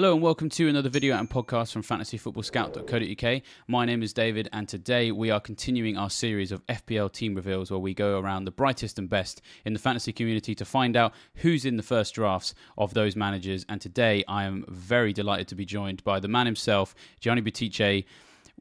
Hello 0.00 0.14
and 0.14 0.22
welcome 0.22 0.48
to 0.48 0.66
another 0.66 0.88
video 0.88 1.14
and 1.14 1.28
podcast 1.28 1.72
from 1.72 1.82
fantasyfootballscout.co.uk. 1.82 3.42
My 3.68 3.84
name 3.84 4.02
is 4.02 4.14
David 4.14 4.48
and 4.50 4.66
today 4.66 5.12
we 5.12 5.30
are 5.30 5.40
continuing 5.40 5.98
our 5.98 6.08
series 6.08 6.52
of 6.52 6.64
FPL 6.68 7.12
team 7.12 7.34
reveals 7.34 7.70
where 7.70 7.78
we 7.78 7.92
go 7.92 8.18
around 8.18 8.46
the 8.46 8.50
brightest 8.50 8.98
and 8.98 9.10
best 9.10 9.42
in 9.66 9.74
the 9.74 9.78
fantasy 9.78 10.10
community 10.10 10.54
to 10.54 10.64
find 10.64 10.96
out 10.96 11.12
who's 11.34 11.66
in 11.66 11.76
the 11.76 11.82
first 11.82 12.14
drafts 12.14 12.54
of 12.78 12.94
those 12.94 13.14
managers. 13.14 13.66
And 13.68 13.78
today 13.78 14.24
I 14.26 14.44
am 14.44 14.64
very 14.68 15.12
delighted 15.12 15.48
to 15.48 15.54
be 15.54 15.66
joined 15.66 16.02
by 16.02 16.18
the 16.18 16.28
man 16.28 16.46
himself, 16.46 16.94
Gianni 17.20 17.42
Butticè. 17.42 18.06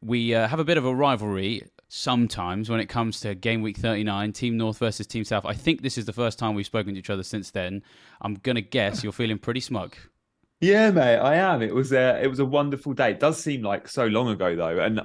We 0.02 0.36
uh, 0.36 0.50
have 0.50 0.60
a 0.60 0.66
bit 0.66 0.78
of 0.78 0.84
a 0.84 0.94
rivalry 0.94 1.64
sometimes 1.88 2.70
when 2.70 2.82
it 2.82 2.88
comes 2.88 3.22
to 3.22 3.34
game 3.34 3.62
week 3.62 3.78
39 3.78 4.34
team 4.34 4.58
north 4.58 4.78
versus 4.78 5.08
team 5.08 5.24
south 5.24 5.44
i 5.44 5.56
think 5.56 5.82
this 5.82 5.98
is 5.98 6.06
the 6.06 6.14
first 6.14 6.38
time 6.38 6.54
we've 6.54 6.68
spoken 6.68 6.94
to 6.94 7.00
each 7.00 7.10
other 7.10 7.24
since 7.24 7.50
then 7.50 7.82
i'm 8.22 8.36
gonna 8.36 8.62
guess 8.62 9.04
you're 9.04 9.12
feeling 9.12 9.40
pretty 9.40 9.60
smug 9.60 9.96
yeah, 10.62 10.92
mate, 10.92 11.18
I 11.18 11.36
am. 11.36 11.62
It 11.62 11.74
was 11.74 11.94
a 11.94 12.22
it 12.22 12.28
was 12.28 12.40
a 12.40 12.46
wonderful 12.46 12.94
day. 12.94 13.12
It 13.12 13.20
does 13.22 13.42
seem 13.42 13.62
like 13.62 13.88
so 13.88 14.06
long 14.08 14.28
ago 14.28 14.58
though, 14.58 14.80
and 14.80 15.00
uh, 15.00 15.04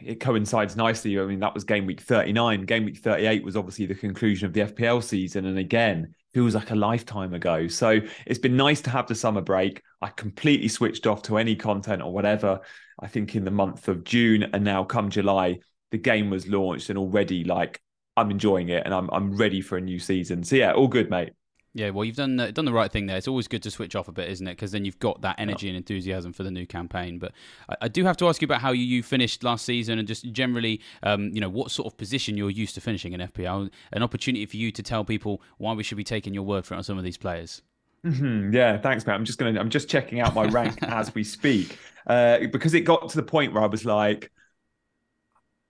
it 0.00 0.20
coincides 0.20 0.74
nicely. 0.74 1.20
I 1.20 1.26
mean, 1.26 1.40
that 1.40 1.52
was 1.52 1.64
game 1.64 1.84
week 1.84 2.00
39. 2.00 2.62
Game 2.62 2.86
week 2.86 2.98
38 2.98 3.44
was 3.44 3.56
obviously 3.56 3.84
the 3.84 3.94
conclusion 3.94 4.46
of 4.46 4.54
the 4.54 4.60
FPL 4.60 5.02
season, 5.02 5.44
and 5.44 5.58
again, 5.58 6.14
feels 6.32 6.54
like 6.54 6.70
a 6.70 6.74
lifetime 6.74 7.34
ago. 7.34 7.68
So 7.68 8.00
it's 8.26 8.38
been 8.38 8.56
nice 8.56 8.80
to 8.82 8.90
have 8.90 9.06
the 9.06 9.14
summer 9.14 9.42
break. 9.42 9.82
I 10.00 10.08
completely 10.08 10.68
switched 10.68 11.06
off 11.06 11.20
to 11.24 11.36
any 11.36 11.56
content 11.56 12.00
or 12.00 12.10
whatever. 12.10 12.60
I 12.98 13.08
think 13.08 13.36
in 13.36 13.44
the 13.44 13.50
month 13.50 13.88
of 13.88 14.02
June, 14.02 14.44
and 14.54 14.64
now 14.64 14.82
come 14.84 15.10
July, 15.10 15.58
the 15.90 15.98
game 15.98 16.30
was 16.30 16.46
launched, 16.48 16.88
and 16.88 16.98
already 16.98 17.44
like 17.44 17.82
I'm 18.16 18.30
enjoying 18.30 18.70
it, 18.70 18.84
and 18.86 18.94
I'm 18.94 19.10
I'm 19.12 19.36
ready 19.36 19.60
for 19.60 19.76
a 19.76 19.80
new 19.82 19.98
season. 19.98 20.42
So 20.42 20.56
yeah, 20.56 20.72
all 20.72 20.88
good, 20.88 21.10
mate. 21.10 21.34
Yeah, 21.76 21.90
well, 21.90 22.06
you've 22.06 22.16
done 22.16 22.40
uh, 22.40 22.50
done 22.52 22.64
the 22.64 22.72
right 22.72 22.90
thing 22.90 23.04
there. 23.04 23.18
It's 23.18 23.28
always 23.28 23.48
good 23.48 23.62
to 23.64 23.70
switch 23.70 23.94
off 23.94 24.08
a 24.08 24.12
bit, 24.12 24.30
isn't 24.30 24.46
it? 24.46 24.52
Because 24.52 24.72
then 24.72 24.86
you've 24.86 24.98
got 24.98 25.20
that 25.20 25.38
energy 25.38 25.68
and 25.68 25.76
enthusiasm 25.76 26.32
for 26.32 26.42
the 26.42 26.50
new 26.50 26.66
campaign. 26.66 27.18
But 27.18 27.32
I, 27.68 27.76
I, 27.82 27.88
do 27.88 28.02
have 28.06 28.16
to 28.16 28.28
ask 28.28 28.40
you 28.40 28.46
about 28.46 28.62
how 28.62 28.72
you, 28.72 28.82
you 28.82 29.02
finished 29.02 29.44
last 29.44 29.66
season 29.66 29.98
and 29.98 30.08
just 30.08 30.24
generally, 30.32 30.80
um, 31.02 31.28
you 31.34 31.40
know, 31.42 31.50
what 31.50 31.70
sort 31.70 31.86
of 31.86 31.98
position 31.98 32.34
you're 32.34 32.48
used 32.48 32.74
to 32.76 32.80
finishing 32.80 33.12
in 33.12 33.20
FPL. 33.20 33.70
An 33.92 34.02
opportunity 34.02 34.46
for 34.46 34.56
you 34.56 34.72
to 34.72 34.82
tell 34.82 35.04
people 35.04 35.42
why 35.58 35.74
we 35.74 35.82
should 35.82 35.98
be 35.98 36.04
taking 36.04 36.32
your 36.32 36.44
word 36.44 36.64
for 36.64 36.72
it 36.72 36.78
on 36.78 36.82
some 36.82 36.96
of 36.96 37.04
these 37.04 37.18
players. 37.18 37.60
Mm-hmm. 38.06 38.54
Yeah, 38.54 38.78
thanks, 38.78 39.06
Matt. 39.06 39.16
I'm 39.16 39.26
just 39.26 39.38
gonna 39.38 39.60
I'm 39.60 39.68
just 39.68 39.86
checking 39.90 40.20
out 40.20 40.34
my 40.34 40.46
rank 40.46 40.78
as 40.82 41.14
we 41.14 41.24
speak 41.24 41.78
uh, 42.06 42.38
because 42.50 42.72
it 42.72 42.82
got 42.82 43.10
to 43.10 43.16
the 43.16 43.22
point 43.22 43.52
where 43.52 43.62
I 43.62 43.66
was 43.66 43.84
like, 43.84 44.32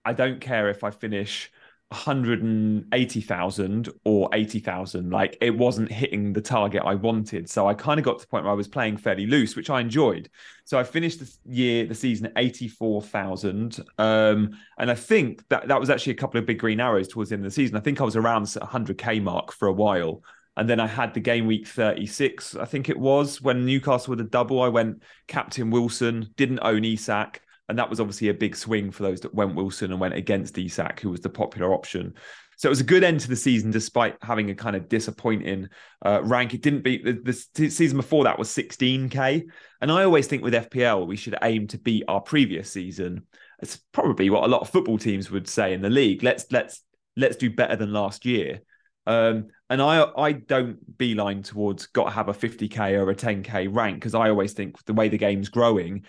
I 0.05 0.12
don't 0.12 0.41
care 0.41 0.71
if 0.71 0.84
I 0.84 0.93
finish 0.93 1.50
180,000 1.91 3.88
or 4.04 4.28
80,000. 4.32 5.10
Like 5.10 5.38
it 5.41 5.56
wasn't 5.56 5.92
hitting 5.92 6.32
the 6.32 6.41
target 6.41 6.82
I 6.84 6.97
wanted. 6.97 7.48
So 7.48 7.69
I 7.69 7.74
kind 7.74 8.00
of 8.00 8.04
got 8.04 8.19
to 8.19 8.24
the 8.24 8.28
point 8.28 8.42
where 8.44 8.52
I 8.52 8.56
was 8.56 8.66
playing 8.66 8.97
fairly 8.97 9.26
loose, 9.26 9.54
which 9.54 9.70
I 9.70 9.80
enjoyed. 9.80 10.28
So 10.64 10.78
I 10.78 10.84
finished 10.84 11.20
the 11.20 11.32
year, 11.44 11.86
the 11.86 11.94
season 11.94 12.26
at 12.26 12.32
84,000. 12.34 13.78
Um, 13.98 14.58
and 14.78 14.91
I 14.91 14.96
think 14.96 15.46
that 15.48 15.69
that 15.69 15.78
was 15.78 15.88
actually 15.88 16.14
a 16.14 16.16
couple 16.16 16.41
of 16.41 16.46
big 16.46 16.58
green 16.58 16.80
arrows 16.80 17.06
towards 17.06 17.30
the 17.30 17.34
end 17.36 17.44
of 17.44 17.52
the 17.52 17.54
season. 17.54 17.76
I 17.76 17.80
think 17.80 18.00
I 18.00 18.04
was 18.04 18.16
around 18.16 18.46
the 18.46 18.60
100K 18.60 19.22
mark 19.22 19.52
for 19.52 19.69
a 19.69 19.72
while. 19.72 20.22
And 20.56 20.69
then 20.69 20.80
I 20.80 20.86
had 20.86 21.14
the 21.14 21.20
game 21.20 21.46
week 21.46 21.69
36, 21.69 22.56
I 22.56 22.64
think 22.64 22.88
it 22.88 22.98
was, 22.98 23.42
when 23.42 23.66
Newcastle 23.66 24.10
with 24.12 24.20
a 24.20 24.25
double. 24.25 24.62
I 24.62 24.69
went 24.69 25.02
Captain 25.28 25.70
Wilson, 25.70 26.30
didn't 26.36 26.60
own 26.62 26.82
Isak 26.82 27.42
and 27.69 27.78
that 27.78 27.91
was 27.91 28.00
obviously 28.00 28.28
a 28.28 28.34
big 28.34 28.54
swing 28.54 28.91
for 28.91 29.03
those 29.03 29.21
that 29.21 29.34
went 29.34 29.54
Wilson 29.54 29.91
and 29.91 30.00
went 30.00 30.15
against 30.15 30.56
Isak, 30.59 31.00
who 31.00 31.10
was 31.10 31.21
the 31.21 31.28
popular 31.28 31.72
option. 31.72 32.15
So 32.56 32.69
it 32.69 32.71
was 32.71 32.81
a 32.81 32.84
good 32.84 33.04
end 33.04 33.21
to 33.21 33.28
the 33.28 33.37
season, 33.37 33.71
despite 33.71 34.16
having 34.22 34.49
a 34.50 34.54
kind 34.54 34.77
of 34.77 34.88
disappointing 34.88 35.69
uh, 36.05 36.22
rank. 36.22 36.55
It 36.55 36.62
didn't 36.62 36.82
beat 36.82 37.05
the, 37.05 37.44
the, 37.55 37.69
season 37.71 37.99
before 37.99 38.25
that 38.25 38.38
was 38.38 38.49
16k, 38.49 39.43
and 39.81 39.93
I 39.93 40.05
always 40.05 40.26
think 40.26 40.43
with 40.43 40.55
FPL 40.55 41.06
we 41.06 41.16
should 41.16 41.37
aim 41.43 41.66
to 41.69 41.78
beat 41.78 42.05
our 42.09 42.21
previous 42.21 42.71
season. 42.71 43.26
It's 43.60 43.76
probably 43.93 44.31
what 44.31 44.44
a 44.44 44.49
lot 44.49 44.62
of 44.62 44.71
football 44.71 44.99
teams 44.99 45.31
would 45.31 45.49
say 45.49 45.75
in 45.75 45.82
the 45.82 45.91
league. 45.91 46.22
Let's 46.22 46.47
let's 46.50 46.82
let's 47.16 47.37
do 47.37 47.50
better 47.50 47.76
than 47.76 47.93
last 47.93 48.25
year. 48.25 48.60
Um, 49.06 49.49
and 49.69 49.82
I 49.82 50.06
I 50.16 50.32
don't 50.32 50.97
beeline 50.97 51.43
towards 51.43 51.87
got 51.87 52.05
to 52.05 52.10
have 52.10 52.28
a 52.28 52.34
50k 52.34 52.93
or 52.99 53.10
a 53.10 53.15
10k 53.15 53.75
rank 53.75 53.97
because 53.97 54.15
I 54.15 54.31
always 54.31 54.55
think 54.55 54.82
the 54.84 54.94
way 54.94 55.09
the 55.09 55.19
game's 55.19 55.50
growing, 55.50 56.05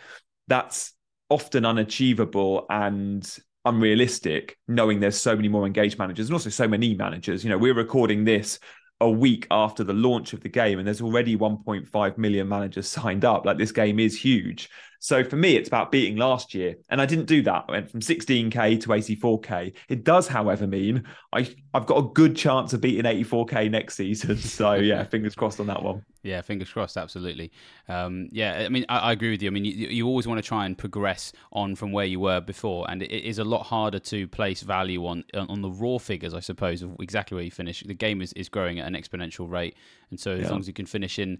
that's 0.48 0.94
often 1.30 1.66
unachievable 1.66 2.66
and 2.70 3.38
unrealistic, 3.66 4.58
knowing 4.68 5.00
there's 5.00 5.20
so 5.20 5.36
many 5.36 5.48
more 5.48 5.66
engaged 5.66 6.00
managers 6.00 6.28
and 6.28 6.34
also 6.34 6.50
so 6.50 6.68
many 6.68 6.96
managers. 6.96 7.44
You 7.44 7.50
know, 7.50 7.58
we're 7.58 7.74
recording 7.74 8.24
this 8.24 8.60
a 9.00 9.10
week 9.10 9.46
after 9.52 9.84
the 9.84 9.94
launch 9.94 10.34
of 10.34 10.42
the 10.42 10.50
game, 10.50 10.80
and 10.80 10.88
there's 10.88 11.02
already 11.02 11.38
1.5 11.38 12.18
million 12.18 12.48
managers 12.48 12.88
signed 12.88 13.26
up. 13.26 13.46
Like 13.46 13.58
this 13.58 13.72
game 13.72 14.00
is 14.00 14.18
huge. 14.18 14.70
So 15.00 15.24
for 15.24 15.36
me, 15.36 15.56
it's 15.56 15.68
about 15.68 15.92
beating 15.92 16.18
last 16.18 16.54
year. 16.54 16.76
And 16.90 17.02
I 17.02 17.06
didn't 17.06 17.26
do 17.26 17.42
that. 17.44 17.66
I 17.68 17.72
went 17.72 17.90
from 17.90 18.00
16K 18.00 18.82
to 18.82 18.90
84K. 18.90 19.74
It 19.90 20.04
does, 20.04 20.28
however, 20.28 20.68
mean 20.68 21.04
I, 21.34 21.54
I've 21.74 21.86
got 21.86 21.98
a 21.98 22.08
good 22.14 22.36
chance 22.36 22.74
of 22.74 22.82
beating 22.82 23.04
84K 23.04 23.70
next 23.72 23.96
season. 23.96 24.38
So 24.58 24.74
yeah, 24.74 25.04
fingers 25.04 25.36
crossed 25.36 25.60
on 25.60 25.68
that 25.68 25.84
one. 25.84 26.04
Yeah, 26.24 26.42
fingers 26.42 26.70
crossed, 26.70 26.98
absolutely. 26.98 27.52
Um, 27.88 28.28
yeah, 28.32 28.64
I 28.66 28.70
mean, 28.70 28.86
I, 28.90 28.98
I, 28.98 29.12
agree 29.12 29.30
with 29.30 29.42
you. 29.42 29.50
I 29.50 29.52
mean, 29.52 29.66
you, 29.66 29.72
you, 29.72 30.08
always 30.08 30.28
want 30.28 30.40
to 30.40 30.42
try 30.42 30.66
and 30.66 30.78
progress 30.78 31.32
on 31.54 31.76
from 31.76 31.92
where 31.92 32.06
you 32.06 32.20
were 32.20 32.42
before, 32.42 32.90
and 32.90 33.04
it 33.04 33.12
is 33.12 33.40
a 33.40 33.44
lot 33.44 33.64
harder 33.64 34.00
to 34.00 34.28
place 34.28 34.62
value 34.62 35.06
on 35.06 35.24
on 35.34 35.62
the 35.62 35.70
raw 35.70 35.98
figures, 35.98 36.34
I 36.34 36.40
suppose, 36.40 36.82
of 36.82 36.96
exactly 37.00 37.36
where 37.36 37.44
you 37.44 37.52
finish. 37.52 37.84
The 37.84 37.94
game 37.94 38.22
is, 38.22 38.34
is 38.34 38.50
growing 38.50 38.80
at 38.80 38.88
an 38.88 38.94
exponential 38.94 39.50
rate, 39.50 39.76
and 40.10 40.20
so 40.20 40.32
as 40.32 40.44
yeah. 40.44 40.50
long 40.50 40.60
as 40.60 40.68
you 40.68 40.74
can 40.74 40.86
finish 40.86 41.20
in 41.20 41.40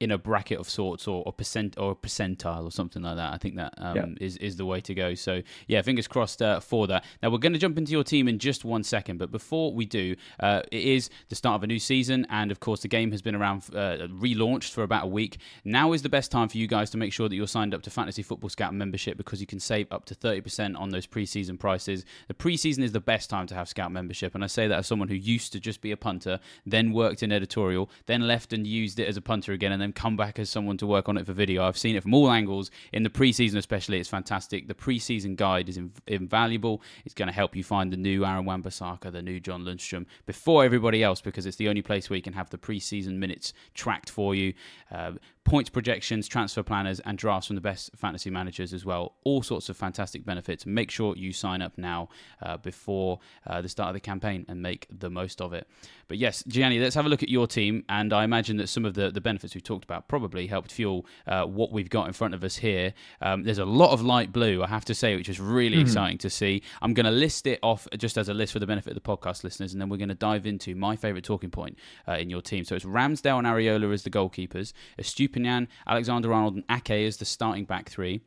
in 0.00 0.10
a 0.10 0.18
bracket 0.18 0.58
of 0.58 0.68
sorts 0.68 1.06
or, 1.06 1.22
a 1.26 1.32
percent 1.32 1.78
or 1.78 1.92
a 1.92 1.94
percentile 1.94 2.64
or 2.64 2.70
something 2.70 3.02
like 3.02 3.16
that. 3.16 3.34
I 3.34 3.36
think 3.36 3.56
that 3.56 3.74
um, 3.76 3.96
yeah. 3.96 4.06
is 4.18 4.36
is 4.38 4.56
the 4.56 4.64
way 4.64 4.80
to 4.80 4.94
go. 4.94 5.14
So 5.14 5.42
yeah, 5.68 5.82
fingers 5.82 6.08
crossed 6.08 6.40
uh, 6.40 6.58
for 6.60 6.86
that. 6.86 7.04
Now 7.22 7.30
we're 7.30 7.38
going 7.38 7.52
to 7.52 7.58
jump 7.58 7.76
into 7.76 7.92
your 7.92 8.02
team 8.02 8.26
in 8.26 8.38
just 8.38 8.64
one 8.64 8.82
second, 8.82 9.18
but 9.18 9.30
before 9.30 9.72
we 9.72 9.84
do, 9.84 10.16
uh, 10.40 10.62
it 10.72 10.82
is 10.82 11.10
the 11.28 11.36
start 11.36 11.56
of 11.56 11.62
a 11.62 11.66
new 11.66 11.78
season, 11.78 12.26
and 12.30 12.50
of 12.50 12.60
course 12.60 12.80
the 12.80 12.88
game 12.88 13.10
has 13.12 13.20
been 13.20 13.34
around 13.34 13.64
uh, 13.74 14.08
relaunched 14.08 14.72
for 14.72 14.82
about 14.82 15.04
a 15.04 15.08
week. 15.08 15.38
Now 15.64 15.92
is 15.92 16.02
the 16.02 16.08
best 16.08 16.30
time 16.30 16.48
for 16.48 16.56
you 16.56 16.66
guys 16.66 16.90
to 16.90 16.96
make 16.96 17.12
sure 17.12 17.28
that 17.28 17.36
you're 17.36 17.46
signed 17.46 17.74
up 17.74 17.82
to 17.82 17.90
Fantasy 17.90 18.22
Football 18.22 18.50
Scout 18.50 18.74
membership 18.74 19.18
because 19.18 19.40
you 19.40 19.46
can 19.46 19.60
save 19.60 19.86
up 19.90 20.06
to 20.06 20.14
thirty 20.14 20.40
percent 20.40 20.76
on 20.76 20.88
those 20.88 21.06
preseason 21.06 21.58
prices. 21.58 22.06
The 22.28 22.34
preseason 22.34 22.82
is 22.82 22.92
the 22.92 23.00
best 23.00 23.28
time 23.28 23.46
to 23.48 23.54
have 23.54 23.68
Scout 23.68 23.92
membership, 23.92 24.34
and 24.34 24.42
I 24.42 24.46
say 24.46 24.66
that 24.66 24.78
as 24.78 24.86
someone 24.86 25.08
who 25.08 25.14
used 25.14 25.52
to 25.52 25.60
just 25.60 25.82
be 25.82 25.92
a 25.92 25.96
punter, 25.96 26.40
then 26.64 26.92
worked 26.92 27.22
in 27.22 27.32
editorial, 27.32 27.90
then 28.06 28.26
left 28.26 28.54
and 28.54 28.66
used 28.66 28.98
it 28.98 29.06
as 29.06 29.18
a 29.18 29.20
punter 29.20 29.52
again, 29.52 29.72
and 29.72 29.82
then 29.82 29.89
come 29.92 30.16
back 30.16 30.38
as 30.38 30.50
someone 30.50 30.76
to 30.78 30.86
work 30.86 31.08
on 31.08 31.16
it 31.16 31.26
for 31.26 31.32
video. 31.32 31.64
I've 31.64 31.78
seen 31.78 31.96
it 31.96 32.02
from 32.02 32.14
all 32.14 32.30
angles. 32.30 32.70
In 32.92 33.02
the 33.02 33.10
preseason, 33.10 33.56
especially, 33.56 33.98
it's 33.98 34.08
fantastic. 34.08 34.68
The 34.68 34.74
preseason 34.74 35.36
guide 35.36 35.68
is 35.68 35.78
inv- 35.78 36.00
invaluable. 36.06 36.82
It's 37.04 37.14
going 37.14 37.28
to 37.28 37.34
help 37.34 37.56
you 37.56 37.64
find 37.64 37.92
the 37.92 37.96
new 37.96 38.24
Aaron 38.24 38.44
Wan-Bissaka, 38.44 39.12
the 39.12 39.22
new 39.22 39.40
John 39.40 39.64
Lundstram 39.64 40.06
before 40.26 40.64
everybody 40.64 41.02
else 41.02 41.20
because 41.20 41.46
it's 41.46 41.56
the 41.56 41.68
only 41.68 41.82
place 41.82 42.08
where 42.08 42.16
you 42.16 42.22
can 42.22 42.32
have 42.32 42.50
the 42.50 42.58
preseason 42.58 43.16
minutes 43.16 43.52
tracked 43.74 44.10
for 44.10 44.34
you. 44.34 44.54
Uh, 44.90 45.12
points 45.44 45.70
projections, 45.70 46.28
transfer 46.28 46.62
planners, 46.62 47.00
and 47.00 47.18
drafts 47.18 47.48
from 47.48 47.56
the 47.56 47.60
best 47.60 47.90
fantasy 47.96 48.30
managers 48.30 48.72
as 48.72 48.84
well. 48.84 49.14
All 49.24 49.42
sorts 49.42 49.68
of 49.68 49.76
fantastic 49.76 50.24
benefits. 50.24 50.66
Make 50.66 50.90
sure 50.90 51.16
you 51.16 51.32
sign 51.32 51.62
up 51.62 51.76
now 51.76 52.08
uh, 52.42 52.56
before 52.56 53.18
uh, 53.46 53.60
the 53.60 53.68
start 53.68 53.88
of 53.88 53.94
the 53.94 54.00
campaign 54.00 54.44
and 54.48 54.62
make 54.62 54.86
the 54.96 55.10
most 55.10 55.40
of 55.40 55.52
it. 55.52 55.66
But 56.10 56.18
yes, 56.18 56.42
Gianni, 56.48 56.80
let's 56.80 56.96
have 56.96 57.06
a 57.06 57.08
look 57.08 57.22
at 57.22 57.28
your 57.28 57.46
team. 57.46 57.84
And 57.88 58.12
I 58.12 58.24
imagine 58.24 58.56
that 58.56 58.68
some 58.68 58.84
of 58.84 58.94
the, 58.94 59.12
the 59.12 59.20
benefits 59.20 59.54
we've 59.54 59.62
talked 59.62 59.84
about 59.84 60.08
probably 60.08 60.48
helped 60.48 60.72
fuel 60.72 61.06
uh, 61.28 61.44
what 61.44 61.70
we've 61.70 61.88
got 61.88 62.08
in 62.08 62.12
front 62.12 62.34
of 62.34 62.42
us 62.42 62.56
here. 62.56 62.94
Um, 63.22 63.44
there's 63.44 63.60
a 63.60 63.64
lot 63.64 63.92
of 63.92 64.02
light 64.02 64.32
blue, 64.32 64.60
I 64.60 64.66
have 64.66 64.84
to 64.86 64.94
say, 64.94 65.14
which 65.14 65.28
is 65.28 65.38
really 65.38 65.76
mm-hmm. 65.76 65.82
exciting 65.82 66.18
to 66.18 66.28
see. 66.28 66.64
I'm 66.82 66.94
going 66.94 67.06
to 67.06 67.12
list 67.12 67.46
it 67.46 67.60
off 67.62 67.86
just 67.96 68.18
as 68.18 68.28
a 68.28 68.34
list 68.34 68.52
for 68.52 68.58
the 68.58 68.66
benefit 68.66 68.90
of 68.96 69.00
the 69.00 69.08
podcast 69.08 69.44
listeners, 69.44 69.72
and 69.72 69.80
then 69.80 69.88
we're 69.88 69.98
going 69.98 70.08
to 70.08 70.16
dive 70.16 70.46
into 70.46 70.74
my 70.74 70.96
favourite 70.96 71.22
talking 71.22 71.52
point 71.52 71.78
uh, 72.08 72.14
in 72.14 72.28
your 72.28 72.42
team. 72.42 72.64
So 72.64 72.74
it's 72.74 72.84
Ramsdale 72.84 73.38
and 73.38 73.46
Areola 73.46 73.94
as 73.94 74.02
the 74.02 74.10
goalkeepers, 74.10 74.72
Estupiñán, 74.98 75.68
Alexander 75.86 76.32
Arnold, 76.32 76.56
and 76.56 76.64
Ake 76.68 77.06
as 77.06 77.18
the 77.18 77.24
starting 77.24 77.66
back 77.66 77.88
three. 77.88 78.20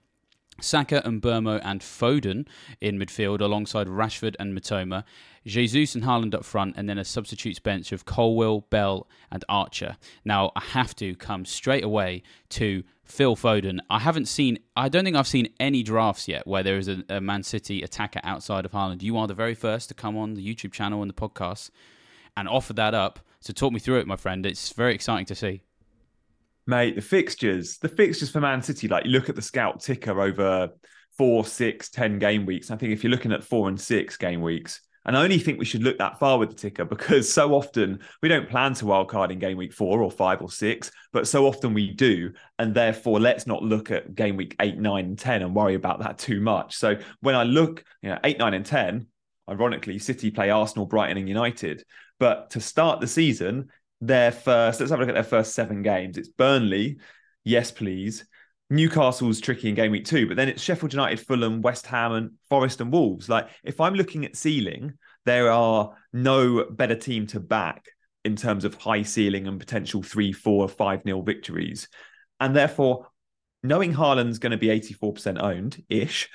Saka 0.62 1.06
and 1.06 1.22
Mbeumo 1.22 1.60
and 1.64 1.82
Foden 1.82 2.48
in 2.80 3.00
midfield 3.00 3.42
alongside 3.42 3.88
Rashford 3.88 4.36
and 4.40 4.58
Mitoma, 4.58 5.04
Jesus 5.46 5.96
and 5.96 6.04
Haaland 6.04 6.34
up 6.34 6.46
front, 6.46 6.76
and 6.78 6.88
then 6.88 6.98
a 6.98 7.04
substitutes 7.04 7.60
bench 7.60 7.92
of 7.92 8.06
Colwill, 8.06 8.62
Bell, 8.70 9.08
and 9.32 9.44
Archer. 9.50 9.98
Now, 10.24 10.52
I 10.56 10.62
have 10.62 10.96
to 10.98 11.16
come 11.16 11.46
straight 11.46 11.84
away 11.84 12.24
to 12.50 12.84
Phil 13.04 13.36
Foden. 13.36 13.80
I 13.90 14.00
haven't 14.00 14.28
seen, 14.28 14.60
I 14.76 14.90
don't 14.90 15.04
think 15.04 15.18
I've 15.18 15.28
seen 15.28 15.50
any 15.60 15.84
drafts 15.84 16.28
yet 16.28 16.48
where 16.48 16.64
there 16.64 16.78
is 16.78 16.88
a, 16.88 17.04
a 17.10 17.20
Man 17.20 17.44
City 17.44 17.82
attacker 17.82 18.22
outside 18.24 18.66
of 18.66 18.72
Haaland. 18.72 19.02
You 19.02 19.18
are 19.18 19.28
the 19.28 19.34
very 19.34 19.56
first 19.56 19.90
to 19.90 19.96
come 19.96 20.16
on 20.16 20.36
the 20.36 20.56
YouTube 20.56 20.72
channel 20.72 21.02
and 21.02 21.10
the 21.10 21.16
podcast 21.16 21.72
and 22.38 22.48
offer 22.48 22.74
that 22.74 22.94
up. 22.94 23.20
So, 23.40 23.52
talk 23.52 23.74
me 23.74 23.80
through 23.80 24.00
it, 24.00 24.08
my 24.08 24.16
friend. 24.16 24.46
It's 24.46 24.72
very 24.72 24.96
exciting 24.96 25.26
to 25.26 25.36
see. 25.36 25.64
Mate, 26.66 26.96
the 26.96 27.02
fixtures, 27.02 27.78
the 27.78 27.90
fixtures 27.90 28.30
for 28.30 28.40
Man 28.40 28.62
City, 28.62 28.88
like 28.88 29.06
you 29.06 29.12
look 29.12 29.30
at 29.30 29.36
the 29.36 29.42
scout 29.42 29.82
ticker 29.82 30.22
over 30.22 30.70
four, 31.18 31.46
six, 31.46 31.90
ten 31.90 32.20
game 32.20 32.46
weeks. 32.46 32.72
I 32.72 32.78
think 32.78 32.94
if 32.94 33.04
you're 33.04 33.12
looking 33.12 33.34
at 33.34 33.44
four 33.44 33.68
and 33.68 33.80
six 33.80 34.18
game 34.18 34.42
weeks, 34.42 34.82
and 35.06 35.18
I 35.18 35.24
only 35.24 35.40
think 35.40 35.60
we 35.60 35.66
should 35.66 35.84
look 35.84 35.98
that 35.98 36.20
far 36.20 36.38
with 36.38 36.50
the 36.50 36.56
ticker 36.56 36.86
because 36.86 37.32
so 37.32 37.54
often 37.54 38.00
we 38.22 38.30
don't 38.30 38.50
plan 38.50 38.74
to 38.76 38.86
wildcard 38.86 39.32
in 39.32 39.40
game 39.40 39.58
week 39.58 39.74
four 39.74 40.02
or 40.02 40.10
five 40.10 40.42
or 40.42 40.50
six, 40.50 40.92
but 41.12 41.28
so 41.28 41.46
often 41.46 41.74
we 41.74 41.92
do. 41.92 42.32
And 42.58 42.74
therefore, 42.74 43.20
let's 43.20 43.46
not 43.46 43.64
look 43.64 43.92
at 43.92 44.16
game 44.16 44.38
week 44.38 44.56
eight, 44.62 44.78
nine, 44.78 45.06
and 45.06 45.20
10 45.20 45.42
and 45.42 45.54
worry 45.54 45.76
about 45.76 46.00
that 46.00 46.18
too 46.18 46.40
much. 46.40 46.78
So 46.78 46.98
when 47.20 47.36
I 47.36 47.44
look, 47.44 47.84
you 48.02 48.10
know, 48.10 48.20
eight, 48.24 48.40
nine, 48.40 48.54
and 48.54 48.66
10, 48.66 49.08
ironically, 49.50 50.00
City 50.00 50.32
play 50.32 50.50
Arsenal, 50.50 50.86
Brighton, 50.86 51.18
and 51.18 51.28
United. 51.28 51.84
But 52.20 52.52
to 52.52 52.62
start 52.62 53.02
the 53.02 53.08
season, 53.08 53.70
their 54.08 54.32
first, 54.32 54.80
let's 54.80 54.90
have 54.90 55.00
a 55.00 55.04
look 55.04 55.10
at 55.10 55.16
their 55.16 55.24
first 55.24 55.56
seven 55.56 55.82
games. 55.82 56.18
It's 56.18 56.30
Burnley, 56.30 56.98
yes, 57.44 57.72
please. 57.72 58.26
Newcastle's 58.70 59.40
tricky 59.40 59.70
in 59.70 59.76
game 59.76 59.92
week 59.92 60.06
two, 60.06 60.28
but 60.28 60.36
then 60.36 60.50
it's 60.50 60.62
Sheffield 60.62 60.94
United, 60.94 61.20
Fulham, 61.20 61.62
West 61.62 61.86
Ham, 61.88 62.12
and 62.14 62.32
Forest 62.50 62.82
and 62.82 62.92
Wolves. 62.92 63.30
Like, 63.30 63.50
if 63.64 63.80
I'm 63.80 63.94
looking 63.94 64.26
at 64.26 64.36
ceiling, 64.36 64.94
there 65.26 65.52
are 65.52 65.96
no 66.12 66.66
better 66.66 66.96
team 66.96 67.28
to 67.28 67.40
back 67.40 67.86
in 68.26 68.36
terms 68.36 68.66
of 68.66 68.76
high 68.76 69.04
ceiling 69.04 69.48
and 69.48 69.60
potential 69.60 70.02
three, 70.02 70.32
four, 70.32 70.68
five 70.68 71.06
nil 71.06 71.22
victories. 71.22 71.88
And 72.40 72.56
therefore, 72.56 73.08
knowing 73.62 73.94
Haaland's 73.94 74.40
going 74.40 74.52
to 74.52 74.58
be 74.58 74.68
84% 74.68 75.42
owned 75.42 75.82
ish, 75.90 76.30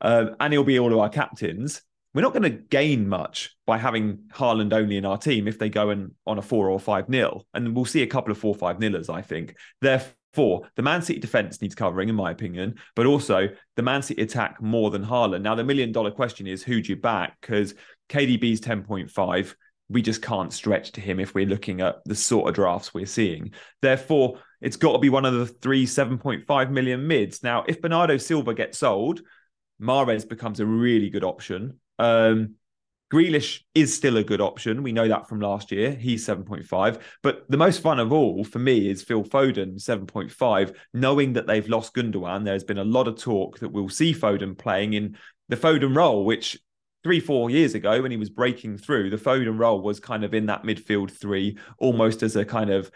uh, 0.00 0.26
and 0.40 0.52
he'll 0.52 0.64
be 0.64 0.78
all 0.78 0.92
of 0.92 0.98
our 0.98 1.08
captains, 1.08 1.82
we're 2.16 2.22
not 2.22 2.32
going 2.32 2.44
to 2.44 2.48
gain 2.50 3.06
much 3.06 3.54
by 3.66 3.76
having 3.76 4.16
Haaland 4.32 4.72
only 4.72 4.96
in 4.96 5.04
our 5.04 5.18
team 5.18 5.46
if 5.46 5.58
they 5.58 5.68
go 5.68 5.90
in 5.90 6.14
on 6.26 6.38
a 6.38 6.42
four 6.42 6.70
or 6.70 6.80
five 6.80 7.10
nil. 7.10 7.46
And 7.52 7.76
we'll 7.76 7.84
see 7.84 8.02
a 8.02 8.06
couple 8.06 8.32
of 8.32 8.38
four, 8.38 8.54
five 8.54 8.78
nillers, 8.78 9.12
I 9.12 9.20
think. 9.20 9.54
Therefore, 9.82 10.62
the 10.76 10.82
Man 10.82 11.02
City 11.02 11.18
defense 11.18 11.60
needs 11.60 11.74
covering, 11.74 12.08
in 12.08 12.14
my 12.14 12.30
opinion, 12.30 12.76
but 12.94 13.04
also 13.04 13.50
the 13.74 13.82
Man 13.82 14.00
City 14.00 14.22
attack 14.22 14.62
more 14.62 14.90
than 14.90 15.04
Haaland. 15.04 15.42
Now, 15.42 15.54
the 15.54 15.62
million 15.62 15.92
dollar 15.92 16.10
question 16.10 16.46
is 16.46 16.62
who 16.62 16.80
do 16.80 16.88
you 16.92 16.96
back? 16.96 17.36
Because 17.42 17.74
KDB's 18.08 18.62
10.5. 18.62 19.54
We 19.90 20.00
just 20.00 20.22
can't 20.22 20.54
stretch 20.54 20.92
to 20.92 21.02
him 21.02 21.20
if 21.20 21.34
we're 21.34 21.44
looking 21.44 21.82
at 21.82 21.96
the 22.06 22.14
sort 22.14 22.48
of 22.48 22.54
drafts 22.54 22.94
we're 22.94 23.04
seeing. 23.04 23.52
Therefore, 23.82 24.38
it's 24.62 24.76
got 24.76 24.92
to 24.92 24.98
be 24.98 25.10
one 25.10 25.26
of 25.26 25.34
the 25.34 25.46
three 25.46 25.84
7.5 25.84 26.70
million 26.70 27.06
mids. 27.06 27.42
Now, 27.42 27.64
if 27.68 27.82
Bernardo 27.82 28.16
Silva 28.16 28.54
gets 28.54 28.78
sold, 28.78 29.20
Mahrez 29.82 30.26
becomes 30.26 30.60
a 30.60 30.66
really 30.66 31.10
good 31.10 31.22
option. 31.22 31.78
Um, 31.98 32.54
Grealish 33.12 33.60
is 33.74 33.94
still 33.94 34.16
a 34.16 34.24
good 34.24 34.40
option. 34.40 34.82
We 34.82 34.90
know 34.90 35.06
that 35.06 35.28
from 35.28 35.40
last 35.40 35.70
year. 35.70 35.92
He's 35.92 36.26
7.5. 36.26 37.00
But 37.22 37.48
the 37.48 37.56
most 37.56 37.80
fun 37.80 38.00
of 38.00 38.12
all 38.12 38.42
for 38.42 38.58
me 38.58 38.88
is 38.88 39.04
Phil 39.04 39.22
Foden, 39.22 39.76
7.5. 39.76 40.74
Knowing 40.92 41.34
that 41.34 41.46
they've 41.46 41.68
lost 41.68 41.94
Gundogan, 41.94 42.44
there's 42.44 42.64
been 42.64 42.78
a 42.78 42.84
lot 42.84 43.06
of 43.06 43.16
talk 43.16 43.60
that 43.60 43.68
we'll 43.68 43.88
see 43.88 44.12
Foden 44.12 44.58
playing 44.58 44.94
in 44.94 45.16
the 45.48 45.56
Foden 45.56 45.94
role, 45.94 46.24
which 46.24 46.58
three, 47.04 47.20
four 47.20 47.48
years 47.48 47.76
ago 47.76 48.02
when 48.02 48.10
he 48.10 48.16
was 48.16 48.30
breaking 48.30 48.76
through, 48.76 49.10
the 49.10 49.16
Foden 49.16 49.56
role 49.56 49.80
was 49.80 50.00
kind 50.00 50.24
of 50.24 50.34
in 50.34 50.46
that 50.46 50.64
midfield 50.64 51.12
three, 51.12 51.56
almost 51.78 52.24
as 52.24 52.34
a 52.34 52.44
kind 52.44 52.70
of 52.70 52.90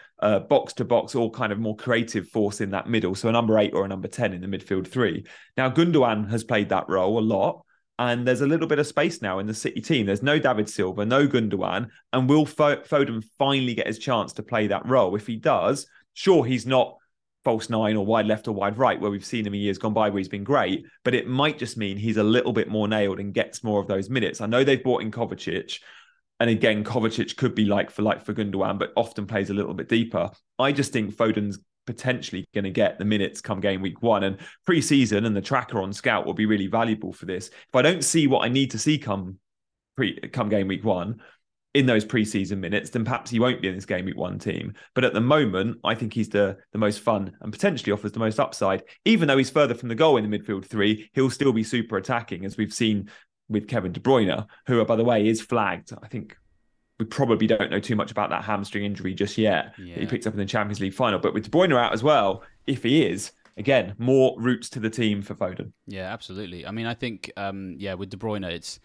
box 0.49 0.73
to 0.73 0.83
box, 0.83 1.15
or 1.15 1.31
kind 1.31 1.53
of 1.53 1.59
more 1.59 1.77
creative 1.77 2.27
force 2.27 2.59
in 2.59 2.71
that 2.71 2.89
middle. 2.89 3.15
So 3.15 3.29
a 3.29 3.31
number 3.31 3.57
eight 3.57 3.73
or 3.73 3.85
a 3.85 3.87
number 3.87 4.09
10 4.09 4.33
in 4.33 4.41
the 4.41 4.47
midfield 4.47 4.87
three. 4.87 5.23
Now, 5.55 5.69
Gundogan 5.69 6.29
has 6.29 6.43
played 6.43 6.67
that 6.67 6.89
role 6.89 7.17
a 7.17 7.21
lot. 7.21 7.63
And 7.99 8.27
there's 8.27 8.41
a 8.41 8.47
little 8.47 8.67
bit 8.67 8.79
of 8.79 8.87
space 8.87 9.21
now 9.21 9.39
in 9.39 9.45
the 9.45 9.53
City 9.53 9.79
team. 9.79 10.07
There's 10.07 10.23
no 10.23 10.39
David 10.39 10.69
Silva, 10.69 11.05
no 11.05 11.27
Gundogan, 11.27 11.89
and 12.13 12.27
will 12.27 12.45
Foden 12.45 13.23
finally 13.37 13.75
get 13.75 13.87
his 13.87 13.99
chance 13.99 14.33
to 14.33 14.43
play 14.43 14.67
that 14.67 14.85
role? 14.87 15.15
If 15.15 15.27
he 15.27 15.35
does, 15.35 15.85
sure, 16.13 16.43
he's 16.43 16.65
not 16.65 16.97
false 17.43 17.69
nine 17.69 17.95
or 17.95 18.05
wide 18.05 18.25
left 18.25 18.47
or 18.47 18.53
wide 18.53 18.77
right, 18.77 18.99
where 18.99 19.11
we've 19.11 19.25
seen 19.25 19.45
him 19.45 19.53
in 19.53 19.59
years 19.59 19.77
gone 19.77 19.93
by 19.93 20.09
where 20.09 20.19
he's 20.19 20.27
been 20.27 20.43
great, 20.43 20.85
but 21.03 21.15
it 21.15 21.27
might 21.27 21.57
just 21.57 21.77
mean 21.77 21.97
he's 21.97 22.17
a 22.17 22.23
little 22.23 22.53
bit 22.53 22.69
more 22.69 22.87
nailed 22.87 23.19
and 23.19 23.33
gets 23.33 23.63
more 23.63 23.79
of 23.79 23.87
those 23.87 24.09
minutes. 24.09 24.41
I 24.41 24.45
know 24.47 24.63
they've 24.63 24.83
bought 24.83 25.01
in 25.01 25.11
Kovacic, 25.11 25.79
and 26.39 26.49
again, 26.49 26.83
Kovacic 26.83 27.35
could 27.37 27.53
be 27.53 27.65
like 27.65 27.91
for 27.91 28.01
like 28.01 28.23
for 28.23 28.33
Gundogan, 28.33 28.79
but 28.79 28.93
often 28.95 29.27
plays 29.27 29.49
a 29.49 29.53
little 29.53 29.73
bit 29.73 29.89
deeper. 29.89 30.31
I 30.57 30.71
just 30.71 30.91
think 30.91 31.15
Foden's 31.15 31.59
potentially 31.91 32.45
going 32.53 32.63
to 32.63 32.71
get 32.71 32.97
the 32.97 33.05
minutes 33.05 33.41
come 33.41 33.59
game 33.59 33.81
week 33.81 34.01
one. 34.01 34.23
And 34.23 34.37
preseason 34.67 35.25
and 35.25 35.35
the 35.35 35.41
tracker 35.41 35.81
on 35.81 35.91
Scout 35.91 36.25
will 36.25 36.33
be 36.33 36.45
really 36.45 36.67
valuable 36.67 37.11
for 37.11 37.25
this. 37.25 37.47
If 37.49 37.75
I 37.75 37.81
don't 37.81 38.03
see 38.03 38.27
what 38.27 38.45
I 38.45 38.49
need 38.49 38.71
to 38.71 38.79
see 38.79 38.97
come 38.97 39.37
pre 39.97 40.19
come 40.29 40.49
game 40.49 40.67
week 40.67 40.85
one 40.85 41.21
in 41.73 41.85
those 41.85 42.05
preseason 42.05 42.59
minutes, 42.59 42.89
then 42.89 43.03
perhaps 43.03 43.31
he 43.31 43.39
won't 43.39 43.61
be 43.61 43.67
in 43.67 43.75
this 43.75 43.85
game 43.85 44.05
week 44.05 44.17
one 44.17 44.39
team. 44.39 44.73
But 44.93 45.03
at 45.03 45.13
the 45.13 45.21
moment, 45.21 45.77
I 45.83 45.95
think 45.95 46.13
he's 46.13 46.29
the 46.29 46.57
the 46.71 46.79
most 46.79 47.01
fun 47.01 47.33
and 47.41 47.51
potentially 47.51 47.91
offers 47.91 48.11
the 48.11 48.19
most 48.19 48.39
upside. 48.39 48.83
Even 49.05 49.27
though 49.27 49.37
he's 49.37 49.49
further 49.49 49.75
from 49.75 49.89
the 49.89 49.95
goal 49.95 50.17
in 50.17 50.29
the 50.29 50.37
midfield 50.37 50.65
three, 50.65 51.09
he'll 51.13 51.29
still 51.29 51.53
be 51.53 51.63
super 51.63 51.97
attacking, 51.97 52.45
as 52.45 52.57
we've 52.57 52.73
seen 52.73 53.09
with 53.49 53.67
Kevin 53.67 53.91
De 53.91 53.99
Bruyne, 53.99 54.45
who, 54.67 54.83
by 54.85 54.95
the 54.95 55.03
way, 55.03 55.27
is 55.27 55.41
flagged. 55.41 55.91
I 56.01 56.07
think 56.07 56.37
we 57.01 57.05
probably 57.05 57.47
don't 57.47 57.71
know 57.71 57.79
too 57.79 57.95
much 57.95 58.11
about 58.11 58.29
that 58.29 58.43
hamstring 58.43 58.85
injury 58.85 59.15
just 59.15 59.35
yet 59.35 59.73
yeah. 59.79 59.95
he 59.95 60.05
picked 60.05 60.27
up 60.27 60.33
in 60.33 60.37
the 60.37 60.45
Champions 60.45 60.79
League 60.79 60.93
final. 60.93 61.17
But 61.17 61.33
with 61.33 61.45
De 61.45 61.49
Bruyne 61.49 61.75
out 61.75 61.93
as 61.93 62.03
well, 62.03 62.43
if 62.67 62.83
he 62.83 63.03
is, 63.03 63.31
again, 63.57 63.95
more 63.97 64.35
routes 64.37 64.69
to 64.69 64.79
the 64.79 64.89
team 64.89 65.23
for 65.23 65.33
Foden. 65.33 65.71
Yeah, 65.87 66.13
absolutely. 66.13 66.67
I 66.67 66.69
mean, 66.69 66.85
I 66.85 66.93
think, 66.93 67.31
um, 67.37 67.75
yeah, 67.79 67.95
with 67.95 68.11
De 68.11 68.17
Bruyne, 68.17 68.47
it's 68.47 68.79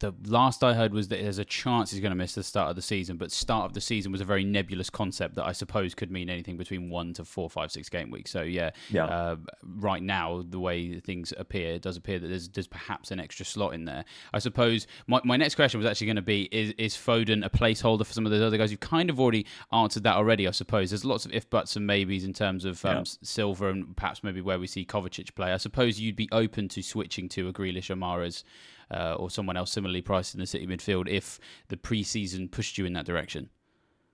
the 0.00 0.12
last 0.26 0.62
I 0.62 0.74
heard 0.74 0.92
was 0.92 1.08
that 1.08 1.20
there's 1.20 1.38
a 1.38 1.44
chance 1.44 1.90
he's 1.90 2.00
going 2.00 2.10
to 2.10 2.16
miss 2.16 2.34
the 2.34 2.42
start 2.42 2.70
of 2.70 2.76
the 2.76 2.82
season, 2.82 3.16
but 3.16 3.30
start 3.32 3.66
of 3.66 3.72
the 3.72 3.80
season 3.80 4.12
was 4.12 4.20
a 4.20 4.24
very 4.24 4.44
nebulous 4.44 4.90
concept 4.90 5.34
that 5.36 5.44
I 5.44 5.52
suppose 5.52 5.94
could 5.94 6.10
mean 6.10 6.30
anything 6.30 6.56
between 6.56 6.90
one 6.90 7.12
to 7.14 7.24
four, 7.24 7.50
five, 7.50 7.70
six 7.70 7.88
game 7.88 8.10
weeks. 8.10 8.30
So 8.30 8.42
yeah, 8.42 8.70
yeah. 8.90 9.06
Uh, 9.06 9.36
right 9.76 10.02
now 10.02 10.44
the 10.48 10.58
way 10.58 11.00
things 11.00 11.32
appear, 11.36 11.74
it 11.74 11.82
does 11.82 11.96
appear 11.96 12.18
that 12.18 12.28
there's 12.28 12.48
there's 12.48 12.66
perhaps 12.66 13.10
an 13.10 13.20
extra 13.20 13.44
slot 13.44 13.74
in 13.74 13.84
there. 13.84 14.04
I 14.32 14.38
suppose 14.38 14.86
my, 15.06 15.20
my 15.24 15.36
next 15.36 15.54
question 15.54 15.78
was 15.78 15.86
actually 15.86 16.06
going 16.06 16.16
to 16.16 16.22
be: 16.22 16.48
Is 16.52 16.74
is 16.78 16.94
Foden 16.94 17.44
a 17.44 17.50
placeholder 17.50 18.06
for 18.06 18.12
some 18.12 18.26
of 18.26 18.32
those 18.32 18.42
other 18.42 18.58
guys? 18.58 18.70
You've 18.70 18.80
kind 18.80 19.10
of 19.10 19.20
already 19.20 19.46
answered 19.72 20.04
that 20.04 20.16
already, 20.16 20.48
I 20.48 20.52
suppose. 20.52 20.90
There's 20.90 21.04
lots 21.04 21.24
of 21.24 21.32
if 21.32 21.48
buts 21.50 21.76
and 21.76 21.86
maybes 21.86 22.24
in 22.24 22.32
terms 22.32 22.64
of 22.64 22.84
um, 22.84 22.98
yeah. 22.98 23.04
Silva 23.22 23.68
and 23.68 23.96
perhaps 23.96 24.24
maybe 24.24 24.40
where 24.40 24.58
we 24.58 24.66
see 24.66 24.84
Kovacic 24.84 25.34
play. 25.34 25.52
I 25.52 25.58
suppose 25.58 26.00
you'd 26.00 26.16
be 26.16 26.28
open 26.32 26.68
to 26.68 26.82
switching 26.82 27.28
to 27.30 27.48
a 27.48 27.52
Grealish 27.52 27.94
Mahrez 27.94 28.44
uh, 28.90 29.14
or 29.14 29.30
someone 29.30 29.56
else 29.56 29.72
similarly 29.72 30.02
priced 30.02 30.34
in 30.34 30.40
the 30.40 30.46
City 30.46 30.66
midfield 30.66 31.08
if 31.08 31.38
the 31.68 31.76
preseason 31.76 32.50
pushed 32.50 32.78
you 32.78 32.84
in 32.84 32.92
that 32.94 33.06
direction. 33.06 33.48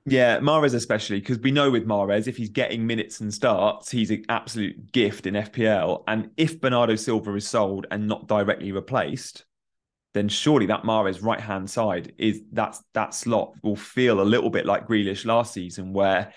Yeah, 0.06 0.38
Mahrez 0.38 0.74
especially 0.74 1.20
because 1.20 1.38
we 1.40 1.50
know 1.50 1.70
with 1.70 1.86
Mahrez 1.86 2.26
if 2.26 2.36
he's 2.36 2.48
getting 2.48 2.86
minutes 2.86 3.20
and 3.20 3.32
starts, 3.32 3.90
he's 3.90 4.10
an 4.10 4.24
absolute 4.28 4.92
gift 4.92 5.26
in 5.26 5.34
FPL. 5.34 6.04
And 6.08 6.30
if 6.36 6.60
Bernardo 6.60 6.96
Silva 6.96 7.34
is 7.34 7.46
sold 7.46 7.86
and 7.90 8.08
not 8.08 8.26
directly 8.26 8.72
replaced, 8.72 9.44
then 10.14 10.28
surely 10.28 10.66
that 10.66 10.82
Mahrez 10.82 11.22
right 11.22 11.40
hand 11.40 11.70
side 11.70 12.14
is 12.18 12.42
that's 12.50 12.82
that 12.94 13.14
slot 13.14 13.52
will 13.62 13.76
feel 13.76 14.20
a 14.20 14.22
little 14.22 14.50
bit 14.50 14.66
like 14.66 14.88
Grealish 14.88 15.24
last 15.26 15.52
season, 15.52 15.92
where 15.92 16.32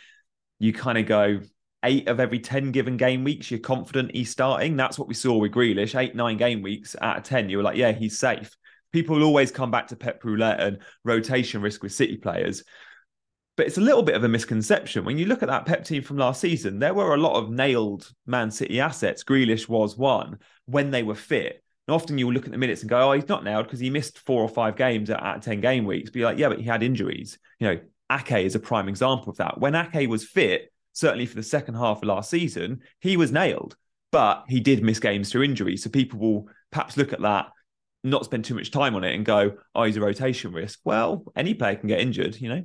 you 0.60 0.74
kind 0.74 0.98
of 0.98 1.06
go, 1.06 1.40
eight 1.84 2.08
of 2.08 2.20
every 2.20 2.40
10 2.40 2.72
given 2.72 2.98
game 2.98 3.24
weeks, 3.24 3.52
you're 3.52 3.60
confident 3.60 4.16
he's 4.16 4.32
starting. 4.32 4.76
That's 4.76 4.98
what 4.98 5.08
we 5.08 5.14
saw 5.14 5.38
with 5.38 5.52
Grealish. 5.52 6.00
Eight, 6.00 6.16
nine 6.16 6.38
game 6.38 6.62
weeks 6.62 6.96
out 7.02 7.18
of 7.18 7.24
10, 7.24 7.50
you 7.50 7.58
were 7.58 7.64
like, 7.64 7.78
yeah, 7.78 7.92
he's 7.92 8.18
safe. 8.18 8.56
People 8.92 9.24
always 9.24 9.52
come 9.52 9.72
back 9.72 9.88
to 9.88 9.96
Pep 9.96 10.24
Roulette 10.24 10.60
and 10.60 10.80
rotation 11.04 11.62
risk 11.62 11.84
with 11.84 11.94
City 11.94 12.18
players. 12.18 12.64
But 13.56 13.68
it's 13.68 13.78
a 13.78 13.82
little 13.82 14.04
bit 14.04 14.16
of 14.16 14.24
a 14.24 14.30
misconception. 14.30 15.06
When 15.06 15.18
you 15.18 15.26
look 15.26 15.44
at 15.44 15.50
that 15.50 15.66
Pep 15.66 15.84
team 15.84 16.02
from 16.02 16.18
last 16.18 16.42
season, 16.42 16.80
there 16.80 16.94
were 16.94 17.14
a 17.14 17.20
lot 17.20 17.36
of 17.36 17.52
nailed 17.52 18.10
Man 18.26 18.50
City 18.50 18.80
assets. 18.80 19.24
Grealish 19.24 19.70
was 19.70 19.98
one 19.98 20.40
when 20.66 20.90
they 20.92 21.04
were 21.04 21.16
fit. 21.16 21.64
And 21.88 21.94
often 21.94 22.18
you'll 22.18 22.34
look 22.34 22.46
at 22.46 22.52
the 22.52 22.58
minutes 22.58 22.82
and 22.82 22.90
go, 22.90 23.10
oh, 23.10 23.14
he's 23.14 23.28
not 23.28 23.44
nailed 23.44 23.66
because 23.66 23.80
he 23.80 23.90
missed 23.90 24.20
four 24.20 24.42
or 24.42 24.50
five 24.50 24.76
games 24.76 25.10
of 25.10 25.42
10 25.42 25.62
game 25.62 25.86
weeks. 25.86 26.12
You're 26.14 26.30
like, 26.30 26.40
yeah, 26.40 26.50
but 26.50 26.60
he 26.60 26.66
had 26.66 26.82
injuries. 26.82 27.38
You 27.60 27.68
know, 27.68 27.80
Ake 28.12 28.46
is 28.46 28.56
a 28.56 28.60
prime 28.60 28.88
example 28.88 29.30
of 29.30 29.38
that. 29.38 29.60
When 29.60 29.76
Ake 29.76 30.10
was 30.10 30.26
fit, 30.26 30.73
certainly 30.94 31.26
for 31.26 31.36
the 31.36 31.44
second 31.44 31.76
half 31.76 31.98
of 31.98 32.04
last 32.06 32.30
season, 32.30 32.82
he 33.02 33.18
was 33.18 33.32
nailed, 33.32 33.76
but 34.12 34.46
he 34.48 34.60
did 34.60 34.84
miss 34.84 35.00
games 35.00 35.32
through 35.32 35.44
injury. 35.44 35.76
So 35.76 35.90
people 35.90 36.20
will 36.20 36.48
perhaps 36.72 36.98
look 36.98 37.14
at 37.14 37.22
that, 37.22 37.48
not 38.04 38.26
spend 38.26 38.46
too 38.46 38.56
much 38.56 38.72
time 38.72 38.96
on 38.96 39.04
it 39.04 39.16
and 39.16 39.26
go, 39.26 39.58
oh, 39.76 39.84
he's 39.84 39.98
a 39.98 40.02
rotation 40.02 40.52
risk. 40.54 40.80
Well, 40.84 41.26
any 41.36 41.54
player 41.54 41.76
can 41.76 41.88
get 41.88 42.00
injured, 42.00 42.40
you 42.40 42.50
know? 42.50 42.64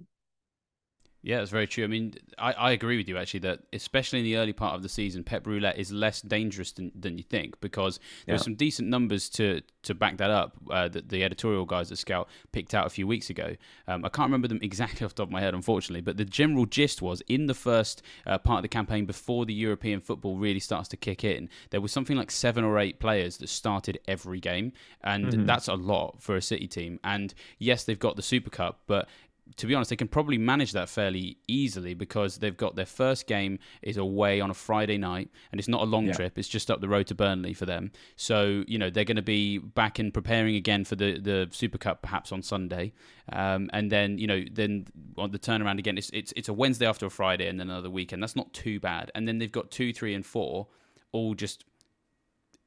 Yeah, 1.23 1.39
that's 1.39 1.51
very 1.51 1.67
true. 1.67 1.85
I 1.85 1.89
mean, 1.89 2.15
I, 2.39 2.53
I 2.53 2.71
agree 2.71 2.97
with 2.97 3.09
you 3.09 3.19
actually 3.19 3.41
that 3.41 3.61
especially 3.73 4.21
in 4.21 4.25
the 4.25 4.37
early 4.37 4.53
part 4.53 4.75
of 4.75 4.83
the 4.83 4.89
season, 4.89 5.25
Pep 5.25 5.47
Roulette 5.47 5.77
is 5.77 5.93
less 5.93 6.23
dangerous 6.23 6.73
than, 6.73 6.93
than 6.95 7.19
you 7.19 7.25
think 7.25 7.61
because 7.61 7.99
there's 8.27 8.41
yeah. 8.41 8.45
some 8.45 8.55
decent 8.55 8.89
numbers 8.89 9.29
to 9.31 9.63
to 9.83 9.95
back 9.95 10.19
that 10.19 10.31
up 10.31 10.57
uh, 10.71 10.89
that 10.89 11.09
the 11.09 11.25
editorial 11.25 11.65
guys 11.65 11.91
at 11.91 11.99
Scout 11.99 12.29
picked 12.53 12.75
out 12.75 12.87
a 12.87 12.91
few 12.91 13.07
weeks 13.07 13.31
ago. 13.31 13.57
Um, 13.89 14.05
I 14.05 14.09
can't 14.09 14.29
remember 14.29 14.49
them 14.49 14.61
exactly 14.63 15.05
off 15.05 15.15
the 15.15 15.23
top 15.23 15.29
of 15.29 15.33
my 15.33 15.41
head, 15.41 15.55
unfortunately, 15.55 16.03
but 16.03 16.17
the 16.17 16.25
general 16.25 16.67
gist 16.67 17.03
was 17.03 17.21
in 17.23 17.47
the 17.47 17.55
first 17.55 18.03
uh, 18.27 18.39
part 18.39 18.59
of 18.59 18.63
the 18.63 18.69
campaign 18.69 19.05
before 19.05 19.45
the 19.45 19.55
European 19.55 20.01
football 20.01 20.37
really 20.37 20.61
starts 20.61 20.89
to 20.91 20.97
kick 20.97 21.25
in, 21.25 21.49
there 21.71 21.81
was 21.81 21.91
something 21.93 22.17
like 22.17 22.31
seven 22.31 22.65
or 22.65 22.79
eight 22.79 23.01
players 23.01 23.39
that 23.39 23.49
started 23.49 23.99
every 24.07 24.41
game, 24.41 24.73
and 25.03 25.27
mm-hmm. 25.27 25.47
that's 25.47 25.69
a 25.69 25.75
lot 25.75 26.23
for 26.23 26.37
a 26.37 26.43
City 26.43 26.69
team. 26.69 27.01
And 27.03 27.35
yes, 27.59 27.85
they've 27.85 27.99
got 27.99 28.17
the 28.17 28.23
Super 28.23 28.51
Cup, 28.51 28.81
but 28.87 29.09
to 29.57 29.67
be 29.67 29.75
honest, 29.75 29.91
they 29.91 29.97
can 29.97 30.09
probably 30.09 30.39
manage 30.39 30.73
that 30.73 30.89
fairly 30.89 31.39
easily 31.49 31.95
because 31.95 32.39
they've 32.39 32.57
got 32.57 32.77
their 32.77 32.87
first 32.87 33.27
game 33.27 33.59
is 33.83 33.97
away 33.97 34.41
on 34.41 34.51
a 34.51 34.55
Friday 34.55 34.99
night, 34.99 35.31
and 35.51 35.59
it's 35.59 35.69
not 35.69 35.83
a 35.83 35.85
long 35.85 36.07
yeah. 36.07 36.13
trip. 36.13 36.39
It's 36.39 36.49
just 36.49 36.71
up 36.71 36.81
the 36.81 36.89
road 36.89 37.07
to 37.09 37.15
Burnley 37.15 37.55
for 37.55 37.67
them. 37.67 37.91
So 38.17 38.65
you 38.67 38.79
know 38.79 38.91
they're 38.91 39.05
going 39.05 39.17
to 39.17 39.23
be 39.23 39.59
back 39.59 39.99
in 39.99 40.13
preparing 40.13 40.57
again 40.57 40.85
for 40.85 40.97
the 40.97 41.19
the 41.19 41.49
Super 41.51 41.79
Cup 41.79 42.03
perhaps 42.03 42.33
on 42.33 42.43
Sunday, 42.43 42.93
um, 43.33 43.71
and 43.73 43.91
then 43.91 44.19
you 44.19 44.27
know 44.27 44.45
then 44.53 44.87
on 45.17 45.31
the 45.31 45.39
turnaround 45.39 45.79
again. 45.79 45.99
It's 45.99 46.11
it's 46.11 46.33
it's 46.37 46.49
a 46.49 46.55
Wednesday 46.55 46.87
after 46.87 47.07
a 47.07 47.11
Friday, 47.11 47.49
and 47.49 47.59
then 47.59 47.71
another 47.71 47.91
weekend. 47.91 48.23
That's 48.23 48.37
not 48.37 48.53
too 48.53 48.81
bad. 48.81 49.11
And 49.15 49.27
then 49.27 49.39
they've 49.39 49.53
got 49.53 49.71
two, 49.71 49.93
three, 49.93 50.15
and 50.15 50.25
four 50.25 50.69
all 51.13 51.35
just 51.35 51.65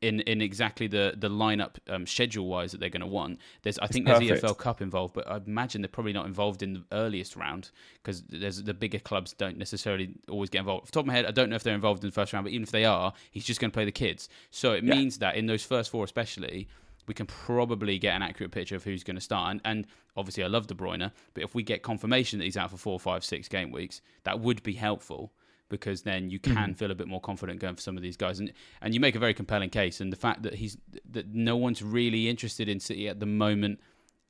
in 0.01 0.20
in 0.22 0.41
exactly 0.41 0.88
the 0.88 1.13
the 1.17 1.29
lineup 1.29 1.75
um, 1.88 2.05
schedule 2.05 2.48
wise 2.48 2.72
that 2.72 2.79
they're 2.79 2.89
going 2.89 3.01
to 3.01 3.08
want. 3.08 3.39
There's 3.62 3.77
I 3.79 3.86
it's 3.86 3.93
think 3.93 4.08
perfect. 4.08 4.29
there's 4.29 4.41
EFL 4.41 4.58
Cup 4.58 4.81
involved, 4.81 5.13
but 5.13 5.29
I 5.29 5.38
imagine 5.38 5.81
they're 5.81 5.89
probably 5.89 6.13
not 6.13 6.25
involved 6.25 6.63
in 6.63 6.74
the 6.74 6.84
earliest 6.91 7.36
round 7.36 7.70
because 8.01 8.24
there's 8.24 8.63
the 8.63 8.74
bigger 8.74 9.00
clubs 9.00 9.34
don't 9.34 9.58
necessarily 9.58 10.15
always 10.29 10.50
get 10.50 10.60
involved. 10.60 10.84
Off 10.84 10.88
the 10.88 10.93
top 10.93 11.03
of 11.03 11.08
my 11.08 11.13
head, 11.13 11.25
I 11.25 11.31
don't 11.31 11.50
know 11.50 11.55
if 11.55 11.63
they're 11.63 11.75
involved 11.75 12.03
in 12.03 12.10
the 12.10 12.13
first 12.13 12.34
round, 12.34 12.46
but 12.46 12.51
even 12.51 12.63
if 12.63 12.72
they 12.72 12.86
are, 12.86 13.13
he's 13.31 13.46
just 13.46 13.60
going 13.60 13.72
to 13.72 13.75
play 13.75 13.86
the 13.86 13.91
kids. 13.91 14.27
So 14.50 14.74
it 14.74 14.84
yeah. 14.84 14.96
means 14.96 15.20
that 15.20 15.36
in 15.36 15.46
those 15.46 15.63
first 15.63 15.89
four, 15.89 16.03
especially. 16.03 16.67
We 17.08 17.15
can 17.15 17.25
probably 17.25 17.98
get 17.98 18.15
an 18.15 18.22
accurate 18.22 18.51
picture 18.51 18.75
of 18.75 18.84
who's 18.84 19.03
going 19.03 19.15
to 19.15 19.22
start, 19.22 19.51
and, 19.51 19.62
and 19.65 19.88
obviously 20.15 20.43
I 20.43 20.48
love 20.48 20.67
De 20.67 20.75
Bruyne, 20.75 21.12
but 21.34 21.43
if 21.43 21.55
we 21.55 21.63
get 21.63 21.81
confirmation 21.81 22.38
that 22.39 22.46
he's 22.46 22.55
out 22.55 22.70
for 22.70 22.77
four, 22.77 23.00
five, 23.00 23.25
six 23.25 23.48
game 23.48 23.72
weeks, 23.72 24.01
that 24.24 24.39
would 24.39 24.62
be 24.62 24.74
helpful 24.74 25.34
because 25.72 26.04
then 26.04 26.30
you 26.30 26.38
can 26.38 26.56
mm-hmm. 26.56 26.74
feel 26.74 26.92
a 26.92 26.96
bit 26.96 27.08
more 27.08 27.20
confident 27.20 27.60
going 27.60 27.75
for 27.75 27.82
some 27.82 27.98
of 27.98 28.04
these 28.04 28.16
guys. 28.16 28.40
And 28.40 28.54
and 28.82 28.94
you 28.94 29.00
make 29.00 29.16
a 29.16 29.20
very 29.20 29.34
compelling 29.34 29.72
case. 29.72 30.00
And 30.00 30.13
the 30.13 30.18
fact 30.18 30.44
that 30.44 30.54
he's 30.54 30.78
that 31.10 31.34
no 31.34 31.58
one's 31.58 31.82
really 31.82 32.30
interested 32.30 32.70
in 32.70 32.80
City 32.80 33.10
at 33.10 33.20
the 33.20 33.25
moment 33.25 33.80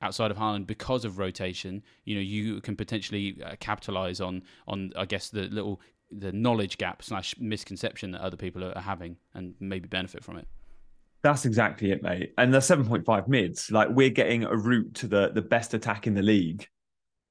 outside 0.02 0.32
of 0.32 0.38
Haaland 0.38 0.66
because 0.66 1.04
of 1.04 1.18
rotation, 1.18 1.84
you 2.06 2.16
know, 2.16 2.22
you 2.22 2.62
can 2.62 2.78
potentially 2.78 3.38
uh, 3.46 3.56
capitalize 3.60 4.22
on 4.22 4.44
on 4.70 4.94
I 4.96 5.06
guess 5.06 5.30
the 5.30 5.48
little 5.48 5.82
the 6.10 6.32
knowledge 6.32 6.78
gap 6.78 7.04
slash 7.04 7.36
misconception 7.40 8.12
that 8.12 8.22
other 8.22 8.38
people 8.38 8.64
are 8.64 8.80
having 8.80 9.18
and 9.34 9.56
maybe 9.60 9.88
benefit 9.88 10.24
from 10.24 10.38
it. 10.38 10.48
That's 11.24 11.46
exactly 11.46 11.92
it, 11.92 12.02
mate. 12.02 12.34
And 12.38 12.54
the 12.54 12.58
7.5 12.60 13.28
mids, 13.28 13.72
like 13.72 13.90
we're 13.92 14.10
getting 14.10 14.44
a 14.44 14.56
route 14.56 14.94
to 14.96 15.08
the 15.08 15.32
the 15.34 15.42
best 15.42 15.74
attack 15.74 16.08
in 16.08 16.14
the 16.14 16.22
league 16.22 16.68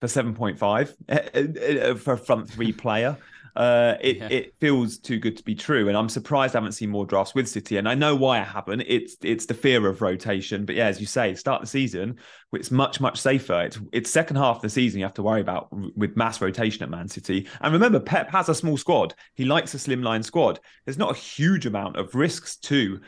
for 0.01 0.07
7.5 0.07 0.95
uh, 1.09 1.91
uh, 1.91 1.95
for 1.97 2.15
a 2.15 2.19
front 2.19 2.49
three 2.49 2.73
player. 2.73 3.17
Uh, 3.57 3.95
it 4.01 4.17
yeah. 4.19 4.29
it 4.29 4.55
feels 4.61 4.99
too 4.99 5.19
good 5.19 5.37
to 5.37 5.43
be 5.43 5.55
true, 5.55 5.89
and 5.89 5.97
I'm 5.97 6.09
surprised 6.09 6.55
I 6.55 6.59
haven't 6.59 6.73
seen 6.73 6.91
more 6.91 7.07
drafts 7.07 7.35
with 7.35 7.49
City. 7.49 7.77
And 7.77 7.89
I 7.89 7.95
know 7.95 8.15
why 8.15 8.41
I 8.41 8.45
haven't. 8.45 8.83
It's 8.87 9.17
it's 9.23 9.47
the 9.47 9.55
fear 9.55 9.87
of 9.89 10.03
rotation. 10.03 10.65
But 10.65 10.77
yeah, 10.77 10.87
as 10.87 11.01
you 11.01 11.07
say, 11.07 11.35
start 11.35 11.61
the 11.61 11.67
season, 11.67 12.19
it's 12.53 12.71
much 12.71 13.01
much 13.01 13.21
safer. 13.21 13.63
It's 13.63 13.79
it's 13.93 14.11
second 14.11 14.37
half 14.37 14.57
of 14.57 14.63
the 14.63 14.71
season 14.71 15.01
you 15.01 15.05
have 15.05 15.15
to 15.15 15.23
worry 15.23 15.41
about 15.41 15.69
with 15.97 16.17
mass 16.17 16.41
rotation 16.41 16.83
at 16.83 16.91
Man 16.91 17.09
City. 17.09 17.49
And 17.61 17.73
remember, 17.73 18.01
Pep 18.01 18.31
has 18.31 18.49
a 18.49 18.55
small 18.55 18.77
squad. 18.77 19.15
He 19.35 19.45
likes 19.45 19.75
a 19.75 19.79
slimline 19.79 20.25
squad. 20.25 20.61
There's 20.85 20.99
not 20.99 21.17
a 21.17 21.19
huge 21.19 21.67
amount 21.67 21.97
of 21.97 22.15
risks 22.15 22.57
to 22.59 23.01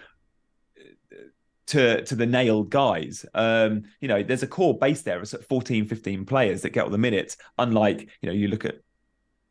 to 1.68 2.04
to 2.04 2.14
the 2.14 2.26
nailed 2.26 2.70
guys. 2.70 3.24
Um, 3.34 3.84
you 4.00 4.08
know, 4.08 4.22
there's 4.22 4.42
a 4.42 4.46
core 4.46 4.76
base 4.76 5.02
there. 5.02 5.20
It's 5.20 5.34
at 5.34 5.48
14, 5.48 5.86
15 5.86 6.26
players 6.26 6.62
that 6.62 6.70
get 6.70 6.84
all 6.84 6.90
the 6.90 6.98
minutes. 6.98 7.36
Unlike, 7.58 8.08
you 8.20 8.28
know, 8.28 8.32
you 8.32 8.48
look 8.48 8.64
at 8.64 8.76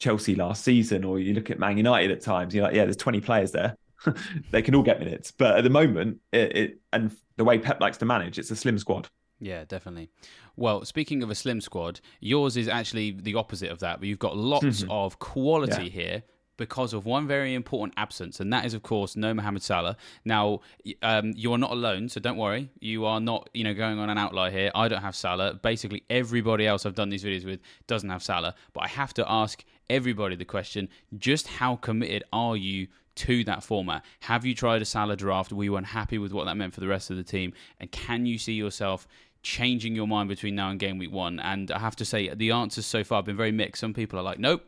Chelsea 0.01 0.36
last 0.36 0.63
season, 0.63 1.05
or 1.05 1.20
you 1.20 1.34
look 1.34 1.51
at 1.51 1.60
Man 1.60 1.77
United 1.77 2.12
at 2.12 2.22
times, 2.22 2.53
you're 2.53 2.63
like, 2.63 2.75
yeah, 2.75 2.84
there's 2.84 2.98
20 2.98 3.22
players 3.22 3.51
there. 3.51 3.77
they 4.51 4.62
can 4.62 4.74
all 4.74 4.81
get 4.81 5.00
minutes. 5.00 5.31
But 5.31 5.58
at 5.58 5.63
the 5.63 5.70
moment, 5.70 6.17
it, 6.34 6.58
it, 6.58 6.79
and 6.91 7.15
the 7.38 7.46
way 7.46 7.60
Pep 7.60 7.79
likes 7.79 7.98
to 8.00 8.05
manage, 8.05 8.39
it's 8.39 8.50
a 8.50 8.55
slim 8.55 8.79
squad. 8.79 9.08
Yeah, 9.39 9.63
definitely. 9.65 10.10
Well, 10.55 10.84
speaking 10.86 11.24
of 11.24 11.29
a 11.29 11.36
slim 11.36 11.62
squad, 11.62 12.01
yours 12.20 12.58
is 12.58 12.67
actually 12.67 13.12
the 13.12 13.36
opposite 13.36 13.72
of 13.72 13.79
that. 13.79 14.00
But 14.00 14.10
you've 14.10 14.20
got 14.20 14.36
lots 14.36 14.81
mm-hmm. 14.81 14.91
of 14.91 15.20
quality 15.20 15.84
yeah. 15.84 15.89
here 15.89 16.24
because 16.58 16.93
of 16.93 17.05
one 17.05 17.27
very 17.27 17.55
important 17.55 17.91
absence, 17.98 18.39
and 18.39 18.53
that 18.53 18.65
is, 18.65 18.75
of 18.75 18.84
course, 18.84 19.15
no 19.15 19.34
Mohamed 19.34 19.63
Salah. 19.63 19.98
Now, 20.25 20.60
um, 21.01 21.34
you 21.36 21.51
are 21.53 21.58
not 21.58 21.72
alone, 21.72 22.08
so 22.08 22.20
don't 22.20 22.38
worry. 22.38 22.70
You 22.79 23.05
are 23.05 23.20
not, 23.20 23.50
you 23.51 23.63
know, 23.63 23.74
going 23.74 23.98
on 23.98 24.12
an 24.12 24.20
outlier 24.20 24.51
here. 24.51 24.72
I 24.75 24.88
don't 24.88 25.01
have 25.01 25.15
Salah. 25.15 25.55
Basically, 25.55 26.03
everybody 26.10 26.67
else 26.67 26.86
I've 26.86 26.93
done 26.93 27.10
these 27.10 27.24
videos 27.24 27.46
with 27.46 27.62
doesn't 27.88 28.10
have 28.10 28.22
Salah. 28.22 28.53
But 28.74 28.81
I 28.84 28.88
have 28.89 29.12
to 29.15 29.25
ask 29.27 29.63
everybody 29.91 30.36
the 30.36 30.45
question: 30.45 30.89
just 31.17 31.48
how 31.48 31.75
committed 31.75 32.24
are 32.33 32.57
you 32.57 32.88
to 33.15 33.43
that 33.43 33.63
format? 33.63 34.03
Have 34.21 34.45
you 34.45 34.55
tried 34.55 34.81
a 34.81 34.86
Salah 34.86 35.15
draft? 35.15 35.51
Were 35.51 35.63
you 35.63 35.75
unhappy 35.75 36.17
with 36.17 36.31
what 36.31 36.45
that 36.45 36.55
meant 36.55 36.74
for 36.74 36.79
the 36.79 36.88
rest 36.88 37.12
of 37.12 37.17
the 37.17 37.24
team? 37.24 37.53
And 37.79 37.91
can 37.91 38.25
you 38.25 38.38
see 38.38 38.53
yourself? 38.53 39.07
changing 39.43 39.95
your 39.95 40.07
mind 40.07 40.29
between 40.29 40.53
now 40.53 40.69
and 40.69 40.79
game 40.79 41.00
week 41.00 41.12
one 41.12 41.39
and 41.39 41.71
i 41.71 41.79
have 41.79 41.95
to 41.95 42.05
say 42.05 42.31
the 42.36 42.51
answers 42.51 42.86
so 42.86 43.03
far 43.03 43.17
have 43.17 43.25
been 43.25 43.36
very 43.36 43.51
mixed 43.51 43.79
some 43.79 43.91
people 43.91 44.19
are 44.19 44.21
like 44.21 44.38
nope 44.38 44.63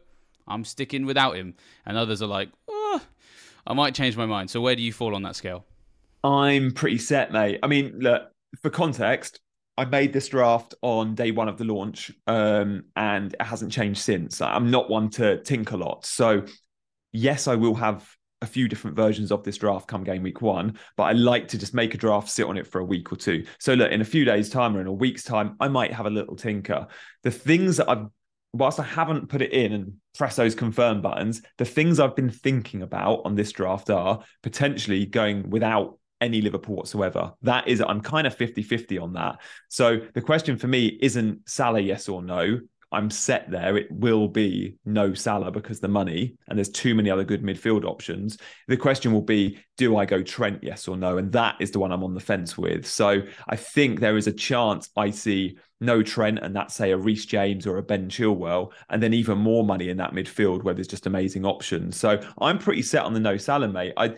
I'm 0.47 0.65
sticking 0.65 1.05
without 1.05 1.35
him. 1.35 1.55
And 1.85 1.97
others 1.97 2.21
are 2.21 2.27
like, 2.27 2.49
oh, 2.67 3.01
I 3.65 3.73
might 3.73 3.95
change 3.95 4.17
my 4.17 4.25
mind. 4.25 4.49
So 4.49 4.61
where 4.61 4.75
do 4.75 4.81
you 4.81 4.93
fall 4.93 5.15
on 5.15 5.23
that 5.23 5.35
scale? 5.35 5.65
I'm 6.23 6.71
pretty 6.71 6.97
set, 6.97 7.31
mate. 7.31 7.59
I 7.63 7.67
mean, 7.67 7.99
look, 7.99 8.29
for 8.61 8.69
context, 8.69 9.39
I 9.77 9.85
made 9.85 10.13
this 10.13 10.27
draft 10.27 10.75
on 10.81 11.15
day 11.15 11.31
one 11.31 11.49
of 11.49 11.57
the 11.57 11.63
launch, 11.63 12.11
um, 12.27 12.85
and 12.95 13.33
it 13.33 13.41
hasn't 13.41 13.71
changed 13.71 14.01
since. 14.01 14.39
I'm 14.41 14.69
not 14.69 14.89
one 14.89 15.09
to 15.11 15.41
tinker 15.41 15.77
lot, 15.77 16.05
So, 16.05 16.45
yes, 17.11 17.47
I 17.47 17.55
will 17.55 17.75
have 17.75 18.07
a 18.43 18.45
few 18.45 18.67
different 18.67 18.97
versions 18.97 19.31
of 19.31 19.43
this 19.43 19.57
draft 19.57 19.87
come 19.87 20.03
game 20.03 20.21
week 20.21 20.41
one, 20.41 20.77
but 20.97 21.03
I 21.03 21.13
like 21.13 21.47
to 21.49 21.57
just 21.57 21.73
make 21.73 21.93
a 21.93 21.97
draft, 21.97 22.29
sit 22.29 22.45
on 22.45 22.57
it 22.57 22.67
for 22.67 22.79
a 22.79 22.85
week 22.85 23.11
or 23.11 23.15
two. 23.15 23.45
So 23.57 23.73
look, 23.73 23.89
in 23.89 24.01
a 24.01 24.05
few 24.05 24.25
days' 24.25 24.49
time 24.49 24.75
or 24.75 24.81
in 24.81 24.87
a 24.87 24.91
week's 24.91 25.23
time, 25.23 25.55
I 25.61 25.69
might 25.69 25.93
have 25.93 26.05
a 26.05 26.09
little 26.09 26.35
tinker. 26.35 26.87
The 27.23 27.31
things 27.31 27.77
that 27.77 27.89
I've 27.89 28.07
whilst 28.53 28.79
I 28.79 28.83
haven't 28.83 29.29
put 29.29 29.41
it 29.41 29.51
in 29.51 29.73
and 29.73 29.93
press 30.15 30.35
those 30.35 30.55
confirm 30.55 31.01
buttons, 31.01 31.41
the 31.57 31.65
things 31.65 31.99
I've 31.99 32.15
been 32.15 32.29
thinking 32.29 32.83
about 32.83 33.21
on 33.25 33.33
this 33.33 33.51
draft 33.51 33.89
are 33.89 34.23
potentially 34.43 35.05
going 35.05 35.49
without 35.49 35.97
any 36.23 36.41
Liverpool 36.41 36.75
whatsoever. 36.75 37.33
That 37.41 37.67
is, 37.67 37.81
I'm 37.81 38.01
kind 38.01 38.25
of 38.25 38.35
50 38.35 38.63
50 38.63 38.97
on 38.97 39.13
that. 39.13 39.39
So 39.67 39.99
the 40.13 40.21
question 40.21 40.57
for 40.57 40.67
me 40.67 40.97
isn't 41.01 41.47
Salah, 41.47 41.81
yes 41.81 42.09
or 42.09 42.23
no. 42.23 42.59
I'm 42.93 43.09
set 43.09 43.49
there. 43.49 43.75
It 43.75 43.87
will 43.91 44.27
be 44.27 44.77
no 44.85 45.15
Salah 45.15 45.51
because 45.51 45.79
the 45.79 45.87
money, 45.87 46.35
and 46.47 46.57
there's 46.57 46.69
too 46.69 46.93
many 46.93 47.09
other 47.09 47.23
good 47.23 47.41
midfield 47.41 47.85
options. 47.85 48.37
The 48.67 48.77
question 48.77 49.11
will 49.11 49.23
be, 49.23 49.57
do 49.77 49.97
I 49.97 50.05
go 50.05 50.21
Trent, 50.21 50.59
yes 50.61 50.87
or 50.87 50.95
no? 50.95 51.17
And 51.17 51.31
that 51.31 51.55
is 51.59 51.71
the 51.71 51.79
one 51.79 51.91
I'm 51.91 52.03
on 52.03 52.13
the 52.13 52.19
fence 52.19 52.55
with. 52.55 52.85
So 52.85 53.23
I 53.49 53.55
think 53.55 53.99
there 53.99 54.15
is 54.15 54.27
a 54.27 54.31
chance 54.31 54.89
I 54.95 55.09
see 55.09 55.57
no 55.81 56.03
Trent, 56.03 56.39
and 56.41 56.55
that's 56.55 56.75
say 56.75 56.91
a 56.91 56.97
Reece 56.97 57.25
James 57.25 57.65
or 57.65 57.77
a 57.77 57.83
Ben 57.83 58.09
Chilwell, 58.09 58.71
and 58.89 59.01
then 59.01 59.13
even 59.13 59.39
more 59.39 59.63
money 59.63 59.89
in 59.89 59.97
that 59.97 60.13
midfield 60.13 60.63
where 60.63 60.75
there's 60.75 60.87
just 60.87 61.07
amazing 61.07 61.45
options. 61.45 61.97
So 61.97 62.21
I'm 62.39 62.59
pretty 62.59 62.83
set 62.83 63.03
on 63.03 63.13
the 63.13 63.19
no 63.19 63.37
Salah, 63.37 63.67
mate. 63.67 63.93
I 63.97 64.15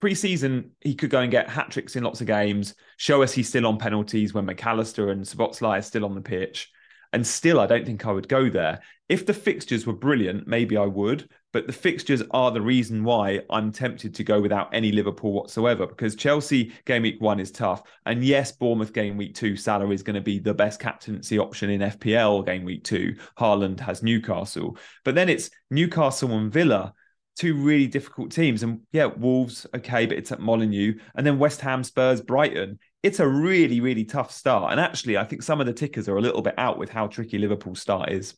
pre-season 0.00 0.70
he 0.80 0.94
could 0.94 1.10
go 1.10 1.20
and 1.20 1.30
get 1.30 1.48
hat 1.48 1.70
tricks 1.70 1.96
in 1.96 2.04
lots 2.04 2.20
of 2.20 2.26
games, 2.26 2.74
show 2.96 3.22
us 3.22 3.32
he's 3.32 3.48
still 3.48 3.66
on 3.66 3.78
penalties 3.78 4.34
when 4.34 4.46
Mac 4.46 4.64
Allister 4.64 5.10
and 5.10 5.24
Szoboszlai 5.24 5.78
are 5.78 5.82
still 5.82 6.04
on 6.04 6.14
the 6.14 6.20
pitch. 6.20 6.70
And 7.12 7.26
still, 7.26 7.58
I 7.58 7.66
don't 7.66 7.84
think 7.84 8.06
I 8.06 8.12
would 8.12 8.28
go 8.28 8.48
there. 8.48 8.80
If 9.08 9.26
the 9.26 9.34
fixtures 9.34 9.84
were 9.84 9.92
brilliant, 9.92 10.46
maybe 10.46 10.76
I 10.76 10.86
would. 10.86 11.28
But 11.52 11.66
the 11.66 11.72
fixtures 11.72 12.22
are 12.30 12.52
the 12.52 12.60
reason 12.60 13.02
why 13.02 13.40
I'm 13.50 13.72
tempted 13.72 14.14
to 14.14 14.24
go 14.24 14.40
without 14.40 14.72
any 14.72 14.92
Liverpool 14.92 15.32
whatsoever 15.32 15.84
because 15.84 16.14
Chelsea 16.14 16.72
game 16.84 17.02
week 17.02 17.20
one 17.20 17.40
is 17.40 17.50
tough. 17.50 17.82
And 18.06 18.22
yes, 18.22 18.52
Bournemouth 18.52 18.92
game 18.92 19.16
week 19.16 19.34
two, 19.34 19.56
Salah 19.56 19.90
is 19.90 20.04
going 20.04 20.14
to 20.14 20.20
be 20.20 20.38
the 20.38 20.54
best 20.54 20.78
captaincy 20.78 21.40
option 21.40 21.70
in 21.70 21.80
FPL 21.80 22.46
game 22.46 22.64
week 22.64 22.84
two. 22.84 23.16
Haaland 23.36 23.80
has 23.80 24.02
Newcastle. 24.02 24.76
But 25.04 25.16
then 25.16 25.28
it's 25.28 25.50
Newcastle 25.70 26.38
and 26.38 26.52
Villa 26.52 26.94
two 27.40 27.54
really 27.54 27.86
difficult 27.86 28.30
teams. 28.30 28.62
And 28.62 28.80
yeah, 28.92 29.06
Wolves, 29.06 29.66
okay, 29.74 30.04
but 30.04 30.18
it's 30.18 30.30
at 30.30 30.40
Molineux. 30.40 30.94
And 31.14 31.26
then 31.26 31.38
West 31.38 31.62
Ham, 31.62 31.82
Spurs, 31.82 32.20
Brighton. 32.20 32.78
It's 33.02 33.18
a 33.18 33.26
really, 33.26 33.80
really 33.80 34.04
tough 34.04 34.30
start. 34.30 34.72
And 34.72 34.80
actually, 34.80 35.16
I 35.16 35.24
think 35.24 35.42
some 35.42 35.58
of 35.58 35.66
the 35.66 35.72
tickers 35.72 36.06
are 36.06 36.18
a 36.18 36.20
little 36.20 36.42
bit 36.42 36.54
out 36.58 36.76
with 36.76 36.90
how 36.90 37.06
tricky 37.06 37.38
Liverpool's 37.38 37.80
start 37.80 38.12
is. 38.12 38.34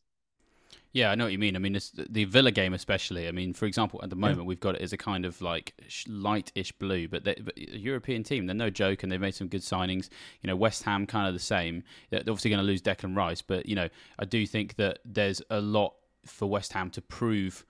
Yeah, 0.92 1.10
I 1.10 1.16
know 1.16 1.24
what 1.24 1.32
you 1.32 1.38
mean. 1.38 1.56
I 1.56 1.58
mean, 1.58 1.76
the 2.10 2.26
Villa 2.26 2.52
game, 2.52 2.74
especially. 2.74 3.26
I 3.26 3.32
mean, 3.32 3.54
for 3.54 3.64
example, 3.64 3.98
at 4.04 4.10
the 4.10 4.16
moment 4.16 4.40
yeah. 4.40 4.44
we've 4.44 4.60
got 4.60 4.76
it 4.76 4.82
as 4.82 4.92
a 4.92 4.96
kind 4.98 5.24
of 5.24 5.40
like 5.42 5.74
light-ish 6.06 6.70
blue, 6.72 7.08
but, 7.08 7.24
they, 7.24 7.34
but 7.42 7.56
a 7.56 7.78
European 7.78 8.22
team, 8.22 8.46
they're 8.46 8.54
no 8.54 8.70
joke, 8.70 9.02
and 9.02 9.10
they've 9.10 9.20
made 9.20 9.34
some 9.34 9.48
good 9.48 9.62
signings. 9.62 10.10
You 10.42 10.48
know, 10.48 10.54
West 10.54 10.84
Ham 10.84 11.06
kind 11.06 11.26
of 11.26 11.34
the 11.34 11.40
same. 11.40 11.82
They're 12.10 12.20
obviously 12.20 12.50
going 12.50 12.60
to 12.60 12.66
lose 12.66 12.82
Declan 12.82 13.16
Rice, 13.16 13.42
but 13.42 13.66
you 13.66 13.74
know, 13.74 13.88
I 14.18 14.26
do 14.26 14.46
think 14.46 14.76
that 14.76 14.98
there's 15.04 15.42
a 15.50 15.60
lot 15.60 15.94
for 16.26 16.46
West 16.46 16.72
Ham 16.74 16.90
to 16.90 17.02
prove 17.02 17.64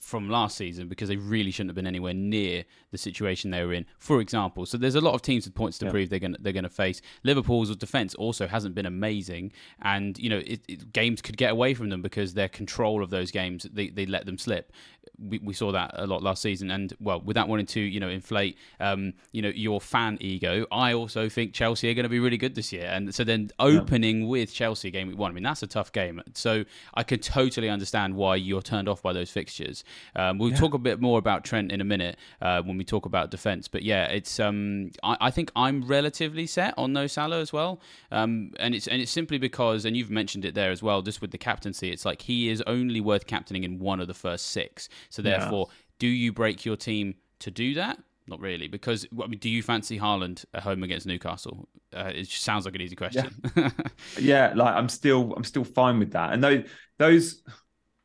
from 0.00 0.28
last 0.28 0.56
season 0.56 0.88
because 0.88 1.08
they 1.08 1.16
really 1.16 1.50
shouldn't 1.50 1.70
have 1.70 1.76
been 1.76 1.86
anywhere 1.86 2.14
near 2.14 2.64
the 2.90 2.98
situation 2.98 3.50
they 3.50 3.64
were 3.64 3.72
in. 3.72 3.86
For 3.98 4.20
example, 4.20 4.66
so 4.66 4.76
there's 4.76 4.94
a 4.94 5.00
lot 5.00 5.14
of 5.14 5.22
teams 5.22 5.46
with 5.46 5.54
points 5.54 5.78
to 5.78 5.86
yeah. 5.86 5.90
prove 5.90 6.10
they're 6.10 6.18
going 6.18 6.36
they're 6.40 6.52
going 6.52 6.64
to 6.64 6.70
face. 6.70 7.00
Liverpool's 7.24 7.74
defense 7.76 8.14
also 8.14 8.46
hasn't 8.46 8.74
been 8.74 8.86
amazing, 8.86 9.52
and 9.82 10.18
you 10.18 10.28
know 10.28 10.38
it, 10.38 10.60
it, 10.68 10.92
games 10.92 11.22
could 11.22 11.36
get 11.36 11.52
away 11.52 11.74
from 11.74 11.88
them 11.88 12.02
because 12.02 12.34
their 12.34 12.48
control 12.48 13.02
of 13.02 13.10
those 13.10 13.30
games 13.30 13.66
they, 13.72 13.88
they 13.88 14.06
let 14.06 14.26
them 14.26 14.38
slip 14.38 14.72
we, 15.18 15.38
we 15.38 15.54
saw 15.54 15.72
that 15.72 15.90
a 15.94 16.06
lot 16.06 16.22
last 16.22 16.42
season. 16.42 16.70
And 16.70 16.94
well, 17.00 17.20
without 17.20 17.48
wanting 17.48 17.66
to, 17.66 17.80
you 17.80 18.00
know, 18.00 18.08
inflate, 18.08 18.56
um, 18.80 19.14
you 19.32 19.42
know, 19.42 19.48
your 19.48 19.80
fan 19.80 20.18
ego, 20.20 20.66
I 20.70 20.92
also 20.94 21.28
think 21.28 21.52
Chelsea 21.52 21.90
are 21.90 21.94
going 21.94 22.04
to 22.04 22.08
be 22.08 22.20
really 22.20 22.36
good 22.36 22.54
this 22.54 22.72
year. 22.72 22.86
And 22.86 23.14
so 23.14 23.24
then 23.24 23.50
opening 23.58 24.22
yeah. 24.22 24.28
with 24.28 24.52
Chelsea 24.52 24.90
game 24.90 25.08
week 25.08 25.18
one, 25.18 25.30
I 25.30 25.34
mean, 25.34 25.44
that's 25.44 25.62
a 25.62 25.66
tough 25.66 25.92
game. 25.92 26.22
So 26.34 26.64
I 26.94 27.02
could 27.02 27.22
totally 27.22 27.68
understand 27.68 28.14
why 28.14 28.36
you're 28.36 28.62
turned 28.62 28.88
off 28.88 29.02
by 29.02 29.12
those 29.12 29.30
fixtures. 29.30 29.84
Um, 30.14 30.38
we'll 30.38 30.50
yeah. 30.50 30.56
talk 30.56 30.74
a 30.74 30.78
bit 30.78 31.00
more 31.00 31.18
about 31.18 31.44
Trent 31.44 31.72
in 31.72 31.80
a 31.80 31.84
minute 31.84 32.16
uh, 32.40 32.62
when 32.62 32.76
we 32.76 32.84
talk 32.84 33.06
about 33.06 33.30
defense. 33.30 33.68
But 33.68 33.82
yeah, 33.82 34.06
it's 34.06 34.38
um, 34.40 34.90
I, 35.02 35.16
I, 35.20 35.30
think 35.30 35.50
I'm 35.56 35.86
relatively 35.86 36.46
set 36.46 36.74
on 36.76 36.92
no 36.92 37.06
Salah 37.06 37.40
as 37.40 37.52
well. 37.52 37.80
Um, 38.10 38.52
and 38.58 38.74
it's 38.74 38.86
and 38.86 39.00
it's 39.00 39.10
simply 39.10 39.38
because, 39.38 39.84
and 39.84 39.96
you've 39.96 40.10
mentioned 40.10 40.44
it 40.44 40.54
there 40.54 40.70
as 40.70 40.82
well, 40.82 41.02
just 41.02 41.20
with 41.20 41.30
the 41.30 41.38
captaincy, 41.38 41.90
it's 41.90 42.04
like 42.04 42.22
he 42.22 42.48
is 42.48 42.62
only 42.66 43.00
worth 43.00 43.26
captaining 43.26 43.64
in 43.64 43.78
one 43.78 44.00
of 44.00 44.06
the 44.06 44.14
first 44.14 44.46
six. 44.46 44.88
So 45.10 45.22
therefore, 45.22 45.66
yeah. 45.68 45.74
do 45.98 46.06
you 46.06 46.32
break 46.32 46.64
your 46.64 46.76
team 46.76 47.14
to 47.40 47.50
do 47.50 47.74
that? 47.74 47.98
Not 48.26 48.40
really, 48.40 48.68
because 48.68 49.06
I 49.12 49.26
mean, 49.26 49.38
do 49.38 49.48
you 49.48 49.62
fancy 49.62 49.98
Haaland 49.98 50.44
at 50.52 50.62
home 50.62 50.82
against 50.82 51.06
Newcastle? 51.06 51.68
Uh, 51.94 52.12
it 52.14 52.26
sounds 52.26 52.66
like 52.66 52.74
an 52.74 52.82
easy 52.82 52.96
question. 52.96 53.30
Yeah. 53.56 53.70
yeah, 54.18 54.52
like 54.54 54.74
I'm 54.74 54.88
still, 54.88 55.32
I'm 55.34 55.44
still 55.44 55.64
fine 55.64 55.98
with 55.98 56.12
that. 56.12 56.34
And 56.34 56.44
those, 56.44 56.64
those, 56.98 57.42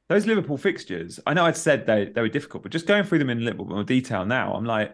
those 0.09 0.25
Liverpool 0.25 0.57
fixtures. 0.57 1.19
I 1.25 1.33
know 1.33 1.45
I'd 1.45 1.57
said 1.57 1.85
they 1.85 2.05
they 2.05 2.21
were 2.21 2.29
difficult, 2.29 2.63
but 2.63 2.71
just 2.71 2.87
going 2.87 3.03
through 3.03 3.19
them 3.19 3.29
in 3.29 3.39
a 3.39 3.41
little 3.41 3.65
bit 3.65 3.73
more 3.73 3.83
detail 3.83 4.25
now, 4.25 4.53
I'm 4.53 4.65
like, 4.65 4.93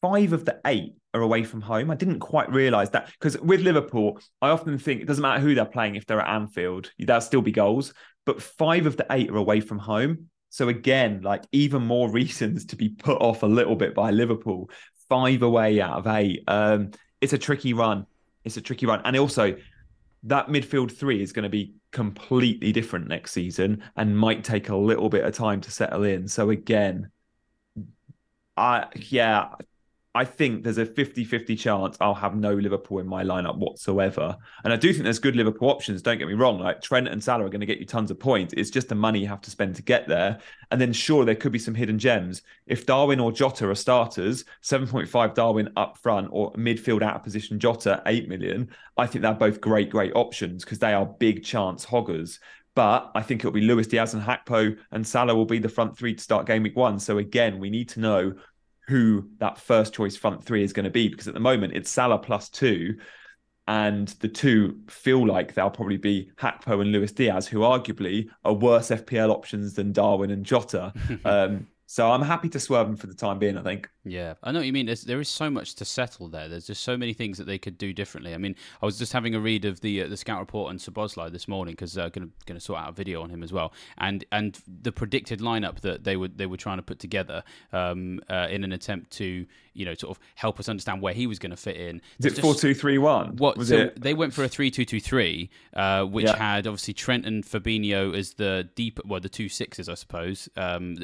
five 0.00 0.32
of 0.32 0.44
the 0.44 0.60
eight 0.66 0.94
are 1.14 1.22
away 1.22 1.42
from 1.42 1.60
home. 1.60 1.90
I 1.90 1.94
didn't 1.94 2.20
quite 2.20 2.50
realise 2.50 2.90
that 2.90 3.10
because 3.18 3.38
with 3.38 3.60
Liverpool, 3.60 4.20
I 4.40 4.50
often 4.50 4.78
think 4.78 5.00
it 5.00 5.06
doesn't 5.06 5.22
matter 5.22 5.40
who 5.40 5.54
they're 5.54 5.64
playing 5.64 5.96
if 5.96 6.06
they're 6.06 6.20
at 6.20 6.28
Anfield, 6.28 6.92
there'll 6.98 7.20
still 7.20 7.42
be 7.42 7.52
goals. 7.52 7.92
But 8.24 8.42
five 8.42 8.86
of 8.86 8.96
the 8.96 9.06
eight 9.10 9.30
are 9.30 9.36
away 9.36 9.60
from 9.60 9.78
home. 9.78 10.28
So 10.56 10.70
again, 10.70 11.20
like 11.20 11.44
even 11.52 11.82
more 11.82 12.10
reasons 12.20 12.64
to 12.66 12.76
be 12.76 12.88
put 12.88 13.20
off 13.20 13.42
a 13.42 13.46
little 13.46 13.76
bit 13.76 13.94
by 13.94 14.10
Liverpool. 14.10 14.70
Five 15.10 15.42
away 15.42 15.82
out 15.82 15.98
of 15.98 16.06
eight. 16.06 16.44
Um, 16.48 16.92
it's 17.20 17.34
a 17.34 17.38
tricky 17.38 17.74
run. 17.74 18.06
It's 18.42 18.56
a 18.56 18.62
tricky 18.62 18.86
run, 18.86 19.02
and 19.04 19.16
also 19.16 19.56
that 20.22 20.48
midfield 20.48 20.90
three 20.90 21.22
is 21.22 21.32
going 21.32 21.42
to 21.42 21.48
be 21.48 21.74
completely 21.92 22.72
different 22.72 23.06
next 23.06 23.32
season 23.32 23.82
and 23.96 24.18
might 24.18 24.44
take 24.44 24.70
a 24.70 24.76
little 24.76 25.08
bit 25.08 25.24
of 25.24 25.34
time 25.34 25.60
to 25.60 25.70
settle 25.70 26.04
in. 26.04 26.26
So 26.26 26.50
again, 26.50 27.10
I 28.56 28.86
yeah, 28.96 29.48
I 30.16 30.24
think 30.24 30.64
there's 30.64 30.78
a 30.78 30.86
50 30.86 31.24
50 31.24 31.54
chance 31.56 31.98
I'll 32.00 32.14
have 32.14 32.34
no 32.34 32.54
Liverpool 32.54 33.00
in 33.00 33.06
my 33.06 33.22
lineup 33.22 33.58
whatsoever. 33.58 34.34
And 34.64 34.72
I 34.72 34.76
do 34.76 34.90
think 34.90 35.04
there's 35.04 35.18
good 35.18 35.36
Liverpool 35.36 35.68
options. 35.68 36.00
Don't 36.00 36.16
get 36.16 36.26
me 36.26 36.32
wrong. 36.32 36.58
Like 36.58 36.80
Trent 36.80 37.06
and 37.06 37.22
Salah 37.22 37.44
are 37.44 37.50
going 37.50 37.60
to 37.60 37.66
get 37.66 37.80
you 37.80 37.84
tons 37.84 38.10
of 38.10 38.18
points. 38.18 38.54
It's 38.56 38.70
just 38.70 38.88
the 38.88 38.94
money 38.94 39.18
you 39.18 39.26
have 39.26 39.42
to 39.42 39.50
spend 39.50 39.76
to 39.76 39.82
get 39.82 40.08
there. 40.08 40.38
And 40.70 40.80
then, 40.80 40.94
sure, 40.94 41.26
there 41.26 41.34
could 41.34 41.52
be 41.52 41.58
some 41.58 41.74
hidden 41.74 41.98
gems. 41.98 42.40
If 42.66 42.86
Darwin 42.86 43.20
or 43.20 43.30
Jota 43.30 43.68
are 43.68 43.74
starters, 43.74 44.46
7.5 44.62 45.34
Darwin 45.34 45.68
up 45.76 45.98
front 45.98 46.28
or 46.32 46.50
midfield 46.54 47.02
out 47.02 47.16
of 47.16 47.22
position 47.22 47.58
Jota, 47.58 48.02
8 48.06 48.26
million, 48.26 48.70
I 48.96 49.06
think 49.06 49.20
they're 49.20 49.34
both 49.34 49.60
great, 49.60 49.90
great 49.90 50.14
options 50.14 50.64
because 50.64 50.78
they 50.78 50.94
are 50.94 51.04
big 51.04 51.44
chance 51.44 51.84
hoggers. 51.84 52.40
But 52.74 53.10
I 53.14 53.20
think 53.20 53.42
it'll 53.42 53.52
be 53.52 53.60
Luis 53.60 53.86
Diaz 53.86 54.14
and 54.14 54.22
Gakpo 54.22 54.78
and 54.92 55.06
Salah 55.06 55.34
will 55.34 55.44
be 55.44 55.58
the 55.58 55.68
front 55.68 55.96
three 55.96 56.14
to 56.14 56.22
start 56.22 56.46
game 56.46 56.62
week 56.62 56.76
one. 56.76 56.98
So 56.98 57.18
again, 57.18 57.58
we 57.58 57.68
need 57.68 57.90
to 57.90 58.00
know 58.00 58.34
who 58.88 59.28
that 59.38 59.58
first 59.58 59.94
choice 59.94 60.16
front 60.16 60.44
three 60.44 60.62
is 60.62 60.72
going 60.72 60.84
to 60.84 60.90
be 60.90 61.08
because 61.08 61.28
at 61.28 61.34
the 61.34 61.40
moment 61.40 61.74
it's 61.74 61.90
Salah 61.90 62.18
plus 62.18 62.48
two, 62.48 62.96
and 63.68 64.08
the 64.20 64.28
two 64.28 64.80
feel 64.88 65.26
like 65.26 65.54
they'll 65.54 65.70
probably 65.70 65.96
be 65.96 66.30
Gakpo 66.36 66.80
and 66.80 66.92
Luis 66.92 67.12
Diaz, 67.12 67.48
who 67.48 67.60
arguably 67.60 68.28
are 68.44 68.54
worse 68.54 68.90
FPL 68.90 69.30
options 69.30 69.74
than 69.74 69.92
Darwin 69.92 70.30
and 70.30 70.44
Jota. 70.44 70.92
um, 71.24 71.66
so 71.86 72.10
I'm 72.10 72.22
happy 72.22 72.48
to 72.48 72.60
swerve 72.60 72.88
him 72.88 72.96
for 72.96 73.06
the 73.06 73.14
time 73.14 73.38
being. 73.38 73.56
I 73.56 73.62
think. 73.62 73.88
Yeah, 74.04 74.34
I 74.42 74.52
know 74.52 74.58
what 74.58 74.66
you 74.66 74.72
mean. 74.72 74.86
There's, 74.86 75.02
there 75.02 75.20
is 75.20 75.28
so 75.28 75.48
much 75.48 75.74
to 75.76 75.84
settle 75.84 76.28
there. 76.28 76.48
There's 76.48 76.66
just 76.66 76.82
so 76.82 76.96
many 76.96 77.12
things 77.12 77.38
that 77.38 77.44
they 77.44 77.58
could 77.58 77.78
do 77.78 77.92
differently. 77.92 78.34
I 78.34 78.38
mean, 78.38 78.56
I 78.82 78.86
was 78.86 78.98
just 78.98 79.12
having 79.12 79.34
a 79.34 79.40
read 79.40 79.64
of 79.64 79.80
the 79.80 80.02
uh, 80.02 80.08
the 80.08 80.16
scout 80.16 80.40
report 80.40 80.70
on 80.70 80.78
Szoboszlai 80.78 81.30
this 81.30 81.46
morning 81.46 81.72
because 81.72 81.96
I'm 81.96 82.06
uh, 82.06 82.08
going 82.08 82.32
to 82.48 82.60
sort 82.60 82.80
out 82.80 82.88
a 82.88 82.92
video 82.92 83.22
on 83.22 83.30
him 83.30 83.42
as 83.42 83.52
well, 83.52 83.72
and 83.98 84.24
and 84.32 84.58
the 84.66 84.92
predicted 84.92 85.40
lineup 85.40 85.80
that 85.80 86.04
they 86.04 86.16
were 86.16 86.28
they 86.28 86.46
were 86.46 86.56
trying 86.56 86.78
to 86.78 86.82
put 86.82 86.98
together 86.98 87.44
um, 87.72 88.20
uh, 88.28 88.48
in 88.50 88.64
an 88.64 88.72
attempt 88.72 89.10
to 89.12 89.46
you 89.76 89.84
know 89.84 89.94
sort 89.94 90.16
of 90.16 90.22
help 90.34 90.58
us 90.58 90.68
understand 90.68 91.02
where 91.02 91.12
he 91.12 91.26
was 91.26 91.38
going 91.38 91.50
to 91.50 91.56
fit 91.56 91.76
in. 91.76 92.00
Is 92.18 92.26
it 92.26 92.40
four 92.40 92.54
two 92.54 92.74
three 92.74 92.98
one? 92.98 93.36
What 93.36 93.56
was 93.56 93.68
so 93.68 93.76
it? 93.76 94.00
They 94.00 94.14
went 94.14 94.34
for 94.34 94.44
a 94.44 94.48
three 94.48 94.70
two 94.70 94.84
two 94.84 95.00
three, 95.00 95.50
uh, 95.74 96.04
which 96.04 96.26
yeah. 96.26 96.36
had 96.36 96.66
obviously 96.66 96.94
Trent 96.94 97.26
and 97.26 97.44
Fabinho 97.44 98.16
as 98.16 98.34
the 98.34 98.68
deep 98.74 99.00
well 99.04 99.20
the 99.20 99.28
two 99.28 99.48
sixes 99.48 99.88
I 99.88 99.94
suppose 99.94 100.48
um, 100.56 100.96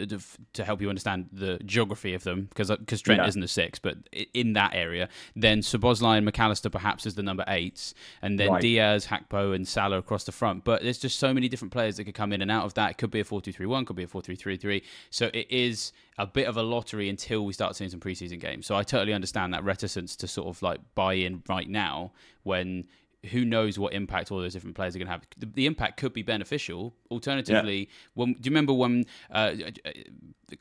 to 0.52 0.64
help 0.64 0.80
you 0.80 0.88
understand 0.88 1.28
the 1.32 1.58
geography 1.64 2.14
of 2.14 2.24
them 2.24 2.46
because 2.46 2.70
because 2.70 3.00
uh, 3.00 3.04
Trent 3.04 3.22
yeah. 3.22 3.28
isn't 3.28 3.42
a 3.42 3.48
six, 3.48 3.78
but 3.78 3.98
in 4.34 4.54
that 4.54 4.74
area. 4.74 5.08
Then 5.36 5.60
Szoboszlai 5.60 6.16
and 6.16 6.24
Mac 6.24 6.38
Allister 6.38 6.70
perhaps 6.70 7.06
as 7.06 7.14
the 7.14 7.22
number 7.22 7.44
eights, 7.48 7.94
and 8.20 8.38
then 8.38 8.50
right. 8.50 8.62
Diaz, 8.62 9.06
Gakpo, 9.06 9.54
and 9.54 9.66
Salah 9.66 9.98
across 9.98 10.24
the 10.24 10.32
front. 10.32 10.64
But 10.64 10.82
there's 10.82 10.98
just 10.98 11.18
so 11.18 11.32
many 11.32 11.48
different 11.48 11.72
players 11.72 11.96
that 11.96 12.04
could 12.04 12.14
come 12.14 12.32
in 12.32 12.42
and 12.42 12.50
out 12.50 12.64
of 12.64 12.74
that. 12.74 12.92
It 12.92 12.98
could 12.98 13.10
be 13.10 13.20
a 13.20 13.24
4 13.24 13.40
2 13.40 13.52
3 13.52 13.66
1, 13.66 13.84
could 13.84 13.96
be 13.96 14.04
a 14.04 14.08
4 14.08 14.22
3 14.22 14.36
3 14.36 14.56
3. 14.56 14.82
So 15.10 15.30
it 15.32 15.50
is 15.50 15.92
a 16.18 16.26
bit 16.26 16.46
of 16.46 16.56
a 16.56 16.62
lottery 16.62 17.08
until 17.08 17.44
we 17.44 17.52
start 17.52 17.76
seeing 17.76 17.90
some 17.90 18.00
preseason 18.00 18.40
games. 18.40 18.66
So 18.66 18.74
I 18.74 18.82
totally 18.82 19.12
understand 19.12 19.54
that 19.54 19.64
reticence 19.64 20.16
to 20.16 20.28
sort 20.28 20.48
of 20.48 20.62
like 20.62 20.80
buy 20.94 21.14
in 21.14 21.42
right 21.48 21.68
now 21.68 22.12
when 22.42 22.84
who 23.30 23.44
knows 23.44 23.78
what 23.78 23.92
impact 23.92 24.32
all 24.32 24.38
those 24.38 24.52
different 24.52 24.74
players 24.74 24.96
are 24.96 24.98
going 24.98 25.06
to 25.06 25.12
have. 25.12 25.22
The, 25.38 25.46
the 25.46 25.66
impact 25.66 25.96
could 25.96 26.12
be 26.12 26.22
beneficial. 26.22 26.94
Alternatively, 27.10 27.78
yeah. 27.78 27.86
when, 28.14 28.32
do 28.34 28.38
you 28.42 28.50
remember 28.50 28.72
when 28.72 29.04
uh, 29.30 29.54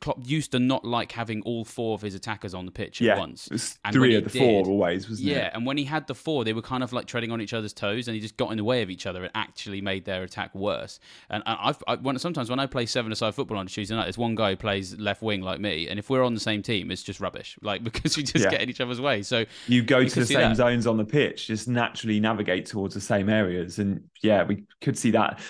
Klopp 0.00 0.18
used 0.22 0.52
to 0.52 0.58
not 0.58 0.84
like 0.84 1.12
having 1.12 1.42
all 1.42 1.64
four 1.64 1.94
of 1.94 2.02
his 2.02 2.14
attackers 2.14 2.54
on 2.54 2.66
the 2.66 2.72
pitch 2.72 3.00
yeah, 3.00 3.12
at 3.12 3.18
once. 3.18 3.46
It 3.46 3.52
was 3.52 3.78
And 3.84 3.92
three 3.94 4.14
of 4.14 4.24
the 4.24 4.30
he 4.30 4.38
four 4.38 4.64
always, 4.66 5.08
wasn't 5.08 5.28
Yeah, 5.28 5.46
it? 5.46 5.52
and 5.54 5.66
when 5.66 5.76
he 5.76 5.84
had 5.84 6.06
the 6.06 6.14
four, 6.14 6.44
they 6.44 6.52
were 6.52 6.62
kind 6.62 6.82
of 6.82 6.92
like 6.92 7.06
treading 7.06 7.30
on 7.30 7.40
each 7.40 7.52
other's 7.52 7.72
toes, 7.72 8.08
and 8.08 8.14
he 8.14 8.20
just 8.20 8.36
got 8.36 8.50
in 8.50 8.56
the 8.56 8.64
way 8.64 8.82
of 8.82 8.90
each 8.90 9.06
other 9.06 9.22
and 9.22 9.30
actually 9.34 9.80
made 9.80 10.04
their 10.04 10.22
attack 10.22 10.54
worse. 10.54 11.00
And 11.30 11.42
I- 11.46 11.68
I've 11.68 11.82
I, 11.86 11.96
when, 11.96 12.18
sometimes 12.18 12.48
when 12.50 12.58
I 12.60 12.66
play 12.66 12.86
seven-a-side 12.86 13.34
football 13.34 13.58
on 13.58 13.66
a 13.66 13.68
Tuesday 13.68 13.94
night, 13.94 14.04
there's 14.04 14.18
one 14.18 14.34
guy 14.34 14.50
who 14.50 14.56
plays 14.56 14.98
left 14.98 15.22
wing 15.22 15.42
like 15.42 15.60
me, 15.60 15.88
and 15.88 15.98
if 15.98 16.08
we're 16.10 16.22
on 16.24 16.34
the 16.34 16.40
same 16.40 16.62
team, 16.62 16.90
it's 16.90 17.02
just 17.02 17.20
rubbish. 17.20 17.58
Like 17.62 17.84
because 17.84 18.16
we 18.16 18.22
just 18.22 18.44
Yeah. 18.44 18.50
get 18.50 18.62
in 18.62 18.70
each 18.70 18.80
other's 18.80 19.00
way. 19.00 19.22
So 19.22 19.44
You 19.66 19.82
go 19.82 20.04
to 20.04 20.20
the 20.20 20.26
same 20.26 20.40
that. 20.40 20.56
zones 20.56 20.86
on 20.86 20.96
the 20.96 21.04
pitch, 21.04 21.46
just 21.46 21.68
naturally 21.68 22.18
navigate 22.20 22.66
towards 22.66 22.94
the 22.94 23.00
same 23.00 23.28
areas. 23.28 23.78
And 23.78 24.02
yeah, 24.22 24.44
we 24.44 24.64
could 24.80 24.98
see 24.98 25.10
that. 25.12 25.40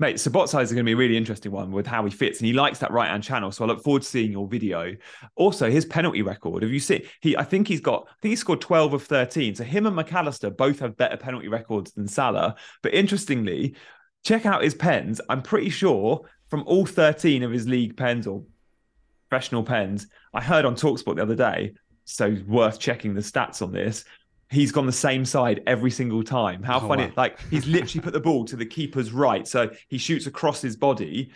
Mate, 0.00 0.16
Szoboszlai 0.16 0.62
is 0.62 0.70
going 0.70 0.84
to 0.84 0.88
be 0.88 0.92
a 0.92 0.96
really 0.96 1.16
interesting 1.16 1.50
one 1.50 1.72
with 1.72 1.86
how 1.86 2.04
he 2.04 2.10
fits, 2.10 2.38
and 2.38 2.46
he 2.46 2.52
likes 2.52 2.78
that 2.78 2.92
right 2.92 3.10
hand 3.10 3.24
channel. 3.24 3.50
So 3.50 3.64
I 3.64 3.66
look 3.66 3.82
forward 3.82 4.02
to 4.02 4.08
seeing 4.08 4.30
your 4.30 4.46
video. 4.46 4.94
Also, 5.34 5.68
his 5.68 5.84
penalty 5.84 6.22
record. 6.22 6.62
Have 6.62 6.70
you 6.70 6.78
seen? 6.78 7.02
He, 7.20 7.36
I 7.36 7.42
think 7.42 7.66
he's 7.66 7.80
got. 7.80 8.06
I 8.08 8.14
think 8.22 8.30
he 8.30 8.36
scored 8.36 8.60
twelve 8.60 8.94
of 8.94 9.02
thirteen. 9.02 9.56
So 9.56 9.64
him 9.64 9.86
and 9.86 9.96
Mac 9.96 10.12
Allister 10.12 10.50
both 10.50 10.78
have 10.78 10.96
better 10.96 11.16
penalty 11.16 11.48
records 11.48 11.92
than 11.92 12.06
Salah. 12.06 12.54
But 12.82 12.94
interestingly, 12.94 13.74
check 14.24 14.46
out 14.46 14.62
his 14.62 14.74
pens. 14.74 15.20
I'm 15.28 15.42
pretty 15.42 15.70
sure 15.70 16.20
from 16.46 16.62
all 16.66 16.86
thirteen 16.86 17.42
of 17.42 17.50
his 17.50 17.66
league 17.66 17.96
pens 17.96 18.28
or 18.28 18.44
professional 19.28 19.64
pens, 19.64 20.06
I 20.32 20.40
heard 20.40 20.64
on 20.64 20.76
Talksport 20.76 21.16
the 21.16 21.22
other 21.22 21.34
day. 21.34 21.74
So 22.04 22.36
worth 22.46 22.78
checking 22.78 23.14
the 23.14 23.20
stats 23.20 23.60
on 23.60 23.72
this. 23.72 24.04
He's 24.50 24.72
gone 24.72 24.86
the 24.86 24.92
same 24.92 25.24
side 25.24 25.62
every 25.66 25.90
single 25.90 26.22
time. 26.22 26.62
How 26.62 26.78
Oh, 26.80 26.88
funny! 26.88 27.04
wow. 27.06 27.12
Like 27.16 27.38
he's 27.50 27.66
literally 27.66 28.02
put 28.02 28.12
the 28.14 28.20
ball 28.20 28.44
to 28.46 28.56
the 28.56 28.64
keeper's 28.66 29.12
right, 29.12 29.46
so 29.46 29.70
he 29.88 29.98
shoots 29.98 30.26
across 30.26 30.60
his 30.62 30.76
body 30.76 31.30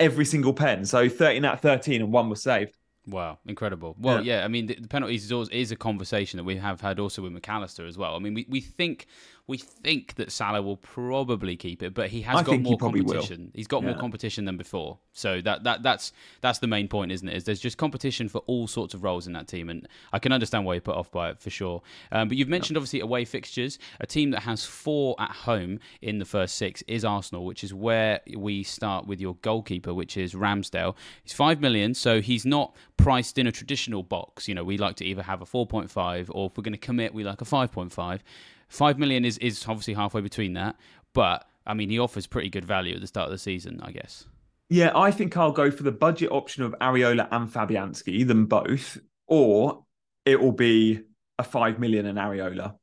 every 0.00 0.24
single 0.24 0.52
pen. 0.52 0.84
So 0.84 1.08
13 1.08 1.44
out 1.44 1.54
of 1.54 1.60
13, 1.60 2.02
and 2.02 2.12
one 2.12 2.28
was 2.28 2.42
saved. 2.42 2.76
Wow, 3.06 3.38
incredible. 3.46 3.96
Well, 3.98 4.22
Yeah. 4.22 4.40
yeah, 4.40 4.44
I 4.44 4.48
mean, 4.48 4.66
the, 4.66 4.74
the 4.74 4.86
penalties 4.88 5.24
is, 5.24 5.32
always, 5.32 5.48
is 5.48 5.72
a 5.72 5.76
conversation 5.76 6.36
that 6.36 6.44
we 6.44 6.56
have 6.56 6.80
had 6.82 7.00
also 7.00 7.22
with 7.22 7.32
Mac 7.32 7.48
Allister 7.48 7.86
as 7.86 7.96
well. 7.96 8.14
I 8.14 8.18
mean, 8.18 8.34
we, 8.34 8.46
we 8.50 8.60
think 8.60 9.06
we 9.48 9.56
think 9.56 10.16
that 10.16 10.30
Salah 10.30 10.60
will 10.60 10.76
probably 10.76 11.56
keep 11.56 11.82
it, 11.82 11.94
but 11.94 12.10
he 12.10 12.20
has 12.20 12.36
I 12.36 12.42
got 12.42 12.50
think 12.50 12.66
he 12.66 12.70
more 12.70 12.72
will. 12.72 13.02
competition. 13.02 13.50
He's 13.54 13.66
got 13.66 13.82
more 13.82 13.94
competition 13.94 14.44
than 14.44 14.58
before. 14.58 14.98
So 15.14 15.40
that, 15.40 15.64
that 15.64 15.82
that's 15.82 16.12
that's 16.42 16.58
the 16.58 16.66
main 16.66 16.86
point, 16.86 17.10
isn't 17.12 17.26
it? 17.26 17.34
Is 17.34 17.44
there's 17.44 17.58
just 17.58 17.78
competition 17.78 18.28
for 18.28 18.42
all 18.46 18.66
sorts 18.66 18.92
of 18.92 19.02
roles 19.02 19.26
in 19.26 19.32
that 19.32 19.48
team, 19.48 19.70
and 19.70 19.88
I 20.12 20.18
can 20.18 20.32
understand 20.32 20.66
why 20.66 20.74
you're 20.74 20.82
put 20.82 20.96
off 20.96 21.10
by 21.10 21.30
it 21.30 21.40
for 21.40 21.48
sure. 21.48 21.80
Um, 22.12 22.28
but 22.28 22.36
you've 22.36 22.48
mentioned 22.48 22.76
obviously 22.76 23.00
away 23.00 23.24
fixtures. 23.24 23.78
A 24.00 24.06
team 24.06 24.32
that 24.32 24.42
has 24.42 24.66
four 24.66 25.16
at 25.18 25.30
home 25.30 25.80
in 26.02 26.18
the 26.18 26.26
first 26.26 26.56
six 26.56 26.82
is 26.86 27.02
Arsenal, 27.02 27.46
which 27.46 27.64
is 27.64 27.72
where 27.72 28.20
we 28.36 28.62
start 28.62 29.06
with 29.06 29.18
your 29.18 29.36
goalkeeper, 29.36 29.94
which 29.94 30.18
is 30.18 30.34
Ramsdale. 30.34 30.94
He's 31.22 31.32
five 31.32 31.58
million, 31.62 31.94
so 31.94 32.20
he's 32.20 32.44
not 32.44 32.76
priced 32.98 33.38
in 33.38 33.46
a 33.46 33.52
traditional 33.52 34.02
box. 34.02 34.46
You 34.46 34.54
know, 34.54 34.64
we 34.64 34.76
like 34.76 34.96
to 34.96 35.06
either 35.06 35.22
have 35.22 35.40
a 35.40 35.46
4.5 35.46 36.28
or 36.32 36.48
if 36.48 36.58
we're 36.58 36.62
going 36.62 36.72
to 36.72 36.78
commit, 36.78 37.14
we 37.14 37.24
like 37.24 37.40
a 37.40 37.46
5.5. 37.46 38.20
Five 38.68 38.98
million 38.98 39.24
is, 39.24 39.38
is 39.38 39.64
obviously 39.66 39.94
halfway 39.94 40.20
between 40.20 40.52
that, 40.54 40.76
but 41.14 41.46
I 41.66 41.74
mean, 41.74 41.90
he 41.90 41.98
offers 41.98 42.26
pretty 42.26 42.48
good 42.48 42.64
value 42.64 42.94
at 42.94 43.00
the 43.00 43.06
start 43.06 43.26
of 43.26 43.32
the 43.32 43.38
season, 43.38 43.80
I 43.82 43.92
guess. 43.92 44.26
Yeah, 44.70 44.92
I 44.94 45.10
think 45.10 45.36
I'll 45.36 45.52
go 45.52 45.70
for 45.70 45.82
the 45.82 45.92
budget 45.92 46.30
option 46.30 46.62
of 46.62 46.74
Areola 46.80 47.28
and 47.30 47.48
Fabianski, 47.48 48.26
them 48.26 48.46
both, 48.46 48.98
or 49.26 49.84
it 50.26 50.40
will 50.40 50.52
be 50.52 51.02
a 51.38 51.44
five 51.44 51.78
million 51.78 52.06
and 52.06 52.18
Areola. 52.18 52.74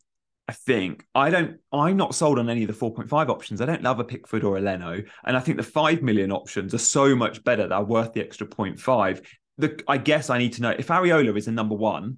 I 0.47 0.53
think 0.53 1.05
I 1.15 1.29
don't. 1.29 1.59
I'm 1.71 1.97
not 1.97 2.13
sold 2.13 2.37
on 2.37 2.49
any 2.49 2.63
of 2.63 2.67
the 2.67 2.73
4.5 2.73 3.29
options. 3.29 3.61
I 3.61 3.65
don't 3.65 3.81
love 3.81 3.99
a 3.99 4.03
Pickford 4.03 4.43
or 4.43 4.57
a 4.57 4.61
Leno, 4.61 5.01
and 5.23 5.37
I 5.37 5.39
think 5.39 5.57
the 5.57 5.63
five 5.63 6.01
million 6.03 6.31
options 6.31 6.73
are 6.73 6.79
so 6.79 7.15
much 7.15 7.43
better. 7.43 7.67
They're 7.67 7.81
worth 7.81 8.13
the 8.13 8.21
extra 8.21 8.47
0.5. 8.47 9.25
The 9.57 9.83
I 9.87 9.97
guess 9.97 10.29
I 10.29 10.37
need 10.37 10.53
to 10.53 10.61
know 10.61 10.75
if 10.77 10.87
Areola 10.87 11.35
is 11.35 11.47
a 11.47 11.51
number 11.51 11.75
one, 11.75 12.17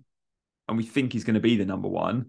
and 0.67 0.77
we 0.77 0.83
think 0.83 1.13
he's 1.13 1.23
going 1.23 1.35
to 1.35 1.39
be 1.39 1.55
the 1.55 1.65
number 1.65 1.87
one. 1.87 2.27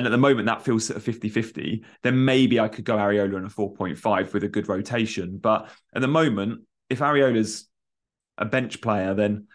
And 0.00 0.06
at 0.06 0.12
the 0.12 0.16
moment, 0.16 0.46
that 0.46 0.64
feels 0.64 0.86
sort 0.86 0.96
of 0.96 1.02
50 1.02 1.28
50. 1.28 1.84
Then 2.02 2.24
maybe 2.24 2.58
I 2.58 2.68
could 2.68 2.86
go 2.86 2.96
Areola 2.96 3.36
in 3.36 3.44
a 3.44 3.50
4.5 3.50 4.32
with 4.32 4.44
a 4.44 4.48
good 4.48 4.66
rotation. 4.66 5.36
But 5.36 5.68
at 5.94 6.00
the 6.00 6.08
moment, 6.08 6.62
if 6.88 7.00
Areola's 7.00 7.68
a 8.38 8.46
bench 8.46 8.80
player, 8.80 9.12
then 9.12 9.48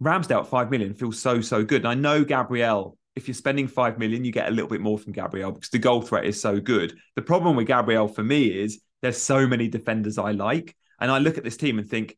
Ramsdale 0.00 0.42
at 0.42 0.46
5 0.46 0.70
million 0.70 0.94
feels 0.94 1.18
so, 1.18 1.40
so 1.40 1.64
good. 1.64 1.80
And 1.80 1.88
I 1.88 1.94
know 1.94 2.22
Gabriel, 2.22 2.96
if 3.16 3.26
you're 3.26 3.34
spending 3.34 3.66
5 3.66 3.98
million, 3.98 4.24
you 4.24 4.30
get 4.30 4.46
a 4.46 4.52
little 4.52 4.70
bit 4.70 4.80
more 4.80 4.96
from 4.96 5.12
Gabriel 5.12 5.50
because 5.50 5.70
the 5.70 5.80
goal 5.80 6.02
threat 6.02 6.24
is 6.24 6.40
so 6.40 6.60
good. 6.60 6.96
The 7.16 7.22
problem 7.22 7.56
with 7.56 7.66
Gabriel 7.66 8.06
for 8.06 8.22
me 8.22 8.46
is 8.46 8.80
there's 9.02 9.20
so 9.20 9.44
many 9.44 9.66
defenders 9.66 10.18
I 10.18 10.30
like. 10.30 10.76
And 11.00 11.10
I 11.10 11.18
look 11.18 11.36
at 11.36 11.42
this 11.42 11.56
team 11.56 11.80
and 11.80 11.90
think, 11.90 12.16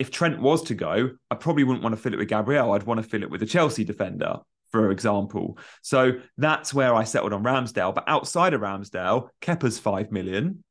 if 0.00 0.10
Trent 0.10 0.40
was 0.40 0.62
to 0.64 0.74
go, 0.74 1.10
I 1.30 1.36
probably 1.36 1.62
wouldn't 1.62 1.84
want 1.84 1.94
to 1.94 2.02
fill 2.02 2.14
it 2.14 2.18
with 2.18 2.28
Gabriel. 2.28 2.72
I'd 2.72 2.82
want 2.82 3.00
to 3.00 3.08
fill 3.08 3.22
it 3.22 3.30
with 3.30 3.44
a 3.44 3.46
Chelsea 3.46 3.84
defender, 3.84 4.38
for 4.74 4.90
example. 4.90 5.56
So 5.82 6.14
that's 6.36 6.74
where 6.74 6.96
I 6.96 7.04
settled 7.04 7.32
on 7.32 7.44
Ramsdale. 7.44 7.94
But 7.94 8.08
outside 8.08 8.54
of 8.54 8.60
Ramsdale, 8.60 9.28
Kepa's 9.40 9.78
5 9.78 10.10
million. 10.10 10.64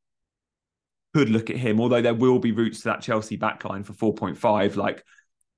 Could 1.13 1.29
look 1.29 1.49
at 1.49 1.55
him, 1.55 1.79
although 1.79 2.01
there 2.01 2.13
will 2.13 2.37
be 2.37 2.51
routes 2.51 2.79
to 2.79 2.89
that 2.89 3.01
Chelsea 3.01 3.37
backline 3.37 3.85
for 3.85 3.93
4.5, 3.93 4.75
like 4.75 5.05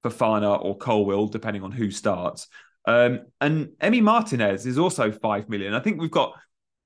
Fofana 0.03 0.63
or 0.63 0.77
Colwill, 0.77 1.25
depending 1.25 1.63
on 1.63 1.71
who 1.71 1.89
starts. 1.89 2.47
Um, 2.85 3.21
and 3.41 3.69
Emi 3.81 4.03
Martinez 4.03 4.67
is 4.67 4.77
also 4.77 5.11
5 5.11 5.49
million. 5.49 5.73
I 5.73 5.79
think 5.79 5.99
we've 5.99 6.11
got, 6.11 6.33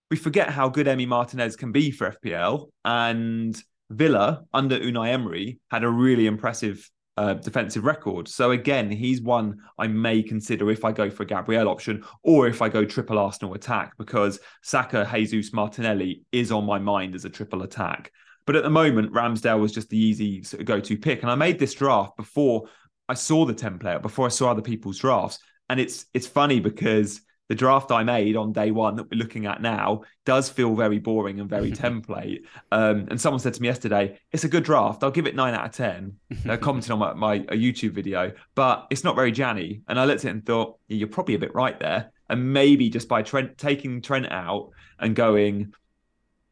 we 0.10 0.16
forget 0.16 0.50
how 0.50 0.70
good 0.70 0.88
Emi 0.88 1.10
Martinez 1.10 1.58
can 1.58 1.74
be 1.74 1.92
for 1.92 2.16
FPL. 2.24 2.70
And 2.86 3.62
Villa 3.90 4.46
under 4.54 4.80
Unai 4.80 5.10
Emery 5.10 5.60
had 5.70 5.84
a 5.84 5.90
really 5.90 6.26
impressive 6.26 6.90
uh, 7.20 7.34
defensive 7.34 7.84
record. 7.84 8.30
So 8.30 8.52
again, 8.52 8.90
he's 8.90 9.22
one 9.22 9.58
I 9.78 9.88
may 9.88 10.24
consider 10.24 10.72
if 10.72 10.86
I 10.86 10.94
go 10.94 11.10
for 11.10 11.24
a 11.24 11.26
Gabriel 11.26 11.68
option 11.68 12.06
or 12.24 12.48
if 12.48 12.62
I 12.62 12.70
go 12.70 12.86
triple 12.86 13.20
Arsenal 13.20 13.56
attack 13.56 13.98
because 13.98 14.40
Saka, 14.64 15.06
Jesus, 15.14 15.52
Martinelli 15.52 16.24
is 16.32 16.50
on 16.50 16.66
my 16.66 16.80
mind 16.80 17.16
as 17.16 17.26
a 17.26 17.30
triple 17.30 17.64
attack. 17.64 18.14
But 18.46 18.56
at 18.56 18.64
the 18.64 18.70
moment, 18.70 19.12
Ramsdale 19.12 19.60
was 19.60 19.74
just 19.74 19.90
the 19.90 19.98
easy 19.98 20.44
sort 20.44 20.62
of 20.62 20.68
go-to 20.68 20.98
pick. 20.98 21.22
And 21.22 21.30
I 21.30 21.36
made 21.36 21.60
this 21.60 21.74
draft 21.74 22.16
before 22.16 22.70
I 23.10 23.16
saw 23.16 23.46
the 23.46 23.54
template, 23.54 24.02
before 24.02 24.26
I 24.26 24.30
saw 24.30 24.52
other 24.52 24.62
people's 24.62 25.00
drafts. 25.00 25.40
And 25.68 25.78
it's 25.78 26.06
it's 26.14 26.26
funny 26.26 26.62
because 26.62 27.20
the 27.50 27.56
draft 27.56 27.92
I 27.92 28.04
made 28.04 28.38
on 28.38 28.54
day 28.54 28.70
one 28.70 28.96
that 28.96 29.10
we're 29.10 29.18
looking 29.18 29.48
at 29.48 29.62
now 29.62 30.04
does 30.24 30.50
feel 30.50 30.76
very 30.76 31.00
boring 31.00 31.40
and 31.40 31.50
very 31.50 31.72
template. 31.84 32.44
Um, 32.72 33.08
and 33.10 33.20
someone 33.20 33.40
said 33.40 33.56
to 33.56 33.62
me 33.62 33.68
yesterday, 33.68 34.20
it's 34.32 34.44
a 34.44 34.50
good 34.50 34.64
draft. 34.64 35.04
I'll 35.04 35.12
give 35.12 35.28
it 35.28 35.36
nine 35.36 35.56
out 35.56 35.66
of 35.66 35.72
10. 35.72 36.16
They 36.46 36.58
commented 36.58 36.92
on 36.92 37.00
my, 37.00 37.14
my 37.14 37.34
a 37.36 37.58
YouTube 37.58 37.92
video, 37.92 38.32
but 38.56 38.88
it's 38.92 39.04
not 39.04 39.16
very 39.16 39.32
Gianni. 39.32 39.82
And 39.88 40.00
I 40.00 40.06
looked 40.06 40.24
at 40.26 40.30
it 40.30 40.32
and 40.32 40.46
thought, 40.46 40.78
yeah, 40.88 40.98
you're 40.98 41.08
probably 41.08 41.36
a 41.36 41.40
bit 41.40 41.54
right 41.54 41.78
there. 41.80 42.12
And 42.30 42.54
maybe 42.54 42.90
just 42.90 43.08
by 43.08 43.24
Trent 43.24 43.58
taking 43.58 44.02
Trent 44.02 44.32
out 44.32 44.70
and 45.00 45.16
going 45.16 45.74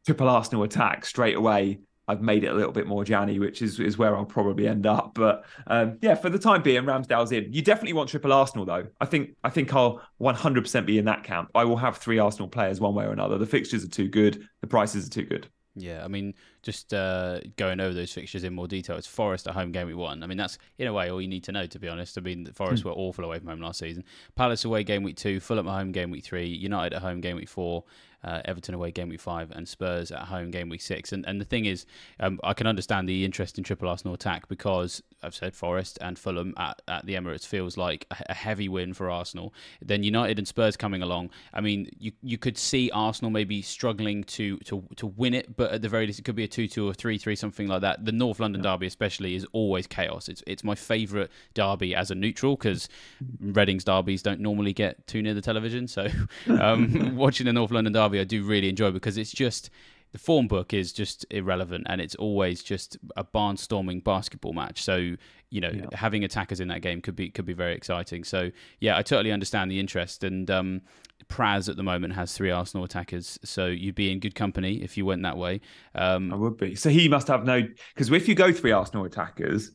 triple 0.04 0.28
Arsenal 0.28 0.64
attack 0.64 1.06
straight 1.06 1.36
away, 1.36 1.78
I've 2.08 2.22
made 2.22 2.42
it 2.44 2.48
a 2.48 2.54
little 2.54 2.72
bit 2.72 2.86
more 2.86 3.04
Gianni, 3.04 3.38
which 3.38 3.62
is 3.62 3.78
is 3.78 3.98
where 3.98 4.16
I'll 4.16 4.24
probably 4.24 4.66
end 4.66 4.86
up. 4.86 5.12
But 5.14 5.44
um, 5.66 5.98
yeah, 6.00 6.14
for 6.14 6.30
the 6.30 6.38
time 6.38 6.62
being, 6.62 6.82
Ramsdale's 6.82 7.32
in. 7.32 7.52
You 7.52 7.62
definitely 7.62 7.92
want 7.92 8.08
triple 8.08 8.32
Arsenal 8.32 8.64
though. 8.64 8.86
I 9.00 9.04
think 9.04 9.36
I 9.44 9.50
think 9.50 9.74
I'll 9.74 10.00
100% 10.20 10.86
be 10.86 10.98
in 10.98 11.04
that 11.04 11.24
camp. 11.24 11.50
I 11.54 11.64
will 11.64 11.76
have 11.76 11.98
three 11.98 12.18
Arsenal 12.18 12.48
players 12.48 12.80
one 12.80 12.94
way 12.94 13.04
or 13.04 13.12
another. 13.12 13.38
The 13.38 13.46
fixtures 13.46 13.84
are 13.84 13.88
too 13.88 14.08
good. 14.08 14.48
The 14.62 14.66
prices 14.66 15.06
are 15.06 15.10
too 15.10 15.24
good. 15.24 15.48
Yeah, 15.80 16.04
I 16.04 16.08
mean, 16.08 16.34
just 16.62 16.92
uh, 16.92 17.40
going 17.56 17.80
over 17.80 17.94
those 17.94 18.12
fixtures 18.12 18.44
in 18.44 18.54
more 18.54 18.68
detail. 18.68 18.96
It's 18.96 19.06
Forest 19.06 19.46
at 19.48 19.54
home 19.54 19.72
game 19.72 19.86
week 19.86 19.96
one. 19.96 20.22
I 20.22 20.26
mean, 20.26 20.38
that's 20.38 20.58
in 20.78 20.86
a 20.86 20.92
way 20.92 21.10
all 21.10 21.20
you 21.20 21.28
need 21.28 21.44
to 21.44 21.52
know, 21.52 21.66
to 21.66 21.78
be 21.78 21.88
honest. 21.88 22.18
I 22.18 22.20
mean, 22.20 22.44
the 22.44 22.52
Forest 22.52 22.84
were 22.84 22.92
awful 22.92 23.24
away 23.24 23.38
from 23.38 23.48
home 23.48 23.60
last 23.60 23.78
season. 23.78 24.04
Palace 24.34 24.64
away 24.64 24.84
game 24.84 25.02
week 25.02 25.16
two, 25.16 25.40
Fulham 25.40 25.68
at 25.68 25.72
home 25.72 25.92
game 25.92 26.10
week 26.10 26.24
three, 26.24 26.46
United 26.46 26.94
at 26.94 27.02
home 27.02 27.20
game 27.20 27.36
week 27.36 27.48
four, 27.48 27.84
uh, 28.24 28.42
Everton 28.44 28.74
away 28.74 28.90
game 28.90 29.08
week 29.08 29.20
five, 29.20 29.50
and 29.50 29.68
Spurs 29.68 30.10
at 30.10 30.22
home 30.22 30.50
game 30.50 30.68
week 30.68 30.82
six. 30.82 31.12
And 31.12 31.26
and 31.26 31.40
the 31.40 31.44
thing 31.44 31.64
is, 31.64 31.86
um, 32.20 32.40
I 32.42 32.54
can 32.54 32.66
understand 32.66 33.08
the 33.08 33.24
interest 33.24 33.58
in 33.58 33.64
triple 33.64 33.88
Arsenal 33.88 34.14
attack 34.14 34.48
because 34.48 35.02
I've 35.22 35.34
said 35.34 35.54
Forest 35.54 35.98
and 36.00 36.18
Fulham 36.18 36.54
at, 36.56 36.80
at 36.86 37.06
the 37.06 37.14
Emirates 37.14 37.46
feels 37.46 37.76
like 37.76 38.06
a, 38.10 38.34
heavy 38.34 38.68
win 38.68 38.94
for 38.94 39.10
Arsenal. 39.10 39.52
Then 39.82 40.02
United 40.02 40.38
and 40.38 40.46
Spurs 40.46 40.76
coming 40.76 41.02
along. 41.02 41.30
I 41.52 41.60
mean, 41.60 41.90
you 41.98 42.12
you 42.22 42.38
could 42.38 42.56
see 42.56 42.90
Arsenal 42.92 43.30
maybe 43.30 43.62
struggling 43.62 44.24
to 44.24 44.58
to 44.58 44.84
to 44.96 45.06
win 45.06 45.34
it, 45.34 45.56
but 45.56 45.72
at 45.72 45.82
the 45.82 45.88
very 45.88 46.06
least, 46.06 46.20
it 46.20 46.24
could 46.24 46.36
be 46.36 46.44
a 46.44 46.48
two-two 46.48 46.88
or 46.88 46.94
three-three, 46.94 47.36
something 47.36 47.66
like 47.66 47.80
that. 47.80 48.04
The 48.04 48.12
North 48.12 48.40
London 48.40 48.62
derby, 48.62 48.86
especially, 48.86 49.34
is 49.34 49.46
always 49.52 49.86
chaos. 49.86 50.28
It's 50.28 50.42
it's 50.46 50.62
my 50.62 50.74
favourite 50.74 51.30
derby 51.54 51.94
as 51.94 52.10
a 52.10 52.14
neutral 52.14 52.56
because 52.56 52.88
Reading's 53.40 53.84
derbies 53.84 54.22
don't 54.22 54.40
normally 54.40 54.72
get 54.72 55.06
too 55.06 55.22
near 55.22 55.34
the 55.34 55.42
television. 55.42 55.88
So 55.88 56.08
um, 56.48 57.16
watching 57.16 57.46
the 57.46 57.52
North 57.52 57.70
London 57.70 57.92
derby, 57.92 58.20
I 58.20 58.24
do 58.24 58.44
really 58.44 58.68
enjoy 58.68 58.90
because 58.90 59.18
it's 59.18 59.32
just 59.32 59.70
the 60.12 60.18
form 60.18 60.48
book 60.48 60.72
is 60.72 60.92
just 60.92 61.26
irrelevant 61.30 61.86
and 61.88 62.00
it's 62.00 62.14
always 62.14 62.62
just 62.62 62.96
a 63.16 63.24
barnstorming 63.24 64.02
basketball 64.02 64.52
match. 64.52 64.82
So 64.82 65.16
you 65.50 65.60
know, 65.62 65.72
having 65.92 66.24
attackers 66.24 66.60
in 66.60 66.68
that 66.68 66.82
game 66.82 67.00
could 67.00 67.16
be 67.16 67.30
could 67.30 67.46
be 67.46 67.54
very 67.54 67.74
exciting. 67.74 68.24
So 68.24 68.50
yeah, 68.80 68.96
I 68.96 69.02
totally 69.02 69.32
understand 69.32 69.70
the 69.70 69.80
interest 69.80 70.24
and. 70.24 70.50
Um, 70.50 70.82
Praz 71.28 71.68
at 71.68 71.76
the 71.76 71.82
moment 71.82 72.14
has 72.14 72.32
three 72.32 72.50
Arsenal 72.50 72.84
attackers, 72.84 73.38
so 73.44 73.66
you'd 73.66 73.94
be 73.94 74.10
in 74.10 74.18
good 74.18 74.34
company 74.34 74.76
if 74.82 74.96
you 74.96 75.04
went 75.04 75.22
that 75.24 75.36
way. 75.36 75.60
Um, 75.94 76.32
I 76.32 76.36
would 76.36 76.56
be. 76.56 76.74
So 76.74 76.88
he 76.88 77.08
must 77.08 77.28
have 77.28 77.44
no 77.44 77.62
because 77.94 78.10
if 78.10 78.28
you 78.28 78.34
go 78.34 78.50
three 78.52 78.72
Arsenal 78.72 79.04
attackers, 79.04 79.72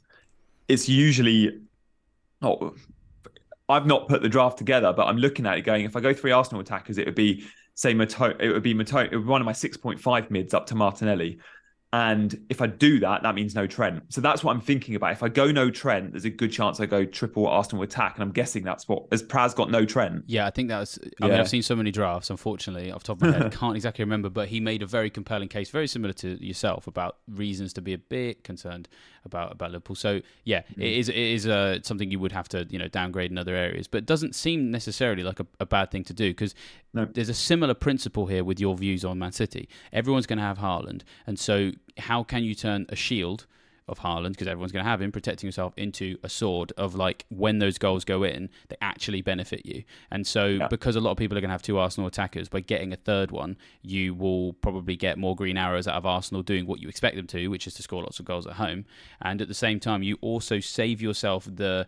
it's 0.67 0.89
usually 0.89 1.62
oh, 2.41 2.74
I've 3.69 3.86
not 3.86 4.08
put 4.08 4.22
the 4.22 4.30
draft 4.30 4.58
together, 4.58 4.93
but 4.93 5.08
I'm 5.08 5.17
looking 5.17 5.46
at 5.46 5.58
it 5.58 5.62
going. 5.62 5.86
If 5.86 5.96
I 5.96 6.00
go 6.00 6.13
three 6.13 6.32
Arsenal 6.32 6.62
attackers, 6.62 6.98
it 6.98 7.06
would 7.06 7.15
be 7.15 7.46
say 7.76 7.94
Mato, 7.94 8.36
it 8.40 8.50
would 8.50 8.64
be 8.64 8.74
Mato, 8.74 9.08
one 9.22 9.42
of 9.42 9.46
my 9.46 9.54
6.5 9.54 10.30
mids 10.32 10.54
up 10.54 10.68
to 10.68 10.76
Martinelli. 10.76 11.40
And 11.94 12.44
if 12.50 12.60
I 12.60 12.66
do 12.66 13.00
that, 13.02 13.22
that 13.22 13.36
means 13.36 13.54
no 13.54 13.68
Trent. 13.68 14.12
So 14.12 14.20
that's 14.20 14.44
what 14.44 14.52
I'm 14.52 14.62
thinking 14.62 14.96
about. 14.96 15.12
If 15.12 15.22
I 15.22 15.30
go 15.30 15.52
no 15.52 15.70
Trent, 15.70 16.12
there's 16.12 16.26
a 16.26 16.32
good 16.32 16.52
chance 16.52 16.80
I 16.80 16.88
go 16.88 17.06
triple 17.06 17.46
Arsenal 17.46 17.84
attack. 17.84 18.16
And 18.16 18.24
I'm 18.24 18.32
guessing 18.32 18.64
that's 18.64 18.88
what, 18.88 19.04
as 19.12 19.22
Praz 19.22 19.54
got 19.56 19.70
no 19.70 19.86
Trent. 19.86 20.24
Yeah, 20.26 20.48
I 20.48 20.50
think 20.50 20.70
that's, 20.70 20.98
I 21.22 21.28
yeah. 21.28 21.32
mean, 21.32 21.40
I've 21.40 21.50
seen 21.50 21.62
so 21.62 21.76
many 21.76 21.92
drafts, 21.92 22.32
unfortunately, 22.32 22.92
off 22.92 23.04
top 23.04 23.22
of 23.22 23.30
my 23.30 23.38
head, 23.38 23.52
can't 23.60 23.76
exactly 23.76 24.04
remember, 24.04 24.32
but 24.32 24.48
he 24.48 24.60
made 24.60 24.82
a 24.82 24.88
very 24.88 25.12
compelling 25.12 25.50
case, 25.50 25.70
very 25.70 25.88
similar 25.88 26.14
to 26.14 26.44
yourself, 26.44 26.88
about 26.88 27.18
reasons 27.28 27.74
to 27.74 27.82
be 27.82 27.94
a 27.94 28.00
bit 28.00 28.44
concerned 28.44 28.90
about, 29.24 29.52
about 29.52 29.70
Liverpool. 29.70 29.96
So 29.96 30.22
yeah, 30.46 30.62
mm. 30.76 30.82
it 30.84 30.98
is, 30.98 31.10
it 31.10 31.16
is 31.16 31.46
uh, 31.46 31.78
something 31.84 32.10
you 32.10 32.20
would 32.20 32.32
have 32.32 32.50
to, 32.50 32.66
you 32.72 32.80
know, 32.80 32.88
downgrade 32.88 33.30
in 33.30 33.38
other 33.38 33.56
areas, 33.56 33.86
but 33.86 34.00
it 34.00 34.08
doesn't 34.08 34.34
seem 34.34 34.72
necessarily 34.72 35.22
like 35.22 35.40
a, 35.40 35.46
a 35.60 35.68
bad 35.68 35.92
thing 35.92 36.04
to 36.06 36.14
do 36.14 36.32
because 36.32 36.56
no. 36.92 37.06
there's 37.06 37.30
a 37.30 37.36
similar 37.36 37.76
principle 37.76 38.26
here 38.26 38.44
with 38.44 38.60
your 38.60 38.76
views 38.76 39.06
on 39.06 39.20
Man 39.20 39.32
City. 39.32 39.70
Everyone's 39.92 40.26
going 40.26 40.40
to 40.40 40.44
have 40.44 40.58
Haaland. 40.58 41.04
And 41.28 41.38
so 41.38 41.72
how 41.98 42.24
can 42.24 42.43
you 42.43 42.56
turn 42.56 42.86
a 42.89 42.96
shield 42.96 43.46
of 43.88 44.00
Haaland, 44.00 44.30
because 44.30 44.48
everyone's 44.48 44.72
going 44.72 44.86
to 44.86 44.89
have 44.89 45.02
him, 45.02 45.12
protecting 45.12 45.46
yourself 45.46 45.74
into 45.76 46.17
a 46.24 46.30
sword 46.30 46.72
of 46.78 46.96
like 46.96 47.26
when 47.30 47.60
those 47.60 47.78
goals 47.78 48.06
go 48.06 48.24
in, 48.24 48.50
they 48.69 48.78
actually 48.82 49.22
benefit 49.22 49.65
you. 49.65 49.84
And 50.10 50.26
so, 50.26 50.46
yeah. 50.46 50.67
because 50.69 50.96
a 50.96 51.02
lot 51.02 51.12
of 51.12 51.17
people 51.17 51.38
are 51.38 51.41
going 51.41 51.50
to 51.50 51.54
have 51.54 51.62
two 51.62 51.78
Arsenal 51.78 52.08
attackers, 52.08 52.48
by 52.48 52.62
getting 52.62 52.93
a 52.93 52.96
third 52.96 53.32
one, 53.32 53.58
you 53.82 54.13
will 54.13 54.54
probably 54.54 54.96
get 54.96 55.17
more 55.17 55.36
green 55.36 55.58
arrows 55.58 55.86
out 55.86 55.96
of 55.96 56.06
Arsenal 56.06 56.43
doing 56.43 56.65
what 56.65 56.80
you 56.80 56.88
expect 56.88 57.17
them 57.17 57.28
to, 57.28 57.50
which 57.50 57.67
is 57.67 57.74
to 57.74 57.84
score 57.84 58.02
lots 58.02 58.19
of 58.19 58.26
goals 58.26 58.48
at 58.48 58.54
home. 58.54 58.86
And 59.22 59.41
at 59.41 59.50
the 59.50 59.54
same 59.54 59.82
time, 59.82 60.02
you 60.02 60.17
also 60.22 60.62
save 60.62 61.02
yourself 61.02 61.46
the 61.54 61.86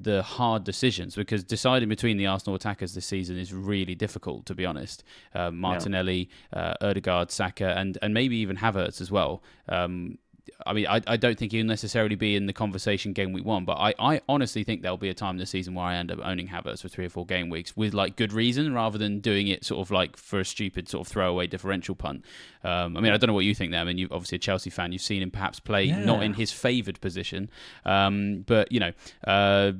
the 0.00 0.22
hard 0.22 0.64
decisions 0.64 1.14
because 1.14 1.44
deciding 1.44 1.88
between 1.88 2.16
the 2.16 2.26
Arsenal 2.26 2.54
attackers 2.56 2.94
this 2.94 3.06
season 3.06 3.36
is 3.38 3.52
really 3.52 3.94
difficult, 3.94 4.46
to 4.46 4.54
be 4.54 4.64
honest. 4.64 5.04
Uh, 5.34 5.50
Martinelli, 5.50 6.30
yeah. 6.52 6.74
uh, 6.80 6.86
Odegaard, 6.86 7.30
Saka, 7.30 7.76
and 7.76 7.98
and 8.00 8.14
maybe 8.14 8.36
even 8.36 8.56
Havertz 8.56 9.00
as 9.00 9.10
well. 9.10 9.42
Um, 9.68 10.18
I 10.66 10.72
mean, 10.72 10.86
I, 10.86 11.00
I 11.06 11.16
don't 11.16 11.38
think 11.38 11.52
he'll 11.52 11.64
necessarily 11.66 12.16
be 12.16 12.34
in 12.34 12.46
the 12.46 12.52
conversation 12.52 13.12
game 13.12 13.32
week 13.32 13.44
one, 13.44 13.64
but 13.64 13.74
I, 13.74 13.94
I 13.98 14.20
honestly 14.28 14.64
think 14.64 14.82
there'll 14.82 14.96
be 14.96 15.08
a 15.08 15.14
time 15.14 15.38
this 15.38 15.50
season 15.50 15.74
where 15.74 15.84
I 15.84 15.96
end 15.96 16.10
up 16.10 16.18
owning 16.22 16.48
Havertz 16.48 16.82
for 16.82 16.88
three 16.88 17.06
or 17.06 17.08
four 17.08 17.26
game 17.26 17.48
weeks 17.48 17.76
with 17.76 17.94
like 17.94 18.16
good 18.16 18.32
reason 18.32 18.74
rather 18.74 18.98
than 18.98 19.20
doing 19.20 19.48
it 19.48 19.64
sort 19.64 19.80
of 19.80 19.90
like 19.90 20.16
for 20.16 20.40
a 20.40 20.44
stupid 20.44 20.88
sort 20.88 21.06
of 21.06 21.12
throwaway 21.12 21.46
differential 21.46 21.94
punt. 21.94 22.24
Um, 22.64 22.96
I 22.96 23.00
mean, 23.00 23.12
I 23.12 23.16
don't 23.16 23.28
know 23.28 23.34
what 23.34 23.44
you 23.44 23.54
think 23.54 23.72
there. 23.72 23.80
I 23.80 23.84
mean, 23.84 23.98
you're 23.98 24.12
obviously 24.12 24.36
a 24.36 24.40
Chelsea 24.40 24.70
fan. 24.70 24.92
You've 24.92 25.02
seen 25.02 25.22
him 25.22 25.30
perhaps 25.30 25.60
play 25.60 25.84
yeah. 25.84 26.04
not 26.04 26.22
in 26.22 26.34
his 26.34 26.52
favoured 26.52 27.00
position, 27.00 27.50
um, 27.84 28.44
but 28.46 28.70
you 28.72 28.80
know, 28.80 28.92
uh, 29.26 29.72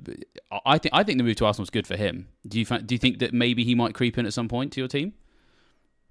I 0.65 0.79
think 0.79 0.95
I 0.95 1.03
think 1.03 1.19
the 1.19 1.25
move 1.25 1.37
to 1.37 1.47
Arsenal 1.47 1.65
is 1.65 1.71
good 1.71 1.87
for 1.87 1.97
him. 1.97 2.29
Do 2.47 2.59
you 2.59 2.65
do 2.65 2.95
you 2.95 2.99
think 2.99 3.19
that 3.19 3.33
maybe 3.33 3.65
he 3.65 3.75
might 3.75 3.95
creep 3.95 4.19
in 4.19 4.27
at 4.27 4.33
some 4.33 4.49
point 4.49 4.73
to 4.73 4.81
your 4.81 4.89
team? 4.89 5.15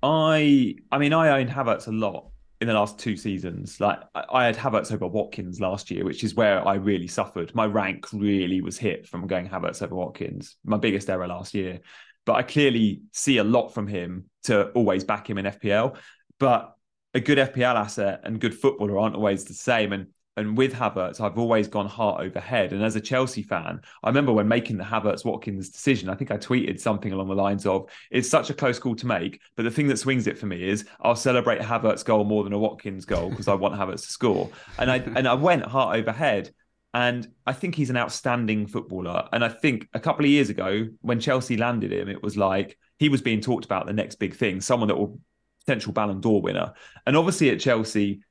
I 0.03 0.75
I 0.91 0.97
mean, 0.97 1.13
I 1.13 1.39
own 1.39 1.47
Havertz 1.47 1.87
a 1.87 1.91
lot 1.91 2.30
in 2.61 2.67
the 2.67 2.73
last 2.73 2.99
two 2.99 3.17
seasons. 3.17 3.79
Like 3.79 3.99
I 4.13 4.45
had 4.45 4.55
Havertz 4.55 4.93
over 4.93 5.07
Watkins 5.07 5.59
last 5.59 5.89
year, 5.89 6.05
which 6.05 6.23
is 6.23 6.35
where 6.35 6.65
I 6.65 6.75
really 6.75 7.07
suffered. 7.07 7.53
My 7.55 7.65
rank 7.65 8.13
really 8.13 8.61
was 8.61 8.77
hit 8.77 9.07
from 9.07 9.25
going 9.25 9.49
Havertz 9.49 9.81
over 9.81 9.95
Watkins. 9.95 10.55
My 10.63 10.77
biggest 10.77 11.09
error 11.09 11.27
last 11.27 11.55
year. 11.55 11.79
But 12.23 12.33
I 12.33 12.43
clearly 12.43 13.01
see 13.13 13.37
a 13.37 13.43
lot 13.43 13.73
from 13.73 13.87
him 13.87 14.29
to 14.43 14.69
always 14.69 15.03
back 15.03 15.27
him 15.27 15.39
in 15.39 15.45
FPL. 15.45 15.97
But 16.39 16.75
a 17.15 17.19
good 17.19 17.39
FPL 17.39 17.75
asset 17.75 18.21
and 18.23 18.39
good 18.39 18.53
footballer 18.53 18.99
aren't 18.99 19.15
always 19.15 19.43
the 19.45 19.55
same. 19.55 19.91
And 19.91 20.07
and 20.37 20.57
with 20.57 20.73
Havertz, 20.73 21.19
I've 21.19 21.37
always 21.37 21.67
gone 21.67 21.87
heart 21.87 22.21
over 22.21 22.39
head. 22.39 22.71
And 22.71 22.83
as 22.83 22.95
a 22.95 23.01
Chelsea 23.01 23.43
fan, 23.43 23.81
I 24.01 24.07
remember 24.07 24.31
when 24.31 24.47
making 24.47 24.77
the 24.77 24.83
Havertz 24.83 25.25
Watkins 25.25 25.69
decision, 25.69 26.09
I 26.09 26.15
think 26.15 26.31
I 26.31 26.37
tweeted 26.37 26.79
something 26.79 27.11
along 27.11 27.27
the 27.27 27.35
lines 27.35 27.65
of, 27.65 27.89
it's 28.09 28.29
such 28.29 28.49
a 28.49 28.53
close 28.53 28.79
call 28.79 28.95
to 28.95 29.07
make. 29.07 29.41
But 29.57 29.63
the 29.63 29.71
thing 29.71 29.87
that 29.87 29.97
swings 29.97 30.27
it 30.27 30.37
for 30.37 30.45
me 30.45 30.63
is 30.63 30.85
I'll 31.01 31.15
celebrate 31.15 31.59
Havertz 31.59 32.05
goal 32.05 32.23
more 32.23 32.45
than 32.45 32.53
a 32.53 32.59
Watkins 32.59 33.03
goal 33.03 33.29
because 33.29 33.49
I 33.49 33.55
want 33.55 33.75
Havertz 33.75 34.05
to 34.05 34.13
score. 34.13 34.49
And 34.77 34.89
I 34.89 34.97
and 34.97 35.27
I 35.27 35.33
went 35.33 35.65
heart 35.65 35.97
over 35.97 36.11
head. 36.11 36.51
And 36.93 37.25
I 37.47 37.53
think 37.53 37.75
he's 37.75 37.89
an 37.89 37.95
outstanding 37.95 38.67
footballer. 38.67 39.27
And 39.31 39.45
I 39.45 39.49
think 39.49 39.87
a 39.93 39.99
couple 39.99 40.25
of 40.25 40.31
years 40.31 40.49
ago, 40.49 40.87
when 40.99 41.21
Chelsea 41.21 41.55
landed 41.55 41.93
him, 41.93 42.09
it 42.09 42.21
was 42.21 42.35
like 42.35 42.77
he 42.99 43.07
was 43.07 43.21
being 43.21 43.39
talked 43.39 43.63
about 43.63 43.85
the 43.85 43.93
next 43.93 44.15
big 44.15 44.35
thing, 44.35 44.59
someone 44.59 44.89
that 44.89 44.97
will 44.97 45.17
potential 45.65 45.93
Ballon 45.93 46.19
d'Or 46.19 46.41
winner. 46.41 46.73
And 47.05 47.15
obviously 47.15 47.49
at 47.49 47.59
Chelsea, 47.59 48.21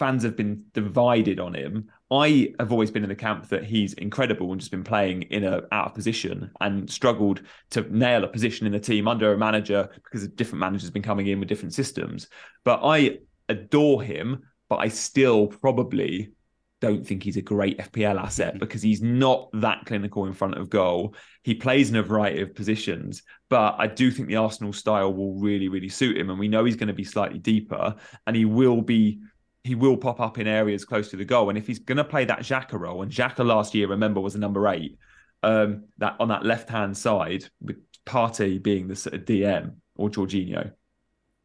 fans 0.00 0.22
have 0.22 0.34
been 0.34 0.64
divided 0.72 1.38
on 1.38 1.54
him. 1.54 1.90
I 2.10 2.54
have 2.58 2.72
always 2.72 2.90
been 2.90 3.02
in 3.02 3.10
the 3.10 3.14
camp 3.14 3.50
that 3.50 3.64
he's 3.64 3.92
incredible 3.92 4.50
and 4.50 4.58
just 4.58 4.70
been 4.70 4.82
playing 4.82 5.22
in 5.24 5.44
a 5.44 5.60
out 5.72 5.88
of 5.88 5.94
position 5.94 6.50
and 6.62 6.88
struggled 6.90 7.42
to 7.72 7.82
nail 7.94 8.24
a 8.24 8.28
position 8.28 8.66
in 8.66 8.72
the 8.72 8.80
team 8.80 9.06
under 9.06 9.34
a 9.34 9.38
manager 9.38 9.90
because 10.02 10.26
different 10.28 10.60
managers 10.60 10.84
have 10.84 10.94
been 10.94 11.02
coming 11.02 11.26
in 11.26 11.38
with 11.38 11.50
different 11.50 11.74
systems. 11.74 12.28
But 12.64 12.80
I 12.82 13.18
adore 13.50 14.02
him, 14.02 14.42
but 14.70 14.76
I 14.76 14.88
still 14.88 15.48
probably 15.48 16.32
don't 16.80 17.06
think 17.06 17.22
he's 17.22 17.36
a 17.36 17.42
great 17.42 17.78
FPL 17.78 18.18
asset 18.18 18.58
because 18.58 18.80
he's 18.80 19.02
not 19.02 19.50
that 19.52 19.84
clinical 19.84 20.24
in 20.24 20.32
front 20.32 20.54
of 20.54 20.70
goal. 20.70 21.14
He 21.42 21.54
plays 21.54 21.90
in 21.90 21.96
a 21.96 22.02
variety 22.02 22.40
of 22.40 22.54
positions, 22.54 23.22
but 23.50 23.76
I 23.78 23.86
do 23.86 24.10
think 24.10 24.28
the 24.28 24.36
Arsenal 24.36 24.72
style 24.72 25.12
will 25.12 25.38
really, 25.38 25.68
really 25.68 25.90
suit 25.90 26.16
him. 26.16 26.30
And 26.30 26.38
we 26.38 26.48
know 26.48 26.64
he's 26.64 26.76
going 26.76 26.88
to 26.88 26.94
be 26.94 27.04
slightly 27.04 27.38
deeper 27.38 27.94
and 28.26 28.34
he 28.34 28.46
will 28.46 28.80
be 28.80 29.20
he 29.64 29.74
will 29.74 29.96
pop 29.96 30.20
up 30.20 30.38
in 30.38 30.46
areas 30.46 30.84
close 30.84 31.10
to 31.10 31.16
the 31.16 31.24
goal. 31.24 31.48
And 31.48 31.58
if 31.58 31.66
he's 31.66 31.78
going 31.78 31.98
to 31.98 32.04
play 32.04 32.24
that 32.24 32.40
Xhaka 32.40 32.78
role, 32.78 33.02
and 33.02 33.12
Xhaka 33.12 33.44
last 33.44 33.74
year, 33.74 33.88
remember, 33.88 34.20
was 34.20 34.34
a 34.34 34.38
number 34.38 34.66
eight, 34.68 34.98
um, 35.42 35.84
that 35.98 36.16
on 36.18 36.28
that 36.28 36.44
left 36.44 36.68
hand 36.68 36.96
side, 36.96 37.44
with 37.60 37.76
Partey 38.06 38.62
being 38.62 38.88
the 38.88 38.96
sort 38.96 39.14
of 39.14 39.24
DM 39.24 39.74
or 39.96 40.08
Jorginho, 40.08 40.72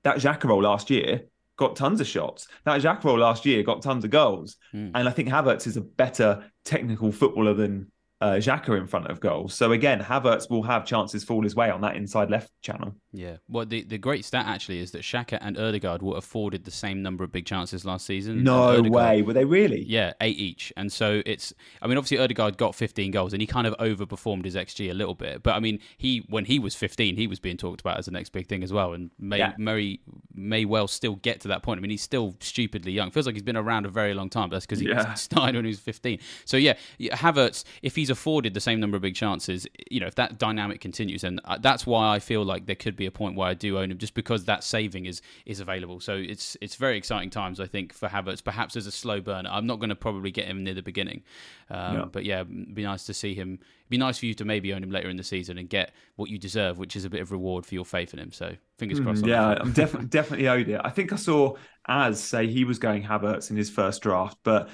that 0.04 0.17
Xhaka 0.17 0.45
role 0.45 0.63
last 0.63 0.89
year 0.89 1.23
got 1.58 1.75
tons 1.75 2.01
of 2.01 2.08
shots. 2.08 2.47
That 2.63 2.82
Xhaka 2.82 3.04
role 3.04 3.19
last 3.19 3.45
year 3.45 3.63
got 3.63 3.82
tons 3.82 4.04
of 4.04 4.12
goals. 4.12 4.58
Mm. 4.73 4.91
And 4.93 5.08
I 5.10 5.12
think 5.12 5.30
Havertz 5.30 5.67
is 5.67 5.78
a 5.78 5.82
better 5.82 6.45
technical 6.63 7.12
footballer 7.12 7.54
than 7.54 7.91
uh, 8.21 8.34
Xhaka 8.34 8.78
in 8.78 8.88
front 8.88 9.08
of 9.08 9.19
goals. 9.19 9.54
So 9.54 9.73
again, 9.73 9.99
Havertz 9.99 10.49
will 10.49 10.63
have 10.63 10.86
chances 10.86 11.23
fall 11.23 11.43
his 11.43 11.56
way 11.56 11.69
on 11.69 11.82
that 11.82 11.95
inside 11.95 12.30
left 12.30 12.49
channel. 12.62 12.95
Yeah. 13.12 13.38
Well, 13.49 13.65
the, 13.65 13.84
the 13.84 13.97
great 13.97 14.23
stat 14.23 14.45
actually 14.47 14.80
is 14.80 14.91
that 14.91 15.01
Xhaka 15.01 15.38
and 15.41 15.58
Odegaard 15.58 16.01
were 16.01 16.17
afforded 16.17 16.63
the 16.63 16.71
same 16.71 17.01
number 17.01 17.23
of 17.23 17.32
big 17.32 17.45
chances 17.45 17.84
last 17.84 18.06
season. 18.06 18.43
No 18.43 18.82
way. 18.82 19.21
Were 19.21 19.34
they 19.34 19.43
really? 19.43 19.84
Yeah, 19.84 20.13
eight 20.21 20.38
each. 20.38 20.71
And 20.78 20.91
so 20.91 21.21
it's, 21.25 21.54
I 21.82 21.88
mean, 21.88 21.97
obviously 21.97 22.17
Odegaard 22.17 22.58
got 22.58 22.73
15 22.73 23.12
goals 23.12 23.34
and 23.34 23.41
he 23.41 23.47
kind 23.47 23.67
of 23.67 23.75
overperformed 23.78 24.45
his 24.45 24.56
XG 24.56 24.89
a 24.89 24.93
little 24.93 25.15
bit. 25.15 25.43
But 25.43 25.56
I 25.56 25.60
mean, 25.60 25.80
he 25.97 26.25
when 26.30 26.45
he 26.45 26.58
was 26.58 26.73
15, 26.73 27.17
he 27.17 27.28
was 27.28 27.39
being 27.39 27.58
talked 27.58 27.82
about 27.82 27.97
as 27.97 28.06
the 28.06 28.12
next 28.12 28.30
big 28.30 28.47
thing 28.47 28.63
as 28.63 28.71
well. 28.71 28.93
And 28.93 29.12
may, 29.19 29.39
yeah. 29.39 29.54
may, 29.58 29.99
may 30.34 30.63
well 30.63 30.88
still 30.88 31.15
get 31.15 31.41
to 31.41 31.49
that 31.49 31.63
point. 31.63 31.80
I 31.80 31.82
mean, 31.82 31.91
he's 31.91 32.01
still 32.01 32.36
stupidly 32.39 32.93
young. 32.93 33.12
Feels 33.12 33.25
like 33.25 33.36
he's 33.36 33.43
been 33.43 33.58
around 33.58 33.86
a 33.86 33.89
very 33.89 34.13
long 34.13 34.30
time. 34.30 34.49
But 34.49 34.56
that's 34.56 34.65
because 34.65 34.80
he 34.80 34.88
yeah. 34.88 35.13
started 35.15 35.56
when 35.56 35.65
he 35.65 35.69
was 35.69 35.80
15. 35.80 36.19
So 36.45 36.56
yeah, 36.56 36.75
Havertz, 36.99 37.65
if 37.82 37.95
he's 38.06 38.12
afforded 38.12 38.54
the 38.54 38.60
same 38.60 38.80
number 38.80 38.96
of 38.96 39.02
big 39.02 39.15
chances, 39.15 39.65
you 39.89 40.00
know, 40.00 40.06
if 40.06 40.13
that 40.13 40.38
dynamic 40.38 40.80
continues, 40.80 41.24
and 41.24 41.41
uh, 41.46 41.58
that's 41.58 41.88
why 41.88 42.13
I 42.13 42.20
feel 42.20 42.44
like 42.44 42.68
there 42.68 42.76
could 42.76 42.96
be 42.96 43.08
a 43.08 43.12
point 43.12 43.36
where 43.36 43.48
I 43.48 43.56
do 43.56 43.80
own 43.80 43.89
him, 43.89 43.98
just 43.98 44.13
because 44.13 44.46
that 44.46 44.63
saving 44.63 45.08
is 45.08 45.24
is 45.48 45.60
available. 45.60 46.00
So 46.00 46.13
it's 46.15 46.56
it's 46.62 46.76
very 46.76 46.98
exciting 46.98 47.32
times, 47.32 47.60
I 47.60 47.65
think, 47.65 47.94
for 47.94 48.08
Havertz. 48.08 48.44
Perhaps 48.44 48.76
as 48.76 48.86
a 48.86 48.91
slow 48.91 49.22
burner, 49.22 49.50
I'm 49.52 49.65
not 49.65 49.80
going 49.80 49.89
to 49.89 49.96
probably 49.96 50.30
get 50.30 50.46
him 50.46 50.63
near 50.63 50.76
the 50.76 50.84
beginning, 50.84 51.24
um, 51.72 51.96
yeah. 51.96 52.06
but 52.12 52.26
yeah, 52.26 52.44
be 52.44 52.84
nice 52.84 53.06
to 53.08 53.13
see 53.13 53.34
him 53.34 53.60
be 53.89 53.98
nice 53.98 54.17
for 54.17 54.26
you 54.26 54.34
to 54.36 54.45
maybe 54.45 54.74
own 54.74 54.84
him 54.84 54.91
later 54.91 55.10
in 55.10 55.17
the 55.17 55.24
season 55.24 55.58
and 55.58 55.69
get 55.69 55.93
what 56.15 56.30
you 56.30 56.39
deserve, 56.39 56.78
which 56.78 56.95
is 56.95 57.06
a 57.06 57.10
bit 57.10 57.21
of 57.21 57.32
reward 57.32 57.65
for 57.65 57.76
your 57.76 57.86
faith 57.86 58.13
in 58.13 58.19
him. 58.19 58.32
So 58.32 58.56
fingers 58.80 59.00
crossed. 59.00 59.24
Mm, 59.24 59.28
yeah, 59.28 59.56
I'm 59.60 59.71
definitely 59.74 60.08
definitely 60.08 60.48
owed 60.48 60.67
it. 60.69 60.82
I 60.84 60.89
think 60.89 61.13
I 61.13 61.17
saw 61.17 61.56
Az 61.88 62.21
say 62.21 62.48
he 62.48 62.63
was 62.63 62.80
going 62.80 63.04
Havertz 63.04 63.52
in 63.52 63.58
his 63.58 63.69
first 63.69 64.02
draft, 64.02 64.38
but 64.43 64.69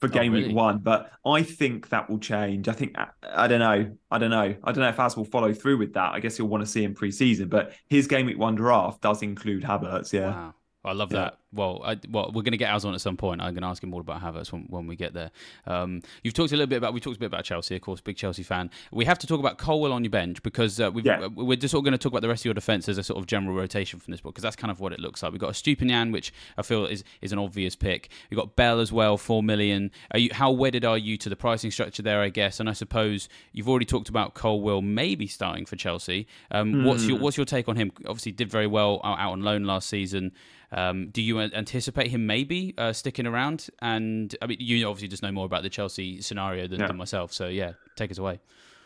for 0.00 0.06
oh, 0.06 0.08
game 0.08 0.32
oh, 0.32 0.36
really? 0.36 0.48
week 0.48 0.56
one. 0.56 0.78
But 0.78 1.12
I 1.24 1.42
think 1.42 1.88
that 1.90 2.10
will 2.10 2.18
change. 2.18 2.68
I 2.68 2.72
think 2.72 2.98
I, 2.98 3.08
I, 3.22 3.46
don't 3.46 3.60
know. 3.60 3.96
I 4.10 4.18
don't 4.18 4.30
know. 4.30 4.56
I 4.64 4.72
don't 4.72 4.82
know 4.82 4.88
if 4.88 4.98
Az 4.98 5.16
will 5.16 5.24
follow 5.24 5.52
through 5.54 5.78
with 5.78 5.94
that. 5.94 6.12
I 6.12 6.20
guess 6.20 6.36
he'll 6.36 6.46
want 6.46 6.64
to 6.64 6.70
see 6.70 6.82
him 6.82 6.94
pre-season, 6.94 7.48
but 7.48 7.72
his 7.88 8.08
game 8.08 8.26
week 8.26 8.38
one 8.38 8.56
draft 8.56 9.00
does 9.00 9.22
include 9.22 9.62
Havertz. 9.62 10.12
Yeah. 10.12 10.30
Wow. 10.30 10.54
I 10.86 10.92
love 10.92 11.12
yeah. 11.12 11.18
that. 11.18 11.38
Well, 11.52 11.80
I, 11.84 11.98
well, 12.10 12.26
we're 12.26 12.42
going 12.42 12.52
to 12.52 12.58
get 12.58 12.72
Az 12.72 12.84
on 12.84 12.94
at 12.94 13.00
some 13.00 13.16
point. 13.16 13.40
I'm 13.40 13.54
going 13.54 13.62
to 13.62 13.68
ask 13.68 13.82
him 13.82 13.90
more 13.90 14.00
about 14.00 14.22
Havertz 14.22 14.52
when, 14.52 14.66
when 14.68 14.86
we 14.86 14.94
get 14.94 15.14
there. 15.14 15.30
Um, 15.66 16.02
you've 16.22 16.34
talked 16.34 16.52
a 16.52 16.56
little 16.56 16.66
bit 16.66 16.76
about 16.76 16.92
we 16.92 17.00
talked 17.00 17.16
a 17.16 17.20
bit 17.20 17.26
about 17.26 17.44
Chelsea, 17.44 17.74
of 17.74 17.82
course, 17.82 18.00
big 18.00 18.16
Chelsea 18.16 18.42
fan. 18.42 18.70
We 18.92 19.04
have 19.06 19.18
to 19.18 19.26
talk 19.26 19.40
about 19.40 19.58
Colwill 19.58 19.92
on 19.92 20.04
your 20.04 20.10
bench 20.10 20.42
because 20.42 20.78
uh, 20.80 20.92
yeah. 21.02 21.26
we're 21.26 21.56
just 21.56 21.74
all 21.74 21.82
going 21.82 21.92
to 21.92 21.98
talk 21.98 22.12
about 22.12 22.22
the 22.22 22.28
rest 22.28 22.42
of 22.42 22.46
your 22.46 22.54
defence 22.54 22.88
as 22.88 22.98
a 22.98 23.02
sort 23.02 23.18
of 23.18 23.26
general 23.26 23.56
rotation 23.56 23.98
from 23.98 24.12
this 24.12 24.20
book 24.20 24.34
because 24.34 24.42
that's 24.42 24.56
kind 24.56 24.70
of 24.70 24.80
what 24.80 24.92
it 24.92 25.00
looks 25.00 25.22
like. 25.22 25.32
We've 25.32 25.40
got 25.40 25.50
a 25.50 25.52
Estupiñán, 25.52 26.12
which 26.12 26.32
I 26.56 26.62
feel 26.62 26.86
is 26.86 27.04
is 27.20 27.32
an 27.32 27.38
obvious 27.38 27.74
pick. 27.74 28.10
We've 28.30 28.38
got 28.38 28.54
Bell 28.54 28.78
as 28.78 28.92
well, 28.92 29.16
four 29.16 29.42
million. 29.42 29.90
Are 30.12 30.18
you, 30.18 30.30
how 30.32 30.50
wedded 30.50 30.84
are 30.84 30.98
you 30.98 31.16
to 31.18 31.28
the 31.28 31.36
pricing 31.36 31.70
structure 31.70 32.02
there? 32.02 32.20
I 32.20 32.28
guess, 32.28 32.60
and 32.60 32.68
I 32.68 32.74
suppose 32.74 33.28
you've 33.52 33.68
already 33.68 33.86
talked 33.86 34.08
about 34.08 34.34
Colwill 34.34 34.82
maybe 34.82 35.26
starting 35.26 35.64
for 35.64 35.76
Chelsea. 35.76 36.26
Um, 36.50 36.72
mm. 36.72 36.84
What's 36.84 37.06
your 37.06 37.16
hmm. 37.16 37.24
what's 37.24 37.36
your 37.36 37.46
take 37.46 37.68
on 37.68 37.76
him? 37.76 37.92
Obviously, 38.06 38.32
did 38.32 38.50
very 38.50 38.66
well 38.66 39.00
out 39.04 39.32
on 39.32 39.42
loan 39.42 39.64
last 39.64 39.88
season. 39.88 40.32
Um, 40.72 41.10
do 41.10 41.22
you 41.22 41.40
anticipate 41.40 42.08
him 42.08 42.26
maybe 42.26 42.74
uh, 42.78 42.92
sticking 42.92 43.26
around? 43.26 43.68
And 43.80 44.34
I 44.42 44.46
mean, 44.46 44.58
you 44.60 44.86
obviously 44.88 45.08
just 45.08 45.22
know 45.22 45.32
more 45.32 45.46
about 45.46 45.62
the 45.62 45.70
Chelsea 45.70 46.20
scenario 46.20 46.66
than, 46.66 46.80
yeah. 46.80 46.86
than 46.86 46.96
myself. 46.96 47.32
So 47.32 47.48
yeah, 47.48 47.72
take 47.96 48.10
us 48.10 48.18
away. 48.18 48.40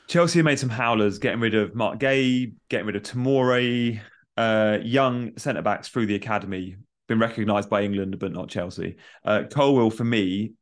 Chelsea 0.09 0.43
made 0.43 0.59
some 0.59 0.71
howlers, 0.71 1.19
getting 1.19 1.41
rid 1.41 1.55
of 1.55 1.75
Marc 1.75 2.01
Guéhi, 2.01 2.55
getting 2.69 2.87
rid 2.87 2.97
of 2.97 3.03
Tomori, 3.03 4.01
uh, 4.37 4.79
young 4.83 5.37
centre 5.39 5.63
backs 5.63 5.89
through 5.89 6.07
the 6.07 6.17
academy, 6.17 6.77
been 7.07 7.21
recognised 7.21 7.71
by 7.71 7.83
England 7.83 8.19
but 8.19 8.33
not 8.33 8.49
Chelsea. 8.49 8.97
Uh, 9.25 9.45
Colwill 9.49 9.91
for 9.91 10.05
me 10.05 10.55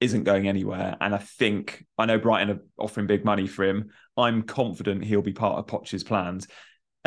isn't 0.00 0.24
going 0.24 0.48
anywhere, 0.48 0.96
and 1.00 1.14
I 1.14 1.18
think 1.18 1.84
I 1.96 2.06
know 2.06 2.18
Brighton 2.18 2.50
are 2.50 2.60
offering 2.78 3.06
big 3.06 3.24
money 3.24 3.46
for 3.46 3.64
him. 3.64 3.90
I'm 4.16 4.42
confident 4.42 5.04
he'll 5.04 5.22
be 5.22 5.32
part 5.32 5.58
of 5.58 5.66
Poch's 5.66 6.02
plans. 6.02 6.48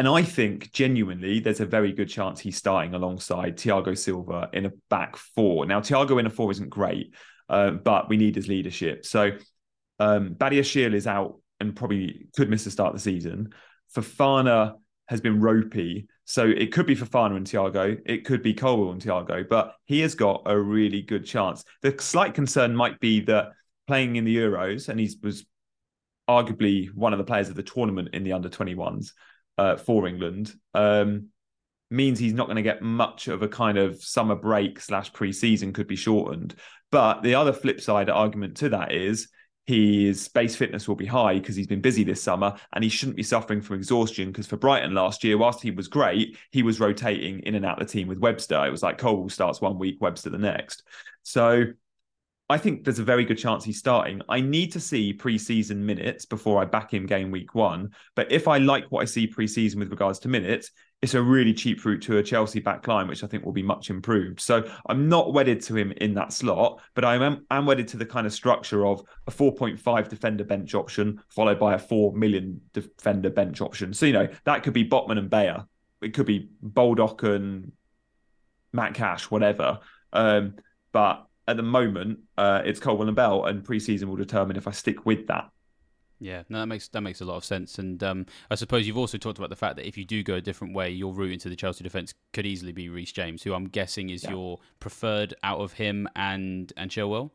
And 0.02 0.08
I 0.08 0.24
think 0.24 0.72
genuinely 0.72 1.40
there's 1.42 1.60
a 1.60 1.66
very 1.68 1.94
good 1.94 2.10
chance 2.10 2.40
he's 2.40 2.58
starting 2.58 2.96
alongside 2.96 3.56
Thiago 3.56 3.96
Silva 3.96 4.50
in 4.52 4.66
a 4.66 4.72
back 4.90 5.16
four. 5.16 5.68
Now, 5.68 5.80
Thiago 5.80 6.20
in 6.20 6.26
a 6.26 6.30
four 6.32 6.50
isn't 6.50 6.72
great, 6.72 7.14
uh, 7.50 7.70
but 7.70 8.10
we 8.10 8.18
need 8.18 8.36
his 8.36 8.48
leadership. 8.48 9.06
So 9.06 9.34
um, 10.00 10.34
Badiashile 10.34 10.96
is 10.96 11.06
out 11.06 11.40
and 11.60 11.76
probably 11.76 12.26
could 12.36 12.50
miss 12.50 12.64
the 12.64 12.72
start 12.72 12.88
of 12.88 12.94
the 12.96 13.00
season. 13.00 13.54
Fofana 13.96 14.74
has 15.08 15.22
been 15.22 15.40
ropey. 15.40 16.08
So 16.26 16.48
it 16.48 16.74
could 16.74 16.88
be 16.88 16.96
Fofana 16.96 17.38
and 17.38 17.46
Thiago, 17.46 17.96
it 18.04 18.26
could 18.26 18.42
be 18.42 18.56
Colwill 18.56 18.94
and 18.94 19.02
Thiago, 19.04 19.48
but 19.48 19.76
he 19.86 20.00
has 20.00 20.16
got 20.16 20.42
a 20.48 20.60
really 20.60 21.04
good 21.04 21.28
chance. 21.28 21.64
The 21.84 21.96
slight 22.00 22.34
concern 22.34 22.76
might 22.76 23.00
be 23.00 23.20
that 23.26 23.50
playing 23.86 24.16
in 24.16 24.26
the 24.26 24.36
Euros, 24.36 24.90
and 24.90 25.00
he 25.00 25.16
was 25.22 25.46
arguably 26.28 26.92
one 26.96 27.14
of 27.14 27.20
the 27.20 27.24
players 27.24 27.50
of 27.50 27.56
the 27.56 27.62
tournament 27.62 28.10
in 28.14 28.24
the 28.24 28.34
under 28.34 28.50
21s 28.50 29.12
uh, 29.62 29.78
for 29.78 30.08
England, 30.08 30.56
um, 30.74 31.28
means 31.92 32.18
he's 32.18 32.34
not 32.34 32.48
going 32.48 32.56
to 32.56 32.64
get 32.64 32.82
much 32.82 33.28
of 33.28 33.44
a 33.44 33.48
kind 33.48 33.78
of 33.78 34.02
summer 34.02 34.36
break 34.36 34.80
slash 34.80 35.14
pre-season 35.14 35.72
could 35.72 35.88
be 35.88 35.96
shortened. 35.96 36.56
But 36.90 37.22
the 37.22 37.36
other 37.36 37.54
flip 37.54 37.80
side 37.80 38.10
argument 38.10 38.58
to 38.58 38.70
that 38.70 38.92
is 38.92 39.30
his 39.68 40.30
base 40.30 40.56
fitness 40.56 40.88
will 40.88 40.96
be 40.96 41.06
high 41.06 41.36
because 41.36 41.56
he's 41.56 41.68
been 41.68 41.80
busy 41.80 42.04
this 42.04 42.24
summer 42.24 42.56
and 42.74 42.84
he 42.84 42.90
shouldn't 42.90 43.18
be 43.18 43.24
suffering 43.24 43.62
from 43.62 43.76
exhaustion 43.76 44.30
because 44.32 44.48
for 44.48 44.58
Brighton 44.58 44.96
last 44.96 45.24
year, 45.24 45.38
whilst 45.38 45.62
he 45.62 45.70
was 45.70 45.88
great, 45.88 46.38
he 46.52 46.64
was 46.64 46.80
rotating 46.80 47.42
in 47.42 47.54
and 47.54 47.66
out 47.66 47.78
the 47.78 47.86
team 47.86 48.08
with 48.08 48.18
Webster. 48.18 48.66
It 48.66 48.72
was 48.72 48.82
like 48.82 48.98
Cole 48.98 49.30
starts 49.30 49.62
one 49.62 49.78
week, 49.78 49.98
Webster 50.02 50.32
the 50.32 50.40
next. 50.40 50.82
So 51.22 51.66
I 52.52 52.58
think 52.58 52.84
there's 52.84 53.00
a 53.00 53.04
very 53.06 53.24
good 53.24 53.38
chance 53.38 53.64
he's 53.64 53.80
starting. 53.80 54.22
I 54.28 54.42
need 54.42 54.74
to 54.74 54.80
see 54.82 55.14
preseason 55.14 55.78
minutes 55.78 56.26
before 56.26 56.62
I 56.62 56.66
back 56.66 56.94
him 56.94 57.06
game 57.06 57.32
week 57.32 57.56
one. 57.56 57.92
But 58.14 58.30
if 58.30 58.46
I 58.46 58.58
like 58.58 58.92
what 58.92 59.02
I 59.02 59.06
see 59.06 59.26
preseason 59.26 59.78
with 59.78 59.90
regards 59.90 60.20
to 60.20 60.28
minutes, 60.28 60.72
it's 61.02 61.14
a 61.14 61.22
really 61.22 61.54
cheap 61.54 61.86
route 61.86 62.02
to 62.02 62.18
a 62.18 62.24
Chelsea 62.24 62.60
back 62.60 62.86
line, 62.90 63.08
which 63.08 63.24
I 63.24 63.28
think 63.28 63.46
will 63.46 63.54
be 63.54 63.64
much 63.64 63.90
improved. 63.90 64.42
So 64.42 64.70
I'm 64.88 65.08
not 65.08 65.34
wedded 65.34 65.62
to 65.62 65.78
him 65.78 65.94
in 65.94 66.14
that 66.16 66.34
slot, 66.34 66.82
but 66.94 67.06
I 67.06 67.16
am, 67.16 67.46
am 67.50 67.66
wedded 67.66 67.88
to 67.88 67.98
the 67.98 68.06
kind 68.06 68.28
of 68.28 68.34
structure 68.34 68.86
of 68.86 69.02
a 69.28 69.32
4.5 69.32 70.10
defender 70.10 70.44
bench 70.44 70.76
option 70.76 71.22
followed 71.30 71.58
by 71.58 71.76
a 71.76 71.80
4 71.80 72.12
million 72.18 72.60
defender 72.74 73.30
bench 73.30 73.62
option. 73.62 73.94
So, 73.94 74.06
you 74.06 74.14
know, 74.14 74.28
that 74.44 74.64
could 74.64 74.74
be 74.74 74.84
Botman 74.84 75.18
and 75.18 75.30
Bayer. 75.30 75.64
It 76.02 76.14
could 76.14 76.26
be 76.26 76.50
Baldock 76.62 77.24
and 77.24 77.72
Matt 78.74 78.94
Cash, 78.94 79.32
whatever. 79.32 79.80
Um, 80.12 80.56
but 80.92 81.28
at 81.48 81.58
the 81.58 81.64
moment, 81.64 82.20
uh, 82.38 82.62
it's 82.66 82.80
Colwill 82.80 83.08
and 83.08 83.16
Bell, 83.16 83.46
and 83.46 83.64
preseason 83.64 84.06
will 84.06 84.16
determine 84.16 84.58
if 84.58 84.68
I 84.68 84.72
stick 84.72 85.06
with 85.06 85.28
that. 85.28 85.50
Yeah, 86.20 86.44
no, 86.50 86.60
that 86.60 86.68
makes 86.68 86.88
that 86.90 87.02
makes 87.02 87.22
a 87.22 87.26
lot 87.26 87.38
of 87.38 87.44
sense, 87.44 87.80
and 87.80 88.02
um, 88.04 88.26
I 88.52 88.56
suppose 88.56 88.86
you've 88.86 88.98
also 88.98 89.18
talked 89.18 89.40
about 89.40 89.50
the 89.50 89.56
fact 89.56 89.76
that 89.78 89.88
if 89.88 89.98
you 89.98 90.06
do 90.06 90.22
go 90.22 90.36
a 90.36 90.42
different 90.42 90.76
way, 90.76 90.92
your 90.92 91.14
route 91.14 91.32
into 91.32 91.50
the 91.50 91.56
Chelsea 91.56 91.84
defence 91.84 92.14
could 92.32 92.46
easily 92.46 92.72
be 92.72 92.90
Reece 92.90 93.12
James, 93.12 93.42
who 93.42 93.56
I'm 93.56 93.68
guessing 93.68 94.12
is 94.12 94.24
yeah. 94.24 94.32
your 94.32 94.60
preferred 94.80 95.34
out 95.42 95.60
of 95.60 95.74
him 95.74 96.08
and 96.16 96.72
and 96.78 96.92
Chilwell. 96.92 97.32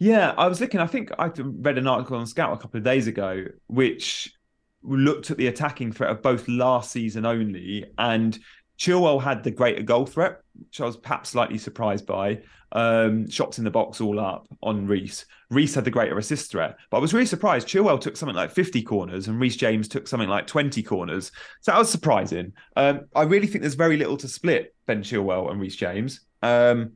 Yeah, 0.00 0.34
I 0.36 0.48
was 0.48 0.60
looking. 0.60 0.80
I 0.80 0.88
think 0.88 1.12
I 1.18 1.30
read 1.36 1.78
an 1.78 1.86
article 1.86 2.18
on 2.18 2.26
Scout 2.26 2.52
a 2.52 2.56
couple 2.56 2.78
of 2.78 2.84
days 2.84 3.06
ago, 3.06 3.44
which 3.68 4.34
looked 4.82 5.30
at 5.30 5.36
the 5.36 5.46
attacking 5.46 5.92
threat 5.92 6.10
of 6.10 6.20
both 6.20 6.48
last 6.48 6.90
season 6.90 7.24
only, 7.24 7.84
and 7.96 8.38
Chilwell 8.78 9.22
had 9.22 9.42
the 9.42 9.50
greater 9.50 9.82
goal 9.82 10.06
threat, 10.06 10.40
which 10.58 10.80
I 10.80 10.84
was 10.84 10.96
perhaps 10.96 11.30
slightly 11.30 11.58
surprised 11.58 12.06
by. 12.06 12.42
Um, 12.72 13.28
shots 13.30 13.58
in 13.58 13.64
the 13.64 13.70
box 13.70 14.00
all 14.00 14.18
up 14.18 14.48
on 14.62 14.86
Reece. 14.86 15.24
Reece 15.50 15.74
had 15.74 15.84
the 15.84 15.90
greater 15.90 16.18
assist 16.18 16.50
threat, 16.50 16.76
but 16.90 16.98
I 16.98 17.00
was 17.00 17.14
really 17.14 17.26
surprised. 17.26 17.68
Chilwell 17.68 18.00
took 18.00 18.16
something 18.16 18.36
like 18.36 18.50
50 18.50 18.82
corners 18.82 19.28
and 19.28 19.40
Reece 19.40 19.56
James 19.56 19.88
took 19.88 20.08
something 20.08 20.28
like 20.28 20.46
20 20.46 20.82
corners. 20.82 21.30
So 21.60 21.72
that 21.72 21.78
was 21.78 21.90
surprising. 21.90 22.52
Um, 22.74 23.02
I 23.14 23.22
really 23.22 23.46
think 23.46 23.62
there's 23.62 23.74
very 23.74 23.96
little 23.96 24.16
to 24.18 24.28
split 24.28 24.74
Ben 24.86 25.02
Chilwell 25.02 25.50
and 25.50 25.60
Reece 25.60 25.76
James. 25.76 26.20
Um, 26.42 26.92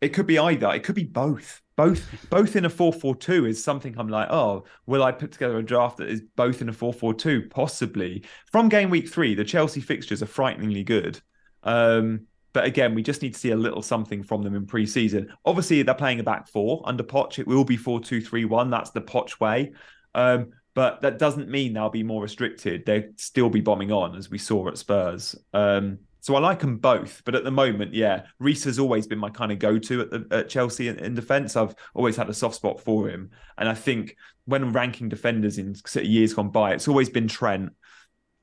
it 0.00 0.10
could 0.10 0.26
be 0.26 0.38
either, 0.38 0.72
it 0.72 0.82
could 0.82 0.94
be 0.94 1.04
both 1.04 1.60
both 1.80 2.28
both 2.28 2.56
in 2.56 2.66
a 2.66 2.70
4-4-2 2.70 3.48
is 3.48 3.64
something 3.64 3.94
I'm 3.96 4.08
like, 4.08 4.28
oh, 4.30 4.64
will 4.84 5.02
I 5.02 5.12
put 5.12 5.32
together 5.32 5.56
a 5.56 5.62
draft 5.62 5.96
that 5.96 6.10
is 6.10 6.20
both 6.36 6.60
in 6.60 6.68
a 6.68 6.74
4-4-2? 6.74 7.48
Possibly. 7.48 8.22
From 8.52 8.68
game 8.68 8.90
week 8.90 9.08
three, 9.08 9.34
the 9.34 9.44
Chelsea 9.44 9.80
fixtures 9.80 10.22
are 10.22 10.26
frighteningly 10.26 10.84
good. 10.84 11.18
Um, 11.62 12.26
but 12.52 12.66
again, 12.66 12.94
we 12.94 13.02
just 13.02 13.22
need 13.22 13.32
to 13.32 13.38
see 13.38 13.52
a 13.52 13.56
little 13.56 13.80
something 13.80 14.22
from 14.22 14.42
them 14.42 14.54
in 14.54 14.66
pre-season. 14.66 15.32
Obviously, 15.46 15.82
they're 15.82 15.94
playing 15.94 16.20
a 16.20 16.22
back 16.22 16.48
four 16.48 16.82
under 16.84 17.02
Poch. 17.02 17.38
It 17.38 17.46
will 17.46 17.64
be 17.64 17.78
4-2-3-1. 17.78 18.70
That's 18.70 18.90
the 18.90 19.00
Poch 19.00 19.40
way. 19.40 19.72
Um, 20.14 20.50
but 20.74 21.00
that 21.00 21.18
doesn't 21.18 21.48
mean 21.48 21.72
they'll 21.72 21.88
be 21.88 22.02
more 22.02 22.22
restricted. 22.22 22.84
They'll 22.84 23.04
still 23.16 23.48
be 23.48 23.62
bombing 23.62 23.90
on, 23.90 24.16
as 24.16 24.30
we 24.30 24.36
saw 24.36 24.68
at 24.68 24.76
Spurs. 24.76 25.34
Um, 25.54 26.00
so 26.20 26.34
I 26.34 26.40
like 26.40 26.60
them 26.60 26.76
both, 26.76 27.22
but 27.24 27.34
at 27.34 27.44
the 27.44 27.50
moment, 27.50 27.94
yeah, 27.94 28.24
Reece 28.38 28.64
has 28.64 28.78
always 28.78 29.06
been 29.06 29.18
my 29.18 29.30
kind 29.30 29.52
of 29.52 29.58
go-to 29.58 30.02
at, 30.02 30.10
the, 30.10 30.26
at 30.30 30.48
Chelsea 30.48 30.88
in, 30.88 30.98
in, 30.98 31.14
defence. 31.14 31.56
I've 31.56 31.74
always 31.94 32.16
had 32.16 32.28
a 32.28 32.34
soft 32.34 32.56
spot 32.56 32.80
for 32.80 33.08
him, 33.08 33.30
and 33.56 33.68
I 33.68 33.74
think 33.74 34.16
when 34.44 34.72
ranking 34.72 35.08
defenders 35.08 35.58
in 35.58 35.74
years 36.02 36.34
gone 36.34 36.50
by, 36.50 36.72
it's 36.72 36.88
always 36.88 37.08
been 37.08 37.28
Trent, 37.28 37.72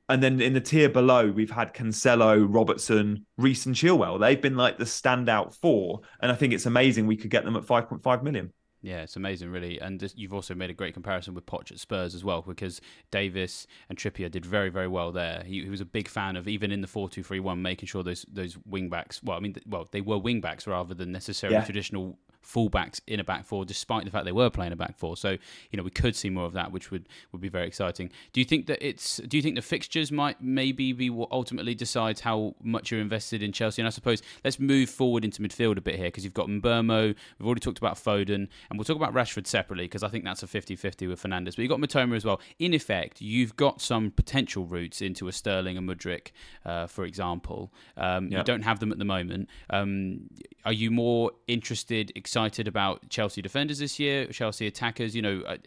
and 0.10 0.24
then 0.24 0.40
in 0.40 0.54
the 0.54 0.62
tier 0.62 0.90
below, 0.90 1.30
we've 1.30 1.52
had 1.52 1.74
Cancelo, 1.74 2.46
Robertson, 2.50 3.26
Reece, 3.38 3.66
and 3.66 3.76
Chilwell. 3.76 4.20
They've 4.20 4.42
been 4.42 4.56
like 4.56 4.78
the 4.78 4.86
standout 4.86 5.54
four, 5.56 6.02
and 6.22 6.32
I 6.32 6.36
think 6.36 6.54
it's 6.54 6.66
amazing 6.66 7.08
we 7.08 7.18
could 7.18 7.30
get 7.30 7.44
them 7.44 7.58
at 7.58 7.66
five 7.66 7.90
point 7.90 8.04
five 8.04 8.24
million. 8.24 8.54
Yeah, 8.82 9.02
it's 9.02 9.16
amazing, 9.16 9.50
really. 9.50 9.82
And 9.82 10.14
you've 10.16 10.34
also 10.34 10.54
made 10.54 10.70
a 10.70 10.74
great 10.74 10.94
comparison 10.94 11.34
with 11.34 11.48
Poch 11.48 11.72
at 11.72 11.80
Spurs 11.80 12.14
as 12.14 12.24
well, 12.24 12.44
because 12.44 12.80
Davis 13.10 13.66
and 13.90 13.98
Trippier 13.98 14.30
did 14.30 14.46
very, 14.46 14.70
very 14.70 14.88
well 14.88 15.12
there. 15.12 15.44
He, 15.46 15.64
he 15.64 15.70
was 15.70 15.82
a 15.82 15.86
big 15.86 16.08
fan 16.08 16.36
of 16.36 16.48
even 16.48 16.72
in 16.72 16.82
the 16.82 16.88
four-two-three-one, 16.88 17.62
making 17.62 17.88
sure 17.88 18.04
those 18.04 18.24
those 18.32 18.56
wing 18.66 18.88
backs. 18.88 19.22
Well, 19.24 19.36
I 19.36 19.40
mean, 19.40 19.56
well, 19.68 19.88
they 19.92 20.02
were 20.02 20.20
wing 20.20 20.42
backs 20.42 20.68
rather 20.68 20.94
than 20.94 21.12
necessarily 21.12 21.58
yeah. 21.58 21.66
traditional 21.66 22.20
fullbacks 22.48 23.02
in 23.08 23.20
a 23.20 23.24
back 23.24 23.46
four, 23.46 23.66
despite 23.66 24.06
the 24.06 24.12
fact 24.12 24.26
they 24.26 24.32
were 24.32 24.50
playing 24.50 24.72
a 24.72 24.76
back 24.76 24.98
four. 24.98 25.18
So 25.18 25.32
you 25.32 25.78
know 25.78 25.84
we 25.84 25.90
could 25.90 26.16
see 26.16 26.30
more 26.30 26.46
of 26.46 26.54
that, 26.54 26.72
which 26.72 26.92
would 26.92 27.08
would 27.32 27.42
be 27.42 27.50
very 27.50 27.68
exciting. 27.68 28.10
Do 28.34 28.40
you 28.40 28.46
think 28.46 28.68
that 28.68 28.86
it's? 28.86 29.18
Do 29.18 29.38
you 29.38 29.44
think 29.44 29.56
the 29.56 29.62
fixtures 29.62 30.12
might 30.12 30.42
maybe 30.42 30.94
be 30.94 31.10
what 31.10 31.30
ultimately 31.32 31.76
decides 31.76 32.22
how 32.22 32.56
much 32.64 32.92
you're 32.92 33.02
invested 33.02 33.44
in 33.44 33.52
Chelsea? 33.52 33.82
And 33.82 33.88
I 33.88 33.92
suppose 33.92 34.22
let's 34.44 34.60
move 34.60 34.90
forward 34.90 35.26
into 35.26 35.42
midfield 35.42 35.78
a 35.78 35.82
bit 35.82 35.96
here 35.96 36.08
because 36.08 36.24
you've 36.24 36.34
got 36.34 36.48
Mbeumo. 36.48 37.16
We've 37.38 37.46
already 37.46 37.60
talked 37.60 37.78
about 37.78 37.96
Foden, 37.96 38.48
and 38.70 38.78
we'll 38.78 38.86
talk 38.86 38.98
about 38.98 39.14
Rashford 39.14 39.48
separately 39.48 39.86
because 39.86 40.04
I 40.04 40.08
think 40.08 40.24
that's 40.24 40.44
a 40.44 40.48
50-50 40.48 41.08
with 41.08 41.22
Fernandes. 41.22 41.56
But 41.56 41.60
you've 41.60 41.70
got 41.70 41.80
Mitoma 41.80 42.16
as 42.16 42.26
well. 42.26 42.40
In 42.60 42.74
effect, 42.74 43.22
you've 43.22 43.56
got 43.56 43.82
some 43.82 44.12
potential 44.12 44.66
routes 44.66 45.02
into 45.02 45.28
a 45.28 45.32
Sterling 45.32 45.78
and 45.78 45.88
Mudryk, 45.88 46.32
uh, 46.66 46.88
for 46.88 47.04
example. 47.04 47.74
Um, 47.98 48.30
yep. 48.30 48.40
You 48.40 48.44
don't 48.44 48.64
have 48.64 48.80
them 48.80 48.92
at 48.92 49.00
the 49.00 49.06
moment. 49.06 49.50
Um, 49.70 50.30
are 50.66 50.74
you 50.74 50.92
more 50.92 51.32
interested, 51.48 52.12
excited 52.16 52.37
about 52.68 53.10
Chelsea 53.10 53.42
defenders 53.42 53.80
this 53.80 54.00
year, 54.00 54.26
Chelsea 54.28 54.68
attackers? 54.68 55.16
You 55.16 55.22
know, 55.22 55.44
uh, 55.46 55.58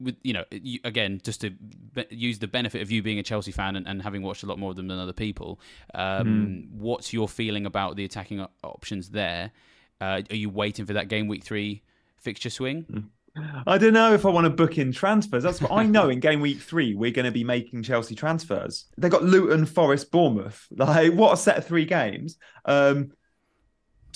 with 0.00 0.16
you 0.22 0.32
know, 0.32 0.44
you, 0.50 0.80
again, 0.84 1.20
just 1.22 1.40
to 1.40 1.50
be- 1.50 2.06
use 2.10 2.38
the 2.38 2.48
benefit 2.48 2.82
of 2.82 2.90
you 2.90 3.02
being 3.02 3.18
a 3.18 3.22
Chelsea 3.22 3.52
fan 3.52 3.76
and, 3.76 3.86
and, 3.86 4.02
having 4.02 4.22
watched 4.22 4.42
a 4.42 4.46
lot 4.46 4.58
more 4.58 4.70
of 4.70 4.76
them 4.76 4.88
than 4.88 4.98
other 4.98 5.12
people. 5.12 5.60
Um, 5.94 6.26
mm. 6.26 6.70
What's 6.72 7.12
your 7.12 7.28
feeling 7.28 7.66
about 7.66 7.96
the 7.96 8.04
attacking 8.04 8.46
options 8.62 9.10
there? 9.10 9.52
Uh, 10.00 10.22
are 10.30 10.36
you 10.36 10.50
waiting 10.50 10.84
for 10.84 10.92
that 10.92 11.08
game 11.08 11.28
week 11.28 11.44
three 11.44 11.82
fixture 12.18 12.50
swing? 12.50 12.82
Hmm. 12.82 13.00
I 13.66 13.76
don't 13.76 13.92
know 13.92 14.14
if 14.14 14.24
I 14.24 14.30
want 14.30 14.44
to 14.44 14.50
book 14.50 14.78
in 14.78 14.92
transfers. 14.92 15.42
That's 15.42 15.60
what 15.60 15.72
I 15.72 15.82
know. 15.86 16.08
In 16.08 16.20
game 16.20 16.40
week 16.40 16.60
three, 16.60 16.94
we're 16.94 17.10
going 17.10 17.26
to 17.26 17.32
be 17.32 17.44
making 17.44 17.82
Chelsea 17.82 18.14
transfers. 18.14 18.86
They 18.96 19.08
got 19.08 19.24
Luton, 19.24 19.66
Forest, 19.66 20.10
Bournemouth. 20.10 20.66
Like 20.70 21.12
what 21.12 21.34
a 21.34 21.36
set 21.36 21.58
of 21.58 21.66
three 21.66 21.84
games. 21.84 22.38
Um, 22.64 23.12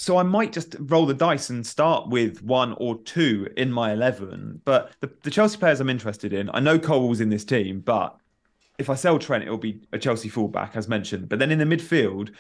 so 0.01 0.17
I 0.17 0.23
might 0.23 0.53
just 0.53 0.77
roll 0.79 1.05
the 1.05 1.15
dice 1.15 1.51
and 1.51 1.67
start 1.67 2.09
with 2.09 2.43
one 2.43 2.73
or 2.79 3.03
two 3.03 3.49
in 3.57 3.71
my 3.71 3.93
11. 3.93 4.63
But 4.65 4.93
the, 5.01 5.11
the 5.23 5.31
Chelsea 5.31 5.59
players 5.59 5.79
I'm 5.81 5.91
interested 5.91 6.33
in, 6.33 6.49
I 6.55 6.61
know 6.61 6.79
Cole 6.79 7.09
was 7.09 7.21
in 7.21 7.29
this 7.29 7.45
team, 7.45 7.81
but 7.81 8.17
if 8.79 8.89
I 8.89 8.95
sell 8.95 9.19
Trent, 9.19 9.45
it'll 9.45 9.59
be 9.59 9.83
a 9.93 9.99
Chelsea 9.99 10.31
fullback, 10.31 10.75
as 10.75 10.89
mentioned. 10.89 11.29
But 11.29 11.39
then 11.39 11.51
in 11.51 11.59
the 11.59 11.65
midfield, 11.67 12.35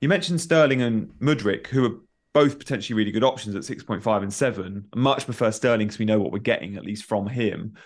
you 0.00 0.08
mentioned 0.08 0.40
Sterling 0.40 0.82
and 0.82 1.08
Mudryk, 1.20 1.68
who 1.68 1.86
are 1.86 2.00
both 2.32 2.58
potentially 2.58 2.96
really 2.96 3.12
good 3.12 3.22
options 3.22 3.54
at 3.54 3.62
6.5 3.62 4.22
and 4.22 4.32
7. 4.32 4.84
I 4.92 4.98
much 4.98 5.24
prefer 5.24 5.52
Sterling 5.52 5.86
because 5.86 6.00
we 6.00 6.04
know 6.04 6.18
what 6.18 6.32
we're 6.32 6.40
getting, 6.40 6.76
at 6.76 6.84
least 6.84 7.04
from 7.04 7.28
him. 7.28 7.76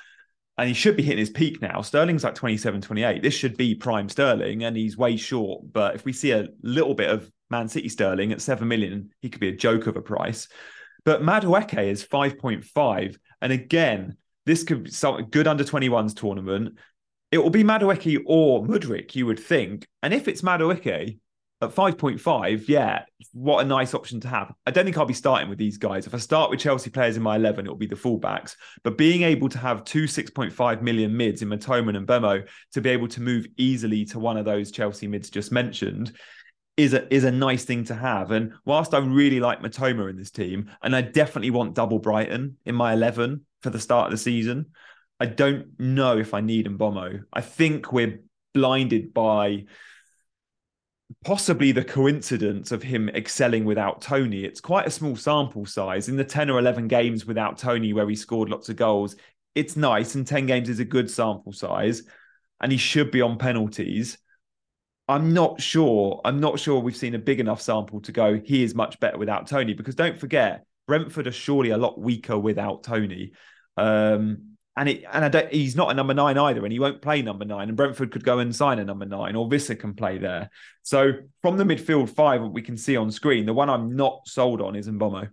and 0.56 0.66
he 0.68 0.74
should 0.74 0.96
be 0.96 1.02
hitting 1.02 1.18
his 1.18 1.30
peak 1.30 1.60
now. 1.62 1.82
Sterling's 1.82 2.24
like 2.24 2.34
27, 2.34 2.80
28. 2.80 3.22
This 3.22 3.34
should 3.34 3.56
be 3.58 3.74
prime 3.74 4.08
Sterling, 4.08 4.64
and 4.64 4.74
he's 4.74 4.96
way 4.96 5.16
short. 5.16 5.70
But 5.72 5.94
if 5.94 6.06
we 6.06 6.14
see 6.14 6.32
a 6.32 6.48
little 6.62 6.94
bit 6.94 7.10
of 7.10 7.30
Man 7.50 7.68
City 7.68 7.88
Sterling 7.88 8.32
at 8.32 8.40
7 8.40 8.66
million, 8.66 9.10
he 9.20 9.30
could 9.30 9.40
be 9.40 9.48
a 9.48 9.56
joke 9.56 9.86
of 9.86 9.96
a 9.96 10.02
price. 10.02 10.48
But 11.04 11.22
Madueke 11.22 11.86
is 11.86 12.04
5.5. 12.04 13.16
And 13.40 13.52
again, 13.52 14.16
this 14.46 14.64
could 14.64 14.84
be 14.84 14.90
some 14.90 15.24
good 15.24 15.46
under 15.46 15.64
21s 15.64 16.14
tournament. 16.14 16.78
It 17.30 17.38
will 17.38 17.50
be 17.50 17.64
Madueke 17.64 18.22
or 18.26 18.64
Mudryk, 18.64 19.14
you 19.14 19.26
would 19.26 19.40
think. 19.40 19.86
And 20.02 20.12
if 20.12 20.28
it's 20.28 20.42
Madueke, 20.42 21.18
at 21.60 21.74
5.5, 21.74 22.68
yeah, 22.68 23.02
what 23.32 23.64
a 23.64 23.68
nice 23.68 23.92
option 23.92 24.20
to 24.20 24.28
have. 24.28 24.52
I 24.64 24.70
don't 24.70 24.84
think 24.84 24.96
I'll 24.96 25.06
be 25.06 25.14
starting 25.14 25.48
with 25.48 25.58
these 25.58 25.76
guys. 25.76 26.06
If 26.06 26.14
I 26.14 26.18
start 26.18 26.50
with 26.50 26.60
Chelsea 26.60 26.88
players 26.88 27.16
in 27.16 27.22
my 27.22 27.34
11, 27.34 27.66
it'll 27.66 27.76
be 27.76 27.86
the 27.86 27.96
fullbacks. 27.96 28.54
But 28.84 28.96
being 28.96 29.22
able 29.22 29.48
to 29.48 29.58
have 29.58 29.84
two 29.84 30.04
6.5 30.04 30.82
million 30.82 31.16
mids 31.16 31.42
in 31.42 31.48
Mitoma 31.48 31.96
and 31.96 32.06
Mbeumo 32.06 32.46
to 32.74 32.80
be 32.80 32.90
able 32.90 33.08
to 33.08 33.20
move 33.20 33.46
easily 33.56 34.04
to 34.06 34.20
one 34.20 34.36
of 34.36 34.44
those 34.44 34.70
Chelsea 34.70 35.08
mids 35.08 35.30
just 35.30 35.50
mentioned 35.50 36.16
is 36.78 36.94
a, 36.94 37.12
is 37.12 37.24
a 37.24 37.30
nice 37.30 37.64
thing 37.64 37.84
to 37.84 37.94
have. 37.94 38.30
And 38.30 38.54
whilst 38.64 38.94
I 38.94 38.98
really 38.98 39.40
like 39.40 39.60
Mitoma 39.60 40.08
in 40.08 40.16
this 40.16 40.30
team, 40.30 40.70
and 40.80 40.94
I 40.94 41.02
definitely 41.02 41.50
want 41.50 41.74
double 41.74 41.98
Brighton 41.98 42.56
in 42.64 42.76
my 42.76 42.92
11 42.92 43.44
for 43.62 43.70
the 43.70 43.80
start 43.80 44.06
of 44.06 44.12
the 44.12 44.16
season, 44.16 44.66
I 45.18 45.26
don't 45.26 45.78
know 45.80 46.16
if 46.16 46.32
I 46.32 46.40
need 46.40 46.68
Mbeumo. 46.68 47.24
I 47.32 47.40
think 47.40 47.92
we're 47.92 48.20
blinded 48.54 49.12
by 49.12 49.64
possibly 51.24 51.72
the 51.72 51.82
coincidence 51.82 52.70
of 52.70 52.84
him 52.84 53.08
excelling 53.08 53.64
without 53.64 54.00
Tony. 54.00 54.44
It's 54.44 54.60
quite 54.60 54.86
a 54.86 54.90
small 54.90 55.16
sample 55.16 55.66
size. 55.66 56.08
In 56.08 56.16
the 56.16 56.24
10 56.24 56.48
or 56.48 56.60
11 56.60 56.86
games 56.86 57.26
without 57.26 57.58
Tony 57.58 57.92
where 57.92 58.08
he 58.08 58.14
scored 58.14 58.50
lots 58.50 58.68
of 58.68 58.76
goals, 58.76 59.16
it's 59.56 59.76
nice. 59.76 60.14
And 60.14 60.24
10 60.24 60.46
games 60.46 60.68
is 60.68 60.78
a 60.78 60.84
good 60.84 61.10
sample 61.10 61.52
size. 61.52 62.04
And 62.60 62.70
he 62.70 62.78
should 62.78 63.10
be 63.10 63.20
on 63.20 63.36
penalties. 63.36 64.18
I'm 65.08 65.32
not 65.32 65.60
sure. 65.60 66.20
I'm 66.24 66.38
not 66.38 66.60
sure 66.60 66.80
we've 66.80 66.96
seen 66.96 67.14
a 67.14 67.18
big 67.18 67.40
enough 67.40 67.62
sample 67.62 68.00
to 68.02 68.12
go, 68.12 68.40
he 68.44 68.62
is 68.62 68.74
much 68.74 69.00
better 69.00 69.16
without 69.16 69.46
Tony 69.46 69.72
Because 69.72 69.94
don't 69.94 70.18
forget, 70.18 70.64
Brentford 70.86 71.26
are 71.26 71.32
surely 71.32 71.70
a 71.70 71.78
lot 71.78 71.98
weaker 71.98 72.38
without 72.38 72.82
Tony. 72.82 73.32
Um, 73.76 74.56
and 74.76 74.88
it 74.88 75.04
and 75.12 75.24
I 75.24 75.28
don't, 75.28 75.52
he's 75.52 75.74
not 75.74 75.90
a 75.90 75.94
number 75.94 76.14
nine 76.14 76.38
either, 76.38 76.62
and 76.62 76.72
he 76.72 76.78
won't 76.78 77.02
play 77.02 77.20
number 77.20 77.44
nine. 77.44 77.68
And 77.68 77.76
Brentford 77.76 78.12
could 78.12 78.22
go 78.22 78.38
and 78.38 78.54
sign 78.54 78.78
a 78.78 78.84
number 78.84 79.06
nine, 79.06 79.34
or 79.34 79.48
Wissa 79.48 79.78
can 79.78 79.94
play 79.94 80.18
there. 80.18 80.50
So 80.82 81.12
from 81.42 81.56
the 81.56 81.64
midfield 81.64 82.10
five, 82.10 82.42
we 82.42 82.62
can 82.62 82.76
see 82.76 82.96
on 82.96 83.10
screen, 83.10 83.44
the 83.44 83.52
one 83.52 83.68
I'm 83.68 83.96
not 83.96 84.20
sold 84.26 84.60
on 84.60 84.76
is 84.76 84.88
Mbeumo. 84.88 85.30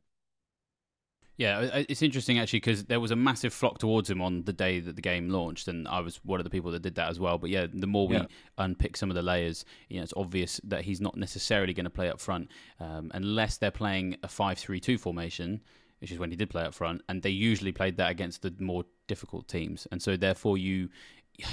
Yeah, 1.38 1.84
it's 1.90 2.02
interesting 2.02 2.40
actually 2.40 2.60
because 2.60 2.86
there 2.86 3.02
was 3.02 3.12
a 3.12 3.16
massive 3.16 3.54
flock 3.54 3.78
towards 3.78 4.10
him 4.10 4.22
on 4.22 4.44
the 4.44 4.54
day 4.54 4.80
that 4.80 4.96
the 4.96 5.02
game 5.02 5.30
launched, 5.30 5.68
and 5.68 5.86
I 5.88 6.00
was 6.00 6.18
one 6.24 6.40
of 6.40 6.46
the 6.46 6.50
people 6.50 6.72
that 6.72 6.82
did 6.82 6.96
that 6.96 7.10
as 7.10 7.20
well. 7.20 7.38
But 7.38 7.50
yeah, 7.50 7.68
the 7.72 7.88
more 7.88 8.08
we 8.08 8.16
yeah. 8.16 8.26
unpick 8.58 8.96
some 8.96 9.10
of 9.10 9.16
the 9.16 9.22
layers, 9.22 9.66
you 9.90 9.98
know, 9.98 10.04
it's 10.04 10.14
obvious 10.16 10.62
that 10.64 10.84
he's 10.84 11.02
not 11.02 11.18
necessarily 11.18 11.74
going 11.74 11.84
to 11.84 11.90
play 11.90 12.10
up 12.10 12.22
front 12.22 12.50
um, 12.80 13.12
unless 13.14 13.58
they're 13.58 13.70
playing 13.72 14.16
a 14.24 14.30
five-three-two 14.30 14.98
formation 14.98 15.62
which 16.00 16.12
is 16.12 16.20
when 16.20 16.30
he 16.30 16.36
did 16.36 16.50
play 16.50 16.64
up 16.64 16.74
front, 16.74 17.02
and 17.08 17.22
they 17.22 17.30
usually 17.30 17.72
played 17.72 17.98
that 17.98 18.12
against 18.12 18.42
the 18.42 18.54
more 18.60 18.84
difficult 19.08 19.48
teams, 19.48 19.88
and 19.92 20.02
so 20.02 20.18
therefore 20.18 20.58
you 20.58 20.90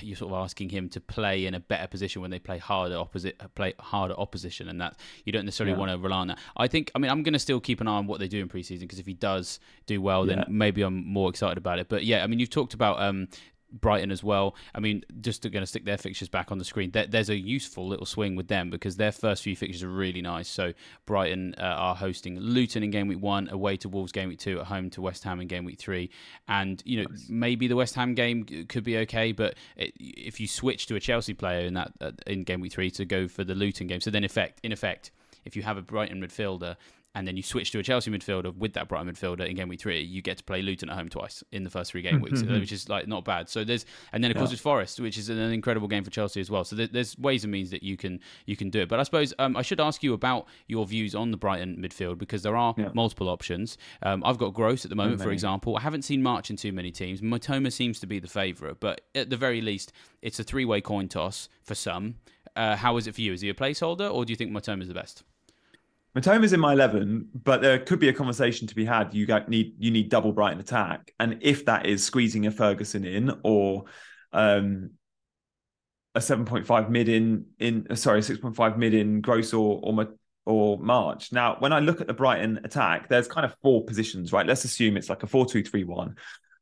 you're 0.03 0.16
sort 0.16 0.33
of 0.33 0.39
asking 0.39 0.68
him 0.68 0.89
to 0.89 1.01
play 1.01 1.47
in 1.47 1.55
a 1.55 1.61
better 1.61 1.87
position 1.87 2.22
when 2.22 2.30
they 2.30 2.39
play 2.39 2.59
harder 2.59 2.97
opposite 2.97 3.41
play 3.55 3.74
harder 3.78 4.14
opposition 4.18 4.68
and 4.68 4.80
that 4.80 4.97
you 5.24 5.33
don't 5.33 5.45
necessarily 5.45 5.72
yeah. 5.72 5.78
want 5.78 5.91
to 5.91 5.99
rely 5.99 6.18
on 6.18 6.28
that. 6.28 6.39
I 6.57 6.68
think 6.68 6.91
i 6.95 6.99
mean 6.99 7.11
i'm 7.11 7.22
going 7.22 7.33
to 7.33 7.39
still 7.39 7.61
keep 7.61 7.80
an 7.80 7.89
eye 7.89 7.97
on 7.97 8.07
what 8.07 8.20
they 8.20 8.28
do 8.28 8.41
in 8.41 8.49
preseason 8.49 8.80
because 8.80 8.99
if 8.99 9.07
he 9.07 9.14
does 9.14 9.61
do 9.87 10.01
well 10.01 10.24
then 10.24 10.45
maybe 10.49 10.83
i'm 10.83 11.07
more 11.07 11.28
excited 11.28 11.59
about 11.59 11.78
it. 11.78 11.89
But 11.89 12.05
yeah 12.05 12.24
i 12.24 12.26
mean 12.26 12.39
you've 12.39 12.51
talked 12.51 12.74
about 12.74 13.01
um, 13.01 13.28
Brighton 13.73 14.11
as 14.11 14.23
well. 14.23 14.55
I 14.75 14.81
mean, 14.81 15.05
just 15.20 15.43
going 15.43 15.62
to 15.62 15.66
stick 15.66 15.85
their 15.85 15.97
fixtures 15.97 16.29
back 16.29 16.53
on 16.53 16.59
the 16.59 16.64
screen. 16.64 16.91
There, 16.91 17.07
there's 17.07 17.31
a 17.31 17.37
useful 17.37 17.89
little 17.89 18.07
swing 18.07 18.37
with 18.37 18.49
them 18.49 18.70
because 18.70 18.97
their 18.97 19.12
first 19.12 19.43
few 19.43 19.57
fixtures 19.57 19.83
are 19.83 19.89
really 19.89 20.23
nice. 20.23 20.49
So 20.49 20.73
Brighton 21.07 21.55
uh, 21.59 21.62
are 21.62 21.95
hosting 21.95 22.39
Luton 22.39 22.83
in 22.83 22.91
game 22.91 23.09
week 23.09 23.20
one, 23.20 23.49
away 23.49 23.77
to 23.79 23.89
Wolves 23.89 24.12
game 24.12 24.29
week 24.29 24.39
two, 24.39 24.61
at 24.61 24.66
home 24.66 24.91
to 24.91 25.03
West 25.03 25.25
Ham 25.25 25.41
in 25.41 25.49
game 25.49 25.64
week 25.64 25.79
three. 25.79 26.11
And 26.49 26.83
you 26.85 27.03
know, 27.03 27.09
nice. 27.09 27.27
maybe 27.29 27.68
the 27.68 27.77
West 27.77 27.95
Ham 27.95 28.14
game 28.14 28.45
could 28.68 28.85
be 28.85 28.99
okay, 28.99 29.33
but 29.33 29.55
it, 29.77 29.93
if 29.99 30.41
you 30.41 30.47
switch 30.47 30.87
to 30.87 30.97
a 30.97 31.01
Chelsea 31.01 31.35
player 31.35 31.66
in 31.66 31.75
that 31.75 31.93
uh, 32.01 32.12
in 32.27 32.45
game 32.45 32.61
week 32.61 32.73
three 32.73 32.91
to 32.93 33.05
go 33.05 33.29
for 33.29 33.45
the 33.45 33.55
Luton 33.55 33.87
game, 33.87 34.01
so 34.01 34.11
then 34.11 34.25
effect 34.25 34.61
in 34.62 34.73
effect 34.73 35.11
if 35.45 35.57
you 35.57 35.62
have 35.62 35.77
a 35.77 35.83
Brighton 35.83 36.20
midfielder 36.20 36.77
and 37.15 37.29
then 37.29 37.37
you 37.37 37.43
switch 37.43 37.71
to 37.73 37.79
a 37.79 37.83
Chelsea 37.83 38.11
midfielder 38.11 38.57
with 38.57 38.73
that 38.75 38.89
Brighton 38.89 39.13
midfielder 39.13 39.47
in 39.47 39.55
game 39.55 39.69
week 39.69 39.81
three, 39.81 40.01
you 40.01 40.23
get 40.23 40.39
to 40.39 40.45
play 40.45 40.63
Luton 40.63 40.89
at 40.89 40.97
home 40.97 41.09
twice 41.09 41.45
in 41.53 41.63
the 41.65 41.71
first 41.71 41.91
three 41.91 42.03
game 42.03 42.21
weeks, 42.21 42.43
mm-hmm. 42.43 42.61
which 42.61 42.73
is 42.73 42.89
like 42.89 43.07
not 43.07 43.25
bad. 43.25 43.49
So 43.49 43.65
there's, 43.65 43.85
and 44.13 44.25
then 44.25 44.31
of 44.31 44.37
yeah. 44.37 44.41
course 44.41 44.53
it's 44.53 44.63
Forest, 44.63 45.01
which 45.01 45.19
is 45.19 45.29
an 45.29 45.39
incredible 45.39 45.89
game 45.89 46.05
for 46.05 46.11
Chelsea 46.11 46.41
as 46.41 46.51
well. 46.51 46.65
So 46.65 46.77
there's 46.77 47.19
ways 47.19 47.45
and 47.45 47.53
means 47.53 47.71
that 47.71 47.83
you 47.83 47.97
can 47.97 48.21
you 48.47 48.57
can 48.57 48.71
do 48.71 48.81
it. 48.81 48.89
But 48.89 49.01
I 49.01 49.03
suppose 49.03 49.35
um, 49.39 49.57
I 49.57 49.63
should 49.63 49.81
ask 49.81 50.03
you 50.03 50.15
about 50.15 50.47
your 50.69 50.87
views 50.87 51.15
on 51.15 51.31
the 51.31 51.37
Brighton 51.37 51.77
midfield 51.77 52.19
because 52.19 52.43
there 52.43 52.57
are 52.57 52.75
yeah. 52.77 52.89
multiple 52.95 53.29
options. 53.29 53.77
Um, 54.03 54.23
I've 54.25 54.39
got 54.39 54.55
Gross 54.55 54.85
at 54.85 54.89
the 54.89 54.97
moment, 54.97 55.23
for 55.23 55.33
example. 55.33 55.77
I 55.77 55.81
haven't 55.81 56.03
seen 56.03 56.23
March 56.23 56.51
in 56.51 56.57
too 56.57 56.73
many 56.73 56.91
teams. 56.91 57.21
Mitoma 57.21 57.73
seems 57.73 58.01
to 58.01 58.07
be 58.07 58.19
the 58.19 58.29
favourite, 58.29 58.81
but 58.81 59.03
at 59.15 59.29
the 59.29 59.37
very 59.37 59.61
least, 59.61 59.93
it's 60.23 60.39
a 60.39 60.45
three 60.45 60.65
way 60.65 60.81
coin 60.81 61.09
toss 61.09 61.49
for 61.63 61.75
some. 61.75 62.17
Uh, 62.55 62.77
how 62.77 62.97
is 62.97 63.07
it 63.07 63.15
for 63.15 63.21
you? 63.23 63.33
Is 63.33 63.41
he 63.41 63.49
a 63.49 63.55
placeholder, 63.55 64.13
or 64.13 64.25
do 64.25 64.33
you 64.33 64.37
think 64.37 64.51
Mitoma 64.53 64.83
is 64.83 64.89
the 64.89 64.95
best? 64.95 65.25
Mitoma's 66.17 66.53
in 66.53 66.61
my 66.61 66.73
eleven, 66.73 67.29
but 67.33 67.63
there 67.63 67.79
could 67.79 67.99
be 67.99 68.09
a 68.09 68.13
conversation 68.13 68.67
to 68.67 68.75
be 68.75 68.85
had. 68.85 69.15
You 69.15 69.27
need 69.49 69.75
you 69.79 69.91
need 69.91 70.11
double 70.11 70.33
Brighton 70.33 70.61
attack, 70.61 71.13
and 71.19 71.39
if 71.41 71.65
that 71.65 71.87
is 71.87 72.05
squeezing 72.05 72.47
a 72.47 72.51
Ferguson 72.51 73.05
in 73.05 73.33
or 73.43 73.85
um, 74.33 74.91
a 76.15 76.21
seven 76.21 76.45
point 76.45 76.67
five 76.67 76.91
mid 76.91 77.09
in 77.09 77.47
in 77.59 77.87
uh, 77.89 77.95
sorry 77.95 78.23
six 78.23 78.39
point 78.39 78.57
five 78.57 78.77
mid 78.77 78.93
in 78.93 79.23
Gross 79.23 79.55
or 79.55 79.81
or 79.83 80.07
or 80.45 80.79
March. 80.79 81.33
Now, 81.33 81.57
when 81.61 81.73
I 81.73 81.79
look 81.79 82.01
at 82.03 82.09
the 82.09 82.15
Brighton 82.15 82.61
attack, 82.65 83.09
there's 83.09 83.29
kind 83.29 83.47
of 83.47 83.57
four 83.63 83.85
positions, 83.85 84.33
right? 84.33 84.47
Let's 84.47 84.65
assume 84.65 84.97
it's 84.97 85.09
like 85.09 85.23
a 85.23 85.27
four 85.27 85.47
two 85.47 85.63
three 85.63 85.85
one. 85.85 86.17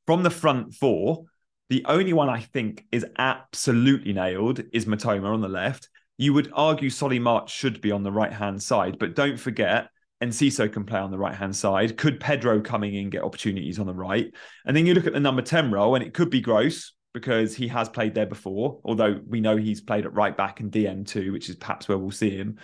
From 0.06 0.22
the 0.22 0.30
front 0.30 0.74
four, 0.74 1.24
the 1.70 1.84
only 1.86 2.12
one 2.12 2.28
I 2.28 2.40
think 2.40 2.84
is 2.92 3.04
absolutely 3.18 4.12
nailed 4.12 4.62
is 4.72 4.84
Mitoma 4.84 5.32
on 5.32 5.40
the 5.40 5.48
left. 5.48 5.88
You 6.20 6.34
would 6.34 6.52
argue 6.52 6.90
Solly 6.90 7.18
March 7.18 7.50
should 7.50 7.80
be 7.80 7.90
on 7.90 8.02
the 8.02 8.12
right 8.12 8.30
hand 8.30 8.62
side, 8.62 8.98
but 8.98 9.14
don't 9.14 9.40
forget 9.40 9.88
Enciso 10.22 10.70
can 10.70 10.84
play 10.84 11.00
on 11.00 11.10
the 11.10 11.16
right 11.16 11.34
hand 11.34 11.56
side. 11.56 11.96
Could 11.96 12.20
Pedro 12.20 12.60
coming 12.60 12.94
in 12.94 13.08
get 13.08 13.22
opportunities 13.22 13.78
on 13.78 13.86
the 13.86 13.94
right? 13.94 14.30
And 14.66 14.76
then 14.76 14.84
you 14.84 14.92
look 14.92 15.06
at 15.06 15.14
the 15.14 15.18
number 15.18 15.40
10 15.40 15.70
role, 15.70 15.94
and 15.94 16.04
it 16.04 16.12
could 16.12 16.28
be 16.28 16.42
Gross 16.42 16.92
because 17.14 17.56
he 17.56 17.68
has 17.68 17.88
played 17.88 18.14
there 18.14 18.26
before, 18.26 18.80
although 18.84 19.18
we 19.26 19.40
know 19.40 19.56
he's 19.56 19.80
played 19.80 20.04
at 20.04 20.12
right 20.12 20.36
back 20.36 20.60
and 20.60 20.70
DM2, 20.70 21.32
which 21.32 21.48
is 21.48 21.56
perhaps 21.56 21.88
where 21.88 21.96
we'll 21.96 22.10
see 22.10 22.36
him. 22.36 22.58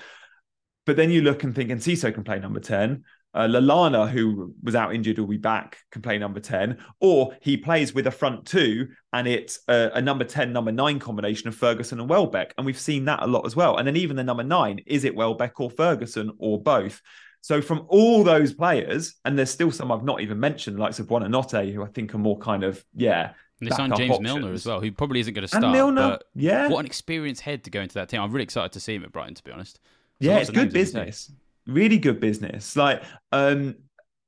But 0.84 0.96
then 0.96 1.11
you 1.11 1.22
look 1.22 1.42
and 1.42 1.54
think 1.54 1.70
and 1.70 1.80
Enciso 1.80 2.12
can 2.12 2.24
play 2.24 2.38
number 2.38 2.61
10. 2.61 3.04
Uh, 3.37 3.47
Lallana, 3.47 4.09
who 4.09 4.55
was 4.62 4.74
out 4.74 4.95
injured, 4.95 5.18
will 5.18 5.26
be 5.26 5.37
back, 5.37 5.76
can 5.91 6.01
play 6.01 6.16
number 6.16 6.41
10. 6.41 6.78
Or 7.01 7.37
he 7.43 7.59
plays 7.59 7.95
with 7.95 8.07
a 8.07 8.11
front 8.11 8.47
two 8.47 8.89
and 9.12 9.28
it's 9.28 9.61
a, 9.68 9.91
a, 9.93 10.01
number 10.01 10.24
10, 10.24 10.55
number 10.55 10.72
nine 10.72 10.99
combination 10.99 11.47
of 11.47 11.55
Ferguson 11.55 12.01
and 12.01 12.09
Welbeck. 12.09 12.55
And 12.57 12.64
we've 12.64 12.80
seen 12.80 13.05
that 13.05 13.22
a 13.22 13.26
lot 13.26 13.45
as 13.45 13.55
well. 13.55 13.76
And 13.76 13.87
then 13.87 13.95
even 13.95 14.16
the 14.16 14.24
number 14.24 14.43
nine, 14.43 14.80
is 14.87 15.05
it 15.05 15.14
Welbeck 15.14 15.61
or 15.61 15.70
Ferguson 15.70 16.32
or 16.39 16.62
both? 16.62 17.03
So 17.43 17.61
from 17.61 17.84
all 17.89 18.24
those 18.24 18.55
players, 18.55 19.16
and 19.26 19.39
there's 19.39 19.51
still 19.51 19.70
some 19.70 19.93
I've 19.93 20.03
not 20.03 20.22
even 20.22 20.41
mentioned, 20.41 20.78
like 20.78 20.99
of 20.99 21.07
Buonanotte, 21.07 21.74
who 21.74 21.84
I 21.84 21.89
think 21.89 22.14
are 22.14 22.18
more 22.18 22.39
kind 22.39 22.64
of, 22.64 22.82
yeah. 22.95 23.34
And 23.61 23.70
they 23.70 23.76
signed 23.76 23.95
James 23.97 24.12
options. 24.12 24.34
Milner 24.34 24.55
as 24.55 24.64
well, 24.64 24.80
who 24.80 24.91
probably 24.91 25.20
isn't 25.20 25.34
going 25.34 25.43
to 25.43 25.49
start. 25.49 25.62
And 25.62 25.72
Milner, 25.74 26.18
yeah. 26.34 26.68
What 26.68 26.80
an 26.80 26.87
experienced 26.87 27.43
head 27.43 27.64
to 27.64 27.70
go 27.70 27.82
into 27.82 27.95
that 27.95 28.09
team. 28.09 28.22
I'm 28.22 28.32
really 28.32 28.45
excited 28.45 28.72
to 28.72 28.80
see 28.80 28.95
him 28.95 29.05
at 29.05 29.12
Brighton, 29.12 29.34
to 29.34 29.45
be 29.45 29.53
honest. 29.53 29.76
So 29.76 30.30
yeah, 30.30 30.39
it's 30.39 30.49
good 30.49 30.72
business 30.72 31.30
really 31.66 31.98
good 31.98 32.20
business. 32.20 32.76
Like, 32.76 33.02
um, 33.32 33.76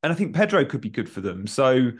and 0.03 0.12
I 0.12 0.14
think 0.14 0.34
Pedro 0.34 0.64
could 0.64 0.80
be 0.80 0.91
good 0.91 1.09
for 1.09 1.20
them. 1.20 1.47
So 1.47 1.93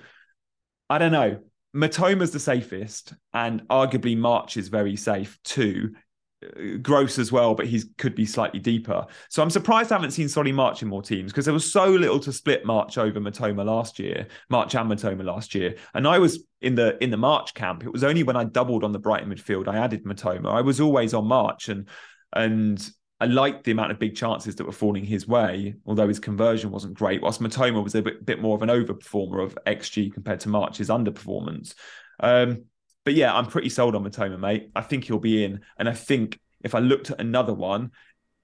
I 0.91 0.99
don't 0.99 1.13
know. 1.13 1.41
Mitoma's 1.75 2.31
the 2.31 2.41
safest, 2.41 3.13
and 3.35 3.67
arguably 3.69 4.17
March 4.17 4.57
is 4.57 4.69
very 4.69 4.97
safe 4.97 5.39
too. 5.45 5.95
Uh, 6.43 6.77
gross 6.81 7.19
as 7.19 7.33
well, 7.33 7.55
but 7.55 7.67
he 7.67 7.83
could 7.99 8.15
be 8.15 8.25
slightly 8.25 8.61
deeper. 8.61 9.05
So 9.29 9.43
I'm 9.43 9.51
surprised 9.51 9.91
I 9.91 9.97
haven't 9.97 10.13
seen 10.13 10.29
Solly 10.29 10.53
March 10.53 10.83
in 10.83 10.89
more 10.89 11.03
teams 11.03 11.33
because 11.33 11.45
there 11.45 11.55
was 11.55 11.71
so 11.71 11.87
little 11.87 12.21
to 12.21 12.33
split 12.33 12.65
March 12.65 12.97
over 12.97 13.21
Mitoma 13.21 13.65
last 13.65 13.99
year, 13.99 14.29
March 14.49 14.75
and 14.75 14.91
Mitoma 14.91 15.25
last 15.25 15.55
year. 15.55 15.75
And 15.95 16.07
I 16.07 16.19
was 16.19 16.45
in 16.61 16.75
the 16.75 17.03
in 17.03 17.11
the 17.11 17.17
March 17.17 17.55
camp. 17.55 17.85
It 17.85 17.93
was 17.93 18.05
only 18.05 18.23
when 18.23 18.37
I 18.37 18.45
doubled 18.45 18.85
on 18.85 18.93
the 18.93 18.99
Brighton 18.99 19.31
midfield 19.31 19.69
I 19.69 19.79
added 19.79 20.05
Mitoma. 20.05 20.47
I 20.47 20.63
was 20.63 20.81
always 20.81 21.13
on 21.13 21.27
March 21.27 21.69
and 21.69 21.89
and 22.33 22.89
I 23.21 23.27
liked 23.27 23.65
the 23.65 23.73
amount 23.73 23.91
of 23.91 23.99
big 23.99 24.15
chances 24.15 24.55
that 24.57 24.65
were 24.65 24.73
falling 24.73 25.05
his 25.05 25.27
way, 25.27 25.75
although 25.87 26.07
his 26.07 26.21
conversion 26.21 26.71
wasn't 26.71 26.95
great. 26.95 27.21
Whilst 27.21 27.41
Mitoma 27.41 27.83
was 27.83 27.97
a 27.97 28.03
bit, 28.03 28.25
bit 28.25 28.41
more 28.41 28.55
of 28.55 28.63
an 28.63 28.69
overperformer 28.69 29.43
of 29.43 29.59
XG 29.67 30.13
compared 30.13 30.41
to 30.41 30.49
March's 30.49 30.89
underperformance. 30.89 31.75
Um, 32.21 32.65
but 33.05 33.15
yeah, 33.15 33.35
I'm 33.35 33.47
pretty 33.47 33.71
sold 33.71 33.97
on 33.97 34.05
Mitoma, 34.05 34.39
mate. 34.39 34.71
I 34.77 34.83
think 34.83 35.05
he'll 35.05 35.19
be 35.19 35.45
in. 35.45 35.63
And 35.79 35.89
I 35.89 35.95
think 35.95 36.39
if 36.63 36.75
I 36.75 36.79
looked 36.79 37.11
at 37.11 37.21
another 37.21 37.55
one, 37.55 37.91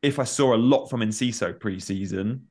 if 0.03 0.19
I 0.19 0.25
saw 0.25 0.55
a 0.55 0.57
lot 0.57 0.87
from 0.87 1.01
Enciso 1.01 1.59
pre-season, 1.59 2.49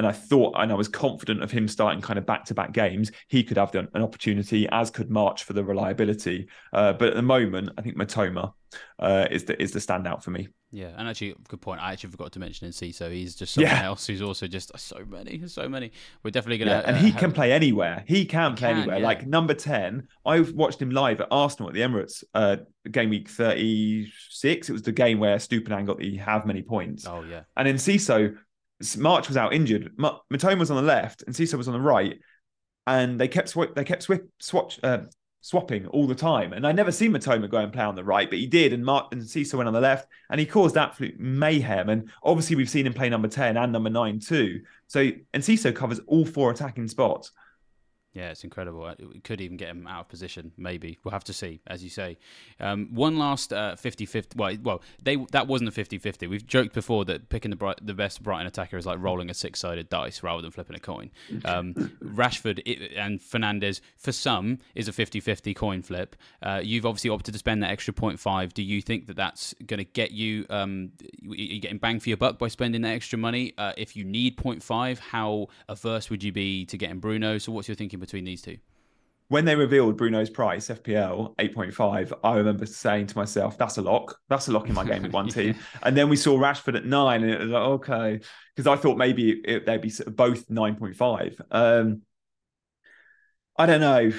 and 0.00 0.06
I 0.06 0.12
thought, 0.12 0.54
and 0.56 0.72
I 0.72 0.74
was 0.74 0.88
confident 0.88 1.42
of 1.42 1.50
him 1.50 1.68
starting 1.68 2.00
kind 2.00 2.18
of 2.18 2.24
back 2.24 2.46
to 2.46 2.54
back 2.54 2.72
games. 2.72 3.12
He 3.28 3.44
could 3.44 3.58
have 3.58 3.74
an 3.74 3.88
opportunity, 3.94 4.66
as 4.72 4.90
could 4.90 5.10
March 5.10 5.44
for 5.44 5.52
the 5.52 5.62
reliability. 5.62 6.48
Uh, 6.72 6.94
but 6.94 7.08
at 7.08 7.16
the 7.16 7.22
moment, 7.22 7.68
I 7.76 7.82
think 7.82 7.96
Mitoma 7.98 8.54
uh, 8.98 9.26
is 9.30 9.44
the 9.44 9.60
is 9.62 9.72
the 9.72 9.78
standout 9.78 10.22
for 10.22 10.30
me. 10.30 10.48
Yeah, 10.72 10.92
and 10.96 11.06
actually, 11.08 11.34
good 11.48 11.60
point. 11.60 11.82
I 11.82 11.92
actually 11.92 12.12
forgot 12.12 12.32
to 12.32 12.38
mention 12.38 12.68
Enciso. 12.70 13.10
He's 13.12 13.34
just 13.34 13.52
someone 13.54 13.72
Yeah. 13.72 13.82
else 13.84 14.06
who's 14.06 14.22
also 14.22 14.46
just 14.46 14.70
so 14.78 15.04
many, 15.06 15.42
so 15.48 15.68
many. 15.68 15.90
We're 16.22 16.30
definitely 16.30 16.58
gonna. 16.58 16.70
Yeah, 16.70 16.82
and 16.86 16.96
uh, 16.96 17.00
he 17.00 17.10
have- 17.10 17.20
can 17.20 17.32
play 17.32 17.52
anywhere. 17.52 18.04
He 18.06 18.24
can 18.24 18.52
He 18.52 18.56
play 18.56 18.68
can, 18.70 18.78
anywhere. 18.78 18.98
yeah. 19.00 19.04
Like 19.04 19.26
number 19.26 19.52
10, 19.52 20.06
I 20.24 20.40
watched 20.40 20.80
him 20.80 20.90
live 20.92 21.20
at 21.20 21.28
Arsenal 21.30 21.68
at 21.68 21.74
the 21.74 21.80
Emirates, 21.80 22.22
uh, 22.34 22.58
game 22.90 23.10
week 23.10 23.28
36. 23.28 24.68
It 24.68 24.72
was 24.72 24.82
the 24.82 24.92
game 24.92 25.18
where 25.18 25.36
Estupiñán 25.36 25.86
got 25.86 25.98
the 25.98 26.16
have 26.18 26.46
many 26.46 26.62
points. 26.62 27.06
Oh 27.06 27.22
yeah, 27.28 27.42
And 27.56 27.68
Enciso, 27.68 28.36
March 28.96 29.28
was 29.28 29.36
out 29.36 29.52
injured. 29.52 29.92
Ma- 29.96 30.18
Mitoma 30.32 30.58
was 30.58 30.70
on 30.70 30.76
the 30.76 30.82
left 30.82 31.22
and 31.22 31.34
CISO 31.34 31.54
was 31.54 31.68
on 31.68 31.74
the 31.74 31.80
right. 31.80 32.18
And 32.86 33.20
they 33.20 33.28
kept 33.28 33.50
sw- 33.50 33.74
they 33.74 33.84
kept 33.84 34.06
swi- 34.06 34.26
swatch, 34.38 34.80
uh, 34.82 35.00
swapping 35.42 35.86
all 35.86 36.06
the 36.06 36.14
time. 36.14 36.52
And 36.52 36.66
I 36.66 36.72
never 36.72 36.92
seen 36.92 37.12
Mitoma 37.12 37.48
go 37.50 37.58
and 37.58 37.72
play 37.72 37.84
on 37.84 37.94
the 37.94 38.04
right, 38.04 38.28
but 38.28 38.38
he 38.38 38.46
did. 38.46 38.72
And 38.72 38.84
Mark 38.84 39.12
and 39.12 39.22
CISO 39.22 39.54
went 39.54 39.68
on 39.68 39.74
the 39.74 39.80
left 39.80 40.08
and 40.30 40.40
he 40.40 40.46
caused 40.46 40.76
absolute 40.76 41.18
mayhem. 41.18 41.88
And 41.88 42.10
obviously 42.22 42.56
we've 42.56 42.70
seen 42.70 42.86
him 42.86 42.94
play 42.94 43.08
number 43.08 43.28
10 43.28 43.56
and 43.56 43.72
number 43.72 43.90
9 43.90 44.18
too. 44.20 44.62
So 44.86 45.10
Enciso 45.34 45.74
covers 45.74 46.00
all 46.06 46.24
four 46.24 46.50
attacking 46.50 46.88
spots. 46.88 47.32
Yeah, 48.12 48.30
it's 48.30 48.42
incredible. 48.42 48.82
Uh, 48.84 48.96
We 49.14 49.20
could 49.20 49.40
even 49.40 49.56
get 49.56 49.68
him 49.68 49.86
out 49.86 50.00
of 50.00 50.08
position. 50.08 50.50
Maybe 50.56 50.98
we'll 51.04 51.12
have 51.12 51.22
to 51.24 51.32
see, 51.32 51.60
as 51.68 51.84
you 51.84 51.90
say. 51.90 52.18
Um, 52.58 52.88
one 52.92 53.18
last 53.20 53.52
uh, 53.52 53.76
50-50. 53.76 54.34
Well, 54.34 54.56
well, 54.64 54.82
they 55.00 55.14
that 55.30 55.46
wasn't 55.46 55.68
a 55.68 55.72
50-50. 55.72 56.28
We've 56.28 56.44
joked 56.44 56.74
before 56.74 57.04
that 57.04 57.28
picking 57.28 57.50
the 57.50 57.56
bright, 57.56 57.78
the 57.80 57.94
best 57.94 58.20
Brighton 58.20 58.48
attacker 58.48 58.76
is 58.76 58.84
like 58.84 58.98
rolling 59.00 59.30
a 59.30 59.34
six-sided 59.34 59.88
dice 59.90 60.24
rather 60.24 60.42
than 60.42 60.50
flipping 60.50 60.74
a 60.74 60.80
coin. 60.80 61.12
Um, 61.44 61.72
Rashford 62.02 62.60
and 62.98 63.20
Fernandes, 63.20 63.80
for 63.96 64.10
some, 64.10 64.58
is 64.74 64.88
a 64.88 64.92
50-50 64.92 65.54
coin 65.54 65.80
flip. 65.82 66.16
Uh, 66.42 66.60
you've 66.64 66.86
obviously 66.86 67.10
opted 67.10 67.34
to 67.34 67.38
spend 67.38 67.62
that 67.62 67.70
extra 67.70 67.94
0.5. 67.94 68.52
Do 68.54 68.64
you 68.64 68.82
think 68.82 69.06
that 69.06 69.14
that's 69.16 69.54
going 69.66 69.78
to 69.78 69.84
get 69.84 70.10
you? 70.10 70.46
Um, 70.50 70.90
you- 71.22 71.36
you're 71.50 71.60
getting 71.60 71.78
bang 71.78 72.00
for 72.00 72.08
your 72.08 72.16
buck 72.18 72.38
by 72.40 72.48
spending 72.48 72.82
that 72.82 72.90
extra 72.90 73.18
money. 73.18 73.54
Uh, 73.56 73.72
if 73.76 73.94
you 73.94 74.02
need 74.02 74.36
0.5, 74.36 74.98
how 74.98 75.46
averse 75.68 76.10
would 76.10 76.24
you 76.24 76.32
be 76.32 76.64
to 76.66 76.76
getting 76.76 76.98
Bruno? 76.98 77.38
So, 77.38 77.52
what's 77.52 77.68
your 77.68 77.76
thinking 77.76 77.99
between 78.00 78.24
these 78.24 78.42
two? 78.42 78.58
When 79.28 79.44
they 79.44 79.54
revealed 79.54 79.96
Bruno's 79.96 80.28
price, 80.28 80.68
FPL 80.68 81.36
8.5, 81.36 82.12
I 82.24 82.34
remember 82.34 82.66
saying 82.66 83.06
to 83.08 83.16
myself, 83.16 83.56
that's 83.56 83.78
a 83.78 83.82
lock. 83.82 84.18
That's 84.28 84.48
a 84.48 84.52
lock 84.52 84.68
in 84.68 84.74
my 84.74 84.84
game 84.84 85.02
with 85.02 85.12
one 85.12 85.28
team. 85.28 85.54
And 85.84 85.96
then 85.96 86.08
we 86.08 86.16
saw 86.16 86.36
Rashford 86.36 86.76
at 86.76 86.84
nine, 86.84 87.22
and 87.22 87.30
it 87.30 87.40
was 87.40 87.50
like, 87.50 87.62
okay. 87.62 88.20
Because 88.56 88.66
I 88.66 88.74
thought 88.74 88.96
maybe 88.98 89.40
it, 89.44 89.66
they'd 89.66 89.80
be 89.80 89.92
both 90.08 90.48
9.5. 90.48 91.40
Um, 91.52 92.02
I 93.56 93.66
don't 93.66 93.80
know. 93.80 94.12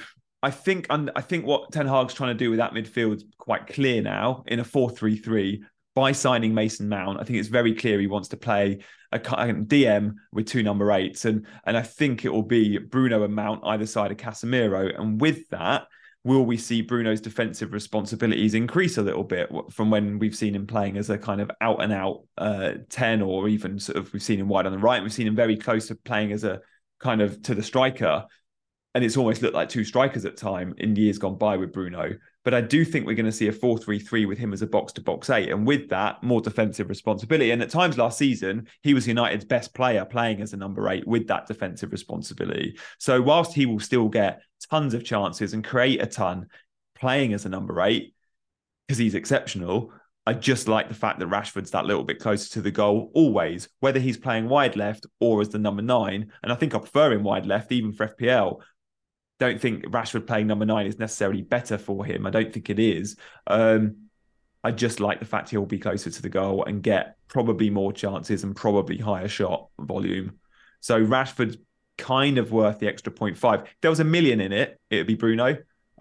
I 0.43 0.49
think 0.49 0.87
I 0.89 1.21
think 1.21 1.45
what 1.45 1.71
Ten 1.71 1.87
Hag's 1.87 2.13
trying 2.13 2.35
to 2.35 2.43
do 2.43 2.49
with 2.49 2.57
that 2.57 2.73
midfield 2.73 3.17
is 3.17 3.25
quite 3.37 3.67
clear 3.67 4.01
now 4.01 4.43
in 4.47 4.59
a 4.59 4.63
4-3-3 4.63 5.61
by 5.95 6.11
signing 6.11 6.53
Mason 6.53 6.87
Mount. 6.87 7.19
I 7.19 7.23
think 7.23 7.39
it's 7.39 7.49
very 7.49 7.73
clear 7.73 7.99
he 7.99 8.07
wants 8.07 8.29
to 8.29 8.37
play 8.37 8.79
a 9.11 9.19
DM 9.19 10.15
with 10.31 10.47
two 10.47 10.63
number 10.63 10.91
eights, 10.91 11.25
and 11.25 11.45
and 11.65 11.75
I 11.75 11.81
think 11.81 12.23
it 12.23 12.29
will 12.29 12.43
be 12.43 12.77
Bruno 12.77 13.23
and 13.23 13.35
Mount 13.35 13.61
either 13.65 13.85
side 13.85 14.11
of 14.11 14.17
Casemiro. 14.17 14.97
And 14.97 15.19
with 15.19 15.49
that, 15.49 15.87
will 16.23 16.45
we 16.45 16.57
see 16.57 16.81
Bruno's 16.81 17.21
defensive 17.21 17.73
responsibilities 17.73 18.53
increase 18.53 18.97
a 18.97 19.01
little 19.01 19.23
bit 19.23 19.49
from 19.71 19.89
when 19.89 20.19
we've 20.19 20.35
seen 20.35 20.55
him 20.55 20.67
playing 20.67 20.97
as 20.97 21.09
a 21.09 21.17
kind 21.17 21.41
of 21.41 21.49
out 21.61 21.81
and 21.81 21.91
out 21.91 22.23
uh, 22.37 22.73
10 22.89 23.21
or 23.21 23.47
even 23.47 23.79
sort 23.79 23.97
of 23.97 24.13
we've 24.13 24.21
seen 24.21 24.39
him 24.39 24.47
wide 24.47 24.65
on 24.65 24.71
the 24.71 24.77
right. 24.77 25.01
We've 25.01 25.11
seen 25.11 25.27
him 25.27 25.35
very 25.35 25.57
close 25.57 25.87
to 25.87 25.95
playing 25.95 26.31
as 26.31 26.43
a 26.43 26.61
kind 26.99 27.21
of 27.21 27.41
to 27.43 27.55
the 27.55 27.63
striker. 27.63 28.25
And 28.93 29.03
it's 29.03 29.17
almost 29.17 29.41
looked 29.41 29.55
like 29.55 29.69
two 29.69 29.83
strikers 29.83 30.25
at 30.25 30.37
time 30.37 30.75
in 30.77 30.95
years 30.95 31.17
gone 31.17 31.37
by 31.37 31.57
with 31.57 31.73
Bruno. 31.73 32.13
But 32.43 32.53
I 32.53 32.61
do 32.61 32.83
think 32.83 33.05
we're 33.05 33.15
going 33.15 33.25
to 33.25 33.31
see 33.31 33.47
a 33.47 33.53
4 33.53 33.77
3 33.77 33.99
3 33.99 34.25
with 34.25 34.37
him 34.37 34.53
as 34.53 34.61
a 34.61 34.67
box 34.67 34.93
to 34.93 35.01
box 35.01 35.29
eight. 35.29 35.49
And 35.49 35.65
with 35.65 35.89
that, 35.89 36.23
more 36.23 36.41
defensive 36.41 36.89
responsibility. 36.89 37.51
And 37.51 37.61
at 37.61 37.69
times 37.69 37.97
last 37.97 38.17
season, 38.17 38.67
he 38.81 38.93
was 38.93 39.07
United's 39.07 39.45
best 39.45 39.73
player 39.73 40.05
playing 40.05 40.41
as 40.41 40.53
a 40.53 40.57
number 40.57 40.89
eight 40.89 41.07
with 41.07 41.27
that 41.27 41.47
defensive 41.47 41.91
responsibility. 41.91 42.77
So 42.97 43.21
whilst 43.21 43.53
he 43.53 43.65
will 43.65 43.79
still 43.79 44.09
get 44.09 44.41
tons 44.69 44.93
of 44.93 45.03
chances 45.03 45.53
and 45.53 45.63
create 45.63 46.01
a 46.01 46.07
ton 46.07 46.47
playing 46.95 47.33
as 47.33 47.45
a 47.45 47.49
number 47.49 47.79
eight, 47.81 48.15
because 48.87 48.97
he's 48.97 49.15
exceptional, 49.15 49.91
I 50.25 50.33
just 50.33 50.67
like 50.67 50.87
the 50.87 50.95
fact 50.95 51.19
that 51.19 51.29
Rashford's 51.29 51.71
that 51.71 51.85
little 51.85 52.03
bit 52.03 52.19
closer 52.19 52.49
to 52.53 52.61
the 52.61 52.71
goal 52.71 53.11
always, 53.15 53.69
whether 53.79 53.99
he's 53.99 54.17
playing 54.17 54.49
wide 54.49 54.75
left 54.75 55.05
or 55.19 55.41
as 55.41 55.49
the 55.49 55.57
number 55.57 55.81
nine. 55.81 56.31
And 56.43 56.51
I 56.51 56.55
think 56.55 56.75
I 56.75 56.79
prefer 56.79 57.11
him 57.11 57.23
wide 57.23 57.45
left, 57.45 57.71
even 57.71 57.91
for 57.91 58.07
FPL 58.07 58.61
don't 59.41 59.59
think 59.59 59.85
Rashford 59.85 60.27
playing 60.27 60.45
number 60.45 60.67
nine 60.67 60.85
is 60.85 60.99
necessarily 60.99 61.41
better 61.41 61.79
for 61.79 62.05
him. 62.05 62.27
I 62.27 62.29
don't 62.29 62.53
think 62.53 62.69
it 62.69 62.77
is. 62.77 63.17
Um, 63.47 63.95
I 64.63 64.69
just 64.69 64.99
like 64.99 65.17
the 65.19 65.25
fact 65.25 65.49
he'll 65.49 65.65
be 65.65 65.79
closer 65.79 66.11
to 66.11 66.21
the 66.21 66.29
goal 66.29 66.63
and 66.65 66.83
get 66.83 67.15
probably 67.27 67.71
more 67.71 67.91
chances 67.91 68.43
and 68.43 68.55
probably 68.55 68.99
higher 68.99 69.27
shot 69.27 69.69
volume. 69.79 70.37
So 70.79 71.03
Rashford's 71.03 71.57
kind 71.97 72.37
of 72.37 72.51
worth 72.51 72.77
the 72.77 72.87
extra 72.87 73.11
0.5. 73.11 73.63
If 73.63 73.69
there 73.81 73.89
was 73.89 73.99
a 73.99 74.03
million 74.03 74.41
in 74.41 74.51
it, 74.51 74.79
it 74.91 74.97
would 74.97 75.07
be 75.07 75.15
Bruno. 75.15 75.57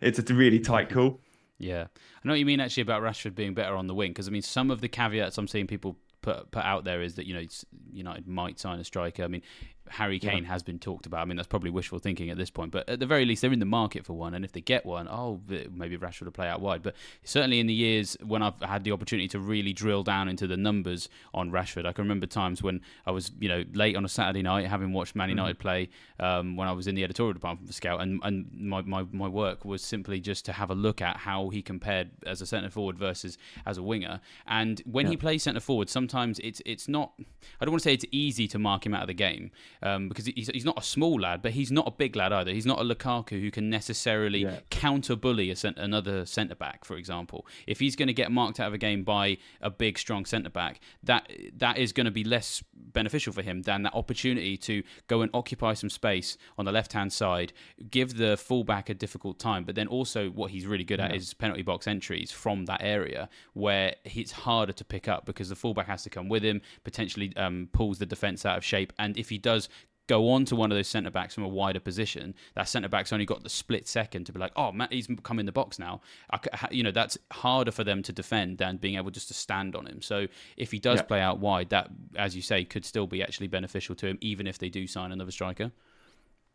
it's 0.00 0.18
a 0.20 0.34
really 0.34 0.60
tight 0.60 0.88
call. 0.88 1.20
Yeah, 1.58 1.82
I 1.82 2.28
know 2.28 2.34
what 2.34 2.38
you 2.38 2.46
mean 2.46 2.60
actually 2.60 2.82
about 2.82 3.02
Rashford 3.02 3.34
being 3.34 3.54
better 3.54 3.74
on 3.74 3.88
the 3.88 3.94
wing 3.94 4.10
because 4.10 4.28
I 4.28 4.30
mean 4.30 4.42
some 4.42 4.70
of 4.70 4.80
the 4.80 4.88
caveats 4.88 5.38
I'm 5.38 5.48
seeing 5.48 5.66
people 5.66 5.96
put 6.20 6.50
put 6.50 6.64
out 6.64 6.84
there 6.84 7.00
is 7.00 7.14
that 7.14 7.26
you 7.26 7.34
know 7.34 7.44
United 7.90 8.28
might 8.28 8.60
sign 8.60 8.78
a 8.78 8.84
striker. 8.84 9.24
I 9.24 9.28
mean 9.28 9.42
Harry 9.88 10.18
Kane 10.18 10.44
yeah. 10.44 10.50
has 10.50 10.62
been 10.62 10.78
talked 10.78 11.06
about. 11.06 11.20
I 11.20 11.24
mean 11.24 11.36
that's 11.36 11.48
probably 11.48 11.70
wishful 11.70 11.98
thinking 11.98 12.30
at 12.30 12.36
this 12.36 12.50
point, 12.50 12.72
but 12.72 12.88
at 12.88 13.00
the 13.00 13.06
very 13.06 13.24
least 13.24 13.42
they're 13.42 13.52
in 13.52 13.58
the 13.58 13.64
market 13.64 14.04
for 14.04 14.12
one. 14.12 14.34
And 14.34 14.44
if 14.44 14.52
they 14.52 14.60
get 14.60 14.84
one, 14.84 15.08
oh 15.08 15.40
maybe 15.70 15.96
Rashford 15.96 16.24
will 16.24 16.32
play 16.32 16.48
out 16.48 16.60
wide. 16.60 16.82
But 16.82 16.94
certainly 17.24 17.60
in 17.60 17.66
the 17.66 17.74
years 17.74 18.16
when 18.24 18.42
I've 18.42 18.60
had 18.60 18.84
the 18.84 18.92
opportunity 18.92 19.28
to 19.28 19.40
really 19.40 19.72
drill 19.72 20.02
down 20.02 20.28
into 20.28 20.46
the 20.46 20.56
numbers 20.56 21.08
on 21.34 21.50
Rashford, 21.50 21.86
I 21.86 21.92
can 21.92 22.04
remember 22.04 22.26
times 22.26 22.62
when 22.62 22.80
I 23.06 23.10
was 23.10 23.30
you 23.38 23.48
know 23.48 23.64
late 23.72 23.96
on 23.96 24.04
a 24.04 24.08
Saturday 24.08 24.42
night 24.42 24.66
having 24.66 24.92
watched 24.92 25.14
Man 25.14 25.28
United 25.28 25.58
mm-hmm. 25.58 25.62
play 25.62 25.88
um, 26.20 26.56
when 26.56 26.68
I 26.68 26.72
was 26.72 26.86
in 26.86 26.94
the 26.94 27.04
editorial 27.04 27.32
department 27.32 27.68
for 27.68 27.72
Scout, 27.72 28.00
and 28.00 28.20
and 28.22 28.48
my, 28.52 28.82
my 28.82 29.04
my 29.12 29.28
work 29.28 29.64
was 29.64 29.82
simply 29.82 30.20
just 30.20 30.44
to 30.46 30.52
have 30.52 30.70
a 30.70 30.74
look 30.74 31.00
at 31.00 31.16
how 31.16 31.48
he 31.48 31.62
compared 31.62 32.10
as 32.26 32.40
a 32.40 32.46
centre 32.46 32.70
forward 32.70 32.98
versus 32.98 33.38
as 33.64 33.78
a 33.78 33.82
winger. 33.82 34.20
And 34.46 34.82
when 34.84 35.06
yeah. 35.06 35.10
he 35.10 35.16
plays 35.16 35.42
centre 35.42 35.60
forward, 35.60 35.88
sometimes 35.88 36.38
it's 36.40 36.62
it's 36.64 36.88
not. 36.88 37.12
I 37.60 37.64
don't 37.64 37.72
want 37.72 37.82
to 37.82 37.88
say 37.88 37.94
it's 37.94 38.04
easy 38.10 38.48
to 38.48 38.58
mark 38.58 38.84
him 38.86 38.94
out 38.94 39.02
of 39.02 39.08
the 39.08 39.14
game 39.14 39.50
um, 39.82 40.08
because 40.08 40.26
he's, 40.26 40.48
he's 40.48 40.64
not 40.64 40.78
a 40.78 40.82
small 40.82 41.20
lad, 41.20 41.42
but 41.42 41.52
he's 41.52 41.70
not 41.70 41.86
a 41.86 41.90
big 41.90 42.16
lad 42.16 42.32
either. 42.32 42.52
He's 42.52 42.66
not 42.66 42.80
a 42.80 42.84
Lukaku 42.84 43.40
who 43.40 43.50
can 43.50 43.70
necessarily 43.70 44.40
yeah. 44.40 44.60
counter 44.70 45.16
bully 45.16 45.50
a 45.50 45.56
cent- 45.56 45.78
another 45.78 46.26
centre 46.26 46.54
back, 46.54 46.84
for 46.84 46.96
example. 46.96 47.46
If 47.66 47.80
he's 47.80 47.96
going 47.96 48.08
to 48.08 48.14
get 48.14 48.30
marked 48.30 48.60
out 48.60 48.68
of 48.68 48.74
a 48.74 48.78
game 48.78 49.04
by 49.04 49.38
a 49.60 49.70
big, 49.70 49.98
strong 49.98 50.24
centre 50.24 50.50
back, 50.50 50.80
that 51.02 51.30
that 51.56 51.78
is 51.78 51.92
going 51.92 52.06
to 52.06 52.10
be 52.10 52.24
less 52.24 52.62
beneficial 52.74 53.32
for 53.32 53.42
him 53.42 53.62
than 53.62 53.82
that 53.82 53.94
opportunity 53.94 54.56
to 54.56 54.82
go 55.06 55.22
and 55.22 55.30
occupy 55.34 55.74
some 55.74 55.90
space 55.90 56.36
on 56.58 56.64
the 56.64 56.72
left 56.72 56.92
hand 56.92 57.12
side, 57.12 57.52
give 57.90 58.16
the 58.16 58.36
fullback 58.36 58.88
a 58.88 58.94
difficult 58.94 59.38
time, 59.38 59.64
but 59.64 59.74
then 59.74 59.86
also 59.86 60.28
what 60.30 60.50
he's 60.50 60.66
really 60.66 60.84
good 60.84 61.00
at 61.00 61.10
Yeah. 61.10 61.16
is 61.16 61.34
penalty 61.34 61.62
box 61.62 61.86
entries 61.86 62.32
from 62.32 62.66
that 62.66 62.80
area 62.82 63.28
where 63.52 63.94
it's 64.04 64.32
harder 64.32 64.72
to 64.72 64.84
pick 64.84 65.08
up 65.08 65.26
because 65.26 65.48
the 65.48 65.56
fullback 65.56 65.86
has 65.86 66.02
to 66.04 66.10
come 66.10 66.28
with 66.28 66.42
him, 66.42 66.60
potentially 66.84 67.34
um, 67.36 67.68
pulls 67.72 67.98
the 67.98 68.06
defence 68.06 68.44
out 68.46 68.56
of 68.56 68.64
shape, 68.64 68.92
and 68.98 69.16
if 69.16 69.28
he 69.28 69.38
does 69.38 69.65
go 70.06 70.30
on 70.30 70.44
to 70.46 70.56
one 70.56 70.70
of 70.70 70.76
those 70.76 70.88
centre 70.88 71.10
backs 71.10 71.34
from 71.34 71.44
a 71.44 71.48
wider 71.48 71.80
position, 71.80 72.34
that 72.54 72.68
centre 72.68 72.88
back's 72.88 73.12
only 73.12 73.24
got 73.26 73.42
the 73.42 73.48
split 73.48 73.88
second 73.88 74.24
to 74.24 74.32
be 74.32 74.38
like, 74.38 74.52
oh, 74.56 74.72
Matt, 74.72 74.92
he's 74.92 75.08
come 75.22 75.38
in 75.38 75.46
the 75.46 75.52
box 75.52 75.78
now. 75.78 76.00
I 76.30 76.38
you 76.70 76.82
know, 76.82 76.90
that's 76.92 77.18
harder 77.32 77.72
for 77.72 77.84
them 77.84 78.02
to 78.04 78.12
defend 78.12 78.58
than 78.58 78.76
being 78.76 78.96
able 78.96 79.10
just 79.10 79.28
to 79.28 79.34
stand 79.34 79.74
on 79.76 79.86
him. 79.86 80.02
So 80.02 80.26
if 80.56 80.70
he 80.72 80.78
does 80.78 81.00
Yeah. 81.00 81.02
play 81.02 81.20
out 81.20 81.38
wide, 81.40 81.70
that, 81.70 81.90
as 82.16 82.36
you 82.36 82.42
say, 82.42 82.64
could 82.64 82.84
still 82.84 83.06
be 83.06 83.22
actually 83.22 83.48
beneficial 83.48 83.94
to 83.96 84.06
him, 84.06 84.18
even 84.20 84.46
if 84.46 84.58
they 84.58 84.68
do 84.68 84.86
sign 84.86 85.12
another 85.12 85.30
striker. 85.32 85.72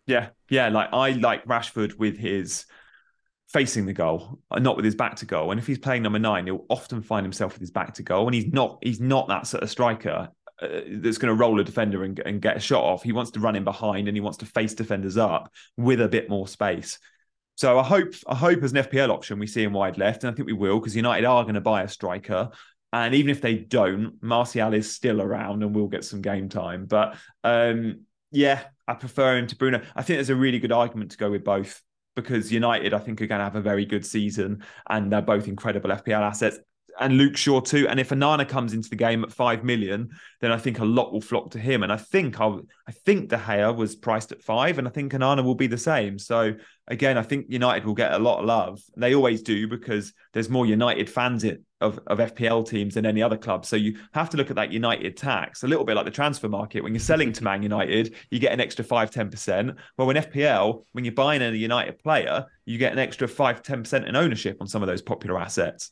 Yeah, 0.08 0.30
yeah. 0.50 0.70
Like 0.70 0.90
I 0.94 1.12
like 1.12 1.46
Rashford 1.46 1.98
with 1.98 2.18
his 2.18 2.66
facing 3.50 3.86
the 3.86 3.94
goal, 3.94 4.40
uh, 4.50 4.60
not 4.60 4.76
with 4.76 4.86
his 4.86 4.96
back 4.96 5.16
to 5.18 5.26
goal. 5.26 5.52
And 5.52 5.60
if 5.60 5.68
he's 5.68 5.78
playing 5.78 6.04
number 6.04 6.20
nine, 6.20 6.46
he'll 6.46 6.66
often 6.70 7.02
find 7.02 7.26
himself 7.26 7.54
with 7.54 7.62
his 7.62 7.72
back 7.72 7.94
to 7.96 8.04
goal. 8.04 8.26
And 8.26 8.34
he's 8.34 8.48
not 8.48 8.80
he's 8.82 9.00
not 9.00 9.28
that 9.28 9.48
sort 9.48 9.64
of 9.64 9.70
striker 9.70 10.30
uh, 10.62 10.82
that's 10.88 11.18
going 11.18 11.36
to 11.36 11.40
roll 11.40 11.60
a 11.60 11.64
defender 11.64 12.04
and, 12.04 12.20
and 12.20 12.42
get 12.42 12.58
a 12.58 12.60
shot 12.60 12.84
off. 12.84 13.04
He 13.04 13.12
wants 13.12 13.32
to 13.32 13.40
run 13.40 13.56
in 13.56 13.64
behind 13.64 14.08
and 14.08 14.16
he 14.16 14.22
wants 14.22 14.38
to 14.40 14.46
face 14.46 14.74
defenders 14.74 15.18
up 15.18 15.52
with 15.78 16.02
a 16.02 16.08
bit 16.08 16.30
more 16.30 16.48
space. 16.48 17.00
So 17.56 17.78
I 17.78 17.84
hope 17.84 18.14
I 18.28 18.36
hope 18.36 18.64
as 18.64 18.72
an 18.72 18.84
FPL 18.84 19.10
option 19.10 19.38
we 19.38 19.48
see 19.48 19.64
him 19.64 19.74
wide 19.74 19.98
left, 19.98 20.24
and 20.24 20.32
I 20.32 20.36
think 20.36 20.48
we 20.48 20.54
will 20.54 20.80
because 20.80 20.96
United 20.96 21.26
are 21.26 21.44
going 21.44 21.56
to 21.56 21.62
buy 21.62 21.84
a 21.84 21.88
striker. 21.88 22.50
And 22.94 23.16
even 23.16 23.30
if 23.30 23.40
they 23.40 23.56
don't, 23.56 24.22
Martial 24.22 24.74
is 24.74 24.94
still 24.94 25.22
around 25.22 25.64
and 25.64 25.74
will 25.74 25.88
get 25.88 26.04
some 26.04 26.22
game 26.22 26.50
time. 26.50 26.86
But 26.86 27.16
um, 27.44 28.02
yeah, 28.32 28.64
I 28.88 28.96
prefer 28.96 29.38
him 29.38 29.48
to 29.48 29.56
Bruno. 29.56 29.82
I 29.96 30.02
think 30.02 30.18
there's 30.18 30.30
a 30.30 30.36
really 30.36 30.60
good 30.60 30.72
argument 30.72 31.12
to 31.12 31.18
go 31.18 31.32
with 31.32 31.44
both 31.44 31.82
because 32.16 32.52
United, 32.52 32.94
I 32.94 33.00
think, 33.00 33.22
are 33.22 33.28
going 33.28 33.40
to 33.40 33.46
have 33.46 33.56
a 33.56 33.62
very 33.62 33.86
good 33.86 34.06
season 34.06 34.64
and 34.90 35.12
they're 35.12 35.22
both 35.22 35.48
incredible 35.48 35.90
FPL 35.92 36.22
assets. 36.22 36.60
And 37.00 37.18
Luke 37.18 37.38
Shaw 37.38 37.62
too. 37.62 37.88
And 37.88 38.00
if 38.00 38.10
Onana 38.10 38.48
comes 38.48 38.74
into 38.74 38.90
the 38.90 38.96
game 38.96 39.24
at 39.24 39.32
five 39.32 39.64
million, 39.64 40.10
then 40.40 40.52
I 40.52 40.58
think 40.58 40.80
a 40.80 40.86
lot 40.86 41.12
will 41.12 41.22
flock 41.22 41.52
to 41.52 41.60
him. 41.60 41.84
And 41.84 41.92
I 41.92 41.98
think 41.98 42.40
I, 42.40 42.48
I 42.88 42.92
think 42.92 43.30
De 43.30 43.38
Gea 43.38 43.76
was 43.76 43.96
priced 43.96 44.32
at 44.32 44.42
five, 44.42 44.78
and 44.78 44.88
I 44.88 44.92
think 44.92 45.14
Onana 45.14 45.44
will 45.44 45.56
be 45.56 45.68
the 45.68 45.78
same. 45.78 46.20
So 46.20 46.54
again, 46.88 47.18
I 47.18 47.24
think 47.24 47.46
United 47.50 47.86
will 47.86 47.94
get 47.94 48.14
a 48.14 48.20
lot 48.20 48.40
of 48.40 48.46
love. 48.46 48.82
They 48.98 49.16
always 49.16 49.42
do 49.42 49.68
because 49.68 50.14
there's 50.34 50.50
more 50.50 50.66
United 50.66 51.10
fans 51.10 51.44
it 51.44 51.62
of, 51.80 52.00
of 52.08 52.20
FPL 52.20 52.68
teams 52.68 52.94
than 52.94 53.06
any 53.06 53.22
other 53.22 53.38
club. 53.38 53.66
So 53.66 53.76
you 53.76 53.98
have 54.14 54.30
to 54.30 54.38
look 54.38 54.50
at 54.50 54.56
that 54.56 54.72
United 54.72 55.18
tax, 55.18 55.64
a 55.64 55.68
little 55.68 55.84
bit 55.84 55.96
like 55.96 56.06
the 56.06 56.12
transfer 56.12 56.48
market. 56.48 56.84
When 56.84 56.94
you're 56.94 57.00
selling 57.00 57.34
to 57.34 57.44
Man 57.44 57.64
United, 57.64 58.16
you 58.30 58.40
get 58.40 58.54
an 58.54 58.62
extra 58.62 58.86
5 58.86 59.12
10%. 59.12 59.76
Well, 59.98 60.10
in 60.10 60.18
FPL, 60.18 60.86
when 60.92 61.04
you're 61.04 61.14
buying 61.14 61.42
a 61.42 61.52
United 61.52 62.00
player, 62.00 62.46
you 62.66 62.78
get 62.78 62.94
an 62.94 63.00
extra 63.00 63.28
5 63.28 63.64
10% 63.64 64.08
in 64.08 64.16
ownership 64.16 64.58
on 64.62 64.68
some 64.68 64.84
of 64.84 64.88
those 64.88 65.02
popular 65.02 65.40
assets. 65.40 65.92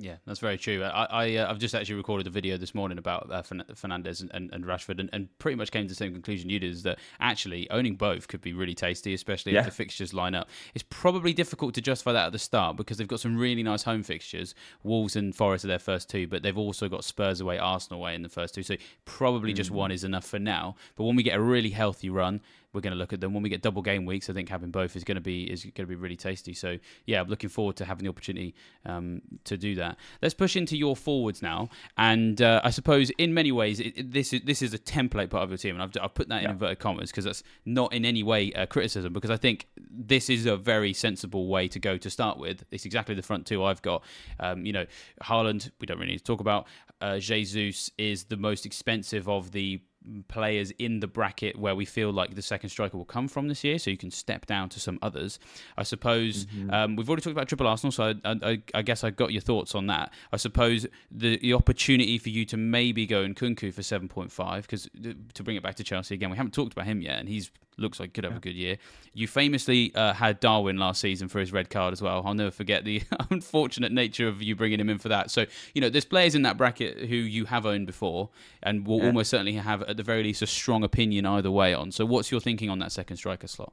Yeah, 0.00 0.16
that's 0.26 0.38
very 0.38 0.56
true. 0.56 0.84
I, 0.84 1.06
I 1.10 1.36
uh, 1.36 1.50
I've 1.50 1.58
just 1.58 1.74
actually 1.74 1.96
recorded 1.96 2.28
a 2.28 2.30
video 2.30 2.56
this 2.56 2.72
morning 2.72 2.98
about 2.98 3.28
uh, 3.32 3.42
Fernandes 3.42 4.20
and, 4.20 4.30
and, 4.32 4.48
and 4.52 4.64
Rashford, 4.64 5.00
and, 5.00 5.10
and, 5.12 5.28
pretty 5.40 5.56
much 5.56 5.72
came 5.72 5.86
to 5.86 5.88
the 5.88 5.94
same 5.96 6.12
conclusion 6.12 6.48
you 6.48 6.60
did: 6.60 6.70
is 6.70 6.84
that 6.84 7.00
actually 7.18 7.68
owning 7.70 7.96
both 7.96 8.28
could 8.28 8.40
be 8.40 8.52
really 8.52 8.76
tasty, 8.76 9.12
especially 9.12 9.54
yeah. 9.54 9.60
if 9.60 9.64
the 9.66 9.72
fixtures 9.72 10.14
line 10.14 10.36
up. 10.36 10.48
It's 10.72 10.84
probably 10.88 11.32
difficult 11.32 11.74
to 11.74 11.80
justify 11.80 12.12
that 12.12 12.26
at 12.26 12.32
the 12.32 12.38
start 12.38 12.76
because 12.76 12.98
they've 12.98 13.08
got 13.08 13.18
some 13.18 13.36
really 13.36 13.64
nice 13.64 13.82
home 13.82 14.04
fixtures. 14.04 14.54
Wolves 14.84 15.16
and 15.16 15.34
Forest 15.34 15.64
are 15.64 15.68
their 15.68 15.80
first 15.80 16.08
two, 16.08 16.28
but 16.28 16.44
they've 16.44 16.56
also 16.56 16.88
got 16.88 17.02
Spurs 17.02 17.40
away, 17.40 17.58
Arsenal 17.58 17.98
away 18.00 18.14
in 18.14 18.22
the 18.22 18.28
first 18.28 18.54
two. 18.54 18.62
So 18.62 18.76
probably 19.04 19.52
mm. 19.52 19.56
just 19.56 19.72
one 19.72 19.90
is 19.90 20.04
enough 20.04 20.26
for 20.26 20.38
now. 20.38 20.76
But 20.94 21.04
when 21.04 21.16
we 21.16 21.24
get 21.24 21.36
a 21.36 21.42
really 21.42 21.70
healthy 21.70 22.08
run, 22.08 22.40
we're 22.72 22.80
going 22.80 22.92
to 22.92 22.98
look 22.98 23.12
at 23.12 23.20
them 23.20 23.32
when 23.32 23.42
we 23.42 23.48
get 23.48 23.62
double 23.62 23.82
game 23.82 24.04
weeks. 24.04 24.28
I 24.28 24.32
think 24.32 24.48
having 24.48 24.70
both 24.70 24.94
is 24.96 25.04
going 25.04 25.16
to 25.16 25.22
be 25.22 25.44
is 25.44 25.64
going 25.64 25.74
to 25.74 25.86
be 25.86 25.94
really 25.94 26.16
tasty. 26.16 26.52
So 26.52 26.78
yeah, 27.06 27.20
I'm 27.20 27.28
looking 27.28 27.48
forward 27.48 27.76
to 27.76 27.84
having 27.84 28.04
the 28.04 28.10
opportunity 28.10 28.54
um, 28.84 29.22
to 29.44 29.56
do 29.56 29.74
that. 29.76 29.96
Let's 30.20 30.34
push 30.34 30.56
into 30.56 30.76
your 30.76 30.96
forwards 30.96 31.42
now, 31.42 31.70
and 31.96 32.40
uh, 32.42 32.60
I 32.62 32.70
suppose 32.70 33.10
in 33.10 33.32
many 33.32 33.52
ways 33.52 33.80
it, 33.80 33.94
it, 33.96 34.12
this 34.12 34.32
is 34.32 34.42
this 34.42 34.62
is 34.62 34.74
a 34.74 34.78
template 34.78 35.30
part 35.30 35.44
of 35.44 35.50
your 35.50 35.58
team, 35.58 35.74
and 35.74 35.82
I've, 35.82 35.92
I've 36.02 36.14
put 36.14 36.28
that 36.28 36.44
in 36.44 36.50
inverted 36.50 36.78
commas 36.78 37.10
because 37.10 37.24
that's 37.24 37.42
not 37.64 37.92
in 37.92 38.04
any 38.04 38.22
way 38.22 38.50
a 38.52 38.66
criticism 38.66 39.12
because 39.12 39.30
I 39.30 39.36
think 39.36 39.66
this 39.90 40.28
is 40.28 40.46
a 40.46 40.56
very 40.56 40.92
sensible 40.92 41.48
way 41.48 41.68
to 41.68 41.78
go 41.78 41.96
to 41.96 42.10
start 42.10 42.38
with. 42.38 42.64
It's 42.70 42.84
exactly 42.84 43.14
the 43.14 43.22
front 43.22 43.46
two 43.46 43.64
I've 43.64 43.82
got. 43.82 44.04
Um, 44.40 44.66
you 44.66 44.72
know, 44.72 44.86
Haaland, 45.22 45.70
we 45.80 45.86
don't 45.86 45.98
really 45.98 46.12
need 46.12 46.18
to 46.18 46.24
talk 46.24 46.40
about. 46.40 46.66
Uh, 47.00 47.18
Jesus 47.18 47.90
is 47.96 48.24
the 48.24 48.36
most 48.36 48.66
expensive 48.66 49.28
of 49.28 49.52
the 49.52 49.80
players 50.28 50.70
in 50.78 51.00
the 51.00 51.06
bracket 51.06 51.58
where 51.58 51.74
we 51.74 51.84
feel 51.84 52.10
like 52.12 52.34
the 52.34 52.42
second 52.42 52.70
striker 52.70 52.96
will 52.96 53.04
come 53.04 53.28
from 53.28 53.48
this 53.48 53.64
year, 53.64 53.78
so 53.78 53.90
you 53.90 53.96
can 53.96 54.10
step 54.10 54.46
down 54.46 54.68
to 54.70 54.80
some 54.80 54.98
others. 55.02 55.38
I 55.76 55.82
suppose 55.82 56.46
mm-hmm. 56.46 56.70
um, 56.70 56.96
we've 56.96 57.08
already 57.08 57.22
talked 57.22 57.32
about 57.32 57.48
triple 57.48 57.66
Arsenal, 57.66 57.92
so 57.92 58.14
I, 58.24 58.36
I, 58.42 58.62
I, 58.74 58.82
guess 58.82 59.04
I 59.04 59.10
got 59.10 59.32
your 59.32 59.42
thoughts 59.42 59.74
on 59.74 59.86
that. 59.88 60.12
I 60.32 60.36
suppose 60.36 60.86
the, 61.10 61.38
the 61.38 61.54
opportunity 61.54 62.18
for 62.18 62.28
you 62.28 62.44
to 62.46 62.56
maybe 62.56 63.06
go 63.06 63.22
in 63.22 63.34
Nkunku 63.34 63.72
for 63.72 63.82
seven 63.82 64.08
point 64.08 64.32
five, 64.32 64.62
because 64.62 64.88
to 65.34 65.42
bring 65.42 65.56
it 65.56 65.62
back 65.62 65.76
to 65.76 65.84
Chelsea 65.84 66.14
again, 66.14 66.30
we 66.30 66.36
haven't 66.36 66.52
talked 66.52 66.72
about 66.72 66.86
him 66.86 67.00
yet, 67.02 67.18
and 67.18 67.28
he's 67.28 67.50
looks 67.78 68.00
like 68.00 68.12
could 68.12 68.24
have 68.24 68.34
yeah. 68.34 68.38
a 68.38 68.40
good 68.40 68.54
year. 68.54 68.76
You 69.14 69.26
famously 69.26 69.94
uh, 69.94 70.12
had 70.12 70.40
Darwin 70.40 70.76
last 70.76 71.00
season 71.00 71.28
for 71.28 71.38
his 71.38 71.52
red 71.52 71.70
card 71.70 71.92
as 71.92 72.02
well. 72.02 72.22
I'll 72.24 72.34
never 72.34 72.50
forget 72.50 72.84
the 72.84 73.02
unfortunate 73.30 73.92
nature 73.92 74.28
of 74.28 74.42
you 74.42 74.56
bringing 74.56 74.80
him 74.80 74.88
in 74.88 74.98
for 74.98 75.08
that. 75.08 75.30
So 75.30 75.46
you 75.74 75.80
know, 75.80 75.88
there's 75.88 76.04
players 76.04 76.34
in 76.34 76.42
that 76.42 76.56
bracket 76.56 76.98
who 77.08 77.16
you 77.16 77.44
have 77.46 77.66
owned 77.66 77.86
before, 77.86 78.30
and 78.62 78.86
will 78.86 78.98
yeah. 78.98 79.06
almost 79.06 79.30
certainly 79.30 79.54
have 79.54 79.82
at 79.82 79.96
the 79.96 80.02
very 80.02 80.22
least 80.22 80.42
a 80.42 80.46
strong 80.46 80.84
opinion 80.84 81.26
either 81.26 81.50
way 81.50 81.74
on. 81.74 81.92
So 81.92 82.04
what's 82.04 82.30
your 82.30 82.40
thinking 82.40 82.70
on 82.70 82.78
that 82.80 82.92
second 82.92 83.16
striker 83.16 83.46
slot? 83.46 83.72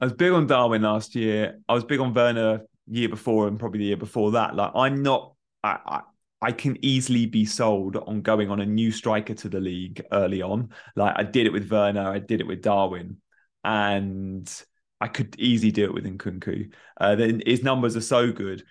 I 0.00 0.06
was 0.06 0.12
big 0.12 0.32
on 0.32 0.46
Darwin 0.46 0.82
last 0.82 1.14
year. 1.14 1.60
I 1.68 1.74
was 1.74 1.84
big 1.84 2.00
on 2.00 2.12
Werner 2.12 2.62
year 2.86 3.08
before 3.08 3.48
and 3.48 3.58
probably 3.58 3.78
the 3.78 3.86
year 3.86 3.96
before 3.96 4.32
that. 4.32 4.54
Like 4.54 4.72
I'm 4.74 5.02
not. 5.02 5.32
I, 5.62 5.78
I 5.86 6.00
I 6.44 6.52
can 6.52 6.76
easily 6.84 7.24
be 7.24 7.46
sold 7.46 7.96
on 7.96 8.20
going 8.20 8.50
on 8.50 8.60
a 8.60 8.66
new 8.66 8.90
striker 8.90 9.32
to 9.32 9.48
the 9.48 9.60
league 9.60 10.02
early 10.12 10.42
on. 10.42 10.68
Like 10.94 11.14
I 11.16 11.22
did 11.22 11.46
it 11.46 11.52
with 11.54 11.70
Werner, 11.70 12.06
I 12.06 12.18
did 12.18 12.42
it 12.42 12.46
with 12.46 12.60
Darwin 12.60 13.16
and 13.64 14.64
I 15.00 15.08
could 15.08 15.38
easily 15.38 15.72
do 15.72 15.84
it 15.84 15.94
with 15.94 16.04
Nkunku. 16.04 16.72
Uh, 16.98 17.14
then 17.14 17.42
his 17.44 17.62
numbers 17.62 17.96
are 17.96 18.00
so 18.00 18.32
good. 18.32 18.62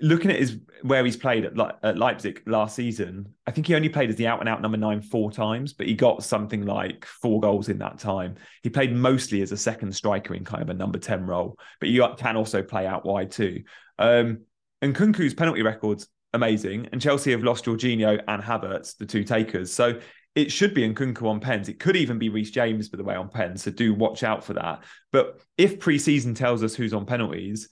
Looking 0.00 0.30
at 0.30 0.38
his 0.38 0.58
where 0.82 1.02
he's 1.04 1.16
played 1.16 1.46
at, 1.46 1.56
Le- 1.56 1.78
at 1.82 1.96
Leipzig 1.96 2.42
last 2.46 2.76
season, 2.76 3.32
I 3.46 3.50
think 3.50 3.66
he 3.66 3.74
only 3.74 3.88
played 3.88 4.10
as 4.10 4.16
the 4.16 4.26
out 4.26 4.40
and 4.40 4.48
out 4.48 4.60
number 4.60 4.76
nine 4.76 5.00
four 5.00 5.32
times, 5.32 5.72
but 5.72 5.86
he 5.86 5.94
got 5.94 6.22
something 6.22 6.66
like 6.66 7.06
four 7.06 7.40
goals 7.40 7.70
in 7.70 7.78
that 7.78 7.98
time. 7.98 8.34
He 8.62 8.68
played 8.68 8.94
mostly 8.94 9.40
as 9.40 9.52
a 9.52 9.56
second 9.56 9.94
striker 9.94 10.34
in 10.34 10.44
kind 10.44 10.62
of 10.62 10.68
a 10.68 10.74
number 10.74 10.98
ten 10.98 11.24
role, 11.24 11.58
but 11.80 11.88
you 11.88 12.06
can 12.18 12.36
also 12.36 12.62
play 12.62 12.86
out 12.86 13.06
wide 13.06 13.30
too. 13.30 13.62
Um, 13.98 14.42
and 14.82 14.94
Nkunku's 14.94 15.32
penalty 15.32 15.62
records 15.62 16.08
amazing, 16.34 16.90
and 16.92 17.00
Chelsea 17.00 17.30
have 17.30 17.42
lost 17.42 17.64
Jorginho 17.64 18.22
and 18.28 18.42
Havertz, 18.42 18.98
the 18.98 19.06
two 19.06 19.24
takers. 19.24 19.72
So 19.72 19.98
it 20.36 20.52
should 20.52 20.74
be 20.74 20.86
Nkunku 20.86 21.22
on 21.22 21.40
pens. 21.40 21.68
It 21.68 21.80
could 21.80 21.96
even 21.96 22.18
be 22.18 22.28
Reece 22.28 22.50
James, 22.50 22.90
by 22.90 22.98
the 22.98 23.04
way, 23.04 23.16
on 23.16 23.30
pens. 23.30 23.62
So 23.62 23.70
do 23.70 23.94
watch 23.94 24.22
out 24.22 24.44
for 24.44 24.52
that. 24.52 24.84
But 25.10 25.40
if 25.56 25.80
preseason 25.80 26.36
tells 26.36 26.62
us 26.62 26.74
who's 26.74 26.92
on 26.92 27.06
penalties 27.06 27.70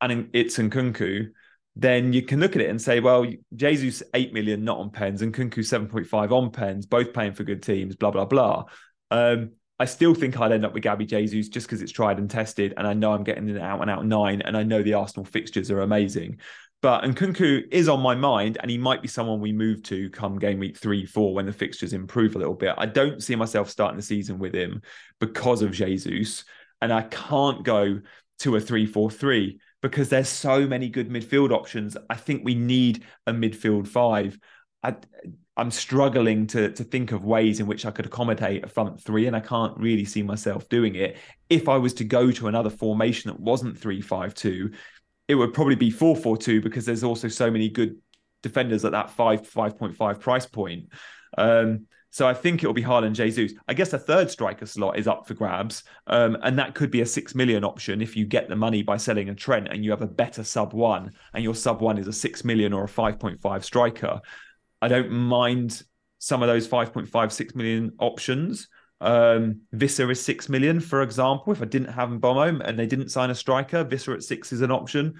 and 0.00 0.30
it's 0.32 0.56
Nkunku, 0.56 1.28
then 1.76 2.14
you 2.14 2.22
can 2.22 2.40
look 2.40 2.56
at 2.56 2.62
it 2.62 2.70
and 2.70 2.80
say, 2.80 3.00
well, 3.00 3.26
Jesus 3.54 4.02
8 4.14 4.32
million 4.32 4.64
not 4.64 4.78
on 4.78 4.90
pens 4.90 5.20
and 5.20 5.32
Nkunku 5.32 5.58
7.5 5.58 6.32
on 6.32 6.50
pens, 6.50 6.86
both 6.86 7.12
playing 7.12 7.34
for 7.34 7.44
good 7.44 7.62
teams, 7.62 7.96
blah, 7.96 8.10
blah, 8.10 8.24
blah. 8.24 8.64
Um, 9.10 9.50
I 9.78 9.84
still 9.84 10.14
think 10.14 10.40
I'd 10.40 10.52
end 10.52 10.64
up 10.64 10.72
with 10.72 10.82
Gabby 10.82 11.04
Jesus 11.04 11.48
just 11.50 11.66
because 11.66 11.82
it's 11.82 11.92
tried 11.92 12.18
and 12.18 12.30
tested. 12.30 12.72
And 12.78 12.86
I 12.86 12.94
know 12.94 13.12
I'm 13.12 13.24
getting 13.24 13.50
an 13.50 13.58
out 13.58 13.82
and 13.82 13.90
out 13.90 14.06
nine. 14.06 14.40
And 14.40 14.56
I 14.56 14.62
know 14.62 14.82
the 14.82 14.94
Arsenal 14.94 15.26
fixtures 15.26 15.70
are 15.70 15.82
amazing. 15.82 16.38
But 16.86 17.02
Nkunku 17.02 17.64
is 17.72 17.88
on 17.88 17.98
my 17.98 18.14
mind, 18.14 18.58
and 18.60 18.70
he 18.70 18.78
might 18.78 19.02
be 19.02 19.08
someone 19.08 19.40
we 19.40 19.52
move 19.52 19.82
to 19.82 20.08
come 20.10 20.38
game 20.38 20.60
week 20.60 20.76
three, 20.76 21.04
four 21.04 21.34
when 21.34 21.44
the 21.44 21.52
fixtures 21.52 21.92
improve 21.92 22.36
a 22.36 22.38
little 22.38 22.54
bit. 22.54 22.76
I 22.78 22.86
don't 22.86 23.20
see 23.20 23.34
myself 23.34 23.68
starting 23.68 23.96
the 23.96 24.04
season 24.04 24.38
with 24.38 24.54
him 24.54 24.82
because 25.18 25.62
of 25.62 25.72
Jesus, 25.72 26.44
and 26.80 26.92
I 26.92 27.02
can't 27.02 27.64
go 27.64 28.02
to 28.38 28.54
a 28.54 28.60
three-four-three 28.60 29.58
because 29.82 30.10
there's 30.10 30.28
so 30.28 30.64
many 30.64 30.88
good 30.88 31.10
midfield 31.10 31.50
options. 31.50 31.96
I 32.08 32.14
think 32.14 32.44
we 32.44 32.54
need 32.54 33.02
a 33.26 33.32
midfield 33.32 33.88
five. 33.88 34.38
I, 34.84 34.94
I'm 35.56 35.72
struggling 35.72 36.46
to 36.48 36.70
to 36.70 36.84
think 36.84 37.10
of 37.10 37.24
ways 37.24 37.58
in 37.58 37.66
which 37.66 37.84
I 37.84 37.90
could 37.90 38.06
accommodate 38.06 38.62
a 38.62 38.68
front 38.68 39.02
three, 39.02 39.26
and 39.26 39.34
I 39.34 39.40
can't 39.40 39.76
really 39.76 40.04
see 40.04 40.22
myself 40.22 40.68
doing 40.68 40.94
it. 40.94 41.16
If 41.50 41.68
I 41.68 41.78
was 41.78 41.94
to 41.94 42.04
go 42.04 42.30
to 42.30 42.46
another 42.46 42.70
formation 42.70 43.32
that 43.32 43.40
wasn't 43.40 43.76
three 43.76 44.00
five 44.00 44.34
two, 44.34 44.70
it 45.28 45.34
would 45.34 45.52
probably 45.54 45.74
be 45.74 45.90
442 45.90 46.60
because 46.60 46.84
there's 46.84 47.04
also 47.04 47.28
so 47.28 47.50
many 47.50 47.68
good 47.68 47.96
defenders 48.42 48.84
at 48.84 48.92
that 48.92 49.10
5 49.10 49.42
5.5 49.42 50.20
price 50.20 50.46
point. 50.46 50.88
Um, 51.36 51.86
so 52.10 52.26
I 52.26 52.32
think 52.32 52.62
it'll 52.62 52.72
be 52.72 52.82
Haaland 52.82 53.12
Jesus. 53.12 53.52
I 53.68 53.74
guess 53.74 53.92
a 53.92 53.98
third 53.98 54.30
striker 54.30 54.64
slot 54.64 54.98
is 54.98 55.06
up 55.06 55.26
for 55.26 55.34
grabs. 55.34 55.84
Um, 56.06 56.38
and 56.42 56.58
that 56.58 56.74
could 56.74 56.90
be 56.90 57.02
a 57.02 57.06
6 57.06 57.34
million 57.34 57.62
option 57.62 58.00
if 58.00 58.16
you 58.16 58.24
get 58.24 58.48
the 58.48 58.56
money 58.56 58.82
by 58.82 58.96
selling 58.96 59.28
a 59.28 59.34
Trent 59.34 59.68
and 59.70 59.84
you 59.84 59.90
have 59.90 60.02
a 60.02 60.06
better 60.06 60.42
sub 60.42 60.72
one 60.72 61.12
and 61.34 61.44
your 61.44 61.54
sub 61.54 61.82
one 61.82 61.98
is 61.98 62.06
a 62.06 62.12
6 62.12 62.44
million 62.44 62.72
or 62.72 62.84
a 62.84 62.88
5.5 62.88 63.62
striker. 63.62 64.20
I 64.80 64.88
don't 64.88 65.10
mind 65.10 65.82
some 66.18 66.42
of 66.42 66.48
those 66.48 66.66
5.5, 66.66 67.32
6 67.32 67.54
million 67.54 67.92
options. 67.98 68.68
Um, 69.00 69.62
Wissa 69.74 70.10
is 70.10 70.22
six 70.22 70.48
million, 70.48 70.80
for 70.80 71.02
example. 71.02 71.52
If 71.52 71.62
I 71.62 71.66
didn't 71.66 71.92
have 71.92 72.08
Mbeumo 72.08 72.60
and 72.64 72.78
they 72.78 72.86
didn't 72.86 73.10
sign 73.10 73.30
a 73.30 73.34
striker, 73.34 73.84
Wissa 73.84 74.14
at 74.14 74.22
six 74.22 74.52
is 74.52 74.62
an 74.62 74.70
option. 74.70 75.14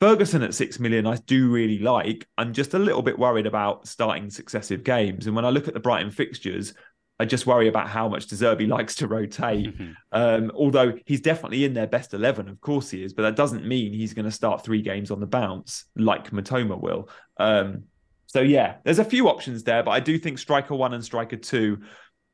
Ferguson 0.00 0.42
at 0.42 0.54
six 0.54 0.78
million, 0.78 1.06
I 1.06 1.16
do 1.16 1.50
really 1.50 1.80
like. 1.80 2.26
I'm 2.38 2.52
just 2.52 2.74
a 2.74 2.78
little 2.78 3.02
bit 3.02 3.18
worried 3.18 3.46
about 3.46 3.88
starting 3.88 4.30
successive 4.30 4.84
games. 4.84 5.26
And 5.26 5.34
when 5.34 5.44
I 5.44 5.50
look 5.50 5.66
at 5.66 5.74
the 5.74 5.80
Brighton 5.80 6.12
fixtures, 6.12 6.74
I 7.18 7.24
just 7.24 7.46
worry 7.46 7.66
about 7.66 7.88
how 7.88 8.08
much 8.08 8.28
De 8.28 8.36
Zerbi 8.36 8.68
likes 8.76 8.94
to 8.96 9.08
rotate. 9.08 9.74
um, 10.12 10.52
although 10.54 10.94
he's 11.06 11.20
definitely 11.20 11.64
in 11.64 11.74
their 11.74 11.88
best 11.88 12.14
11, 12.14 12.48
of 12.48 12.60
course 12.60 12.90
he 12.90 13.02
is, 13.02 13.12
but 13.12 13.22
that 13.22 13.36
doesn't 13.36 13.66
mean 13.66 13.92
he's 13.92 14.14
going 14.14 14.24
to 14.24 14.30
start 14.30 14.64
three 14.64 14.82
games 14.82 15.10
on 15.10 15.18
the 15.18 15.26
bounce 15.26 15.84
like 15.96 16.30
Mitoma 16.30 16.80
will. 16.80 17.08
Um, 17.36 17.84
so, 18.26 18.40
yeah, 18.40 18.76
there's 18.84 18.98
a 18.98 19.04
few 19.04 19.28
options 19.28 19.64
there, 19.64 19.82
but 19.82 19.92
I 19.92 20.00
do 20.00 20.18
think 20.18 20.38
striker 20.38 20.74
one 20.74 20.94
and 20.94 21.02
striker 21.02 21.36
two 21.36 21.80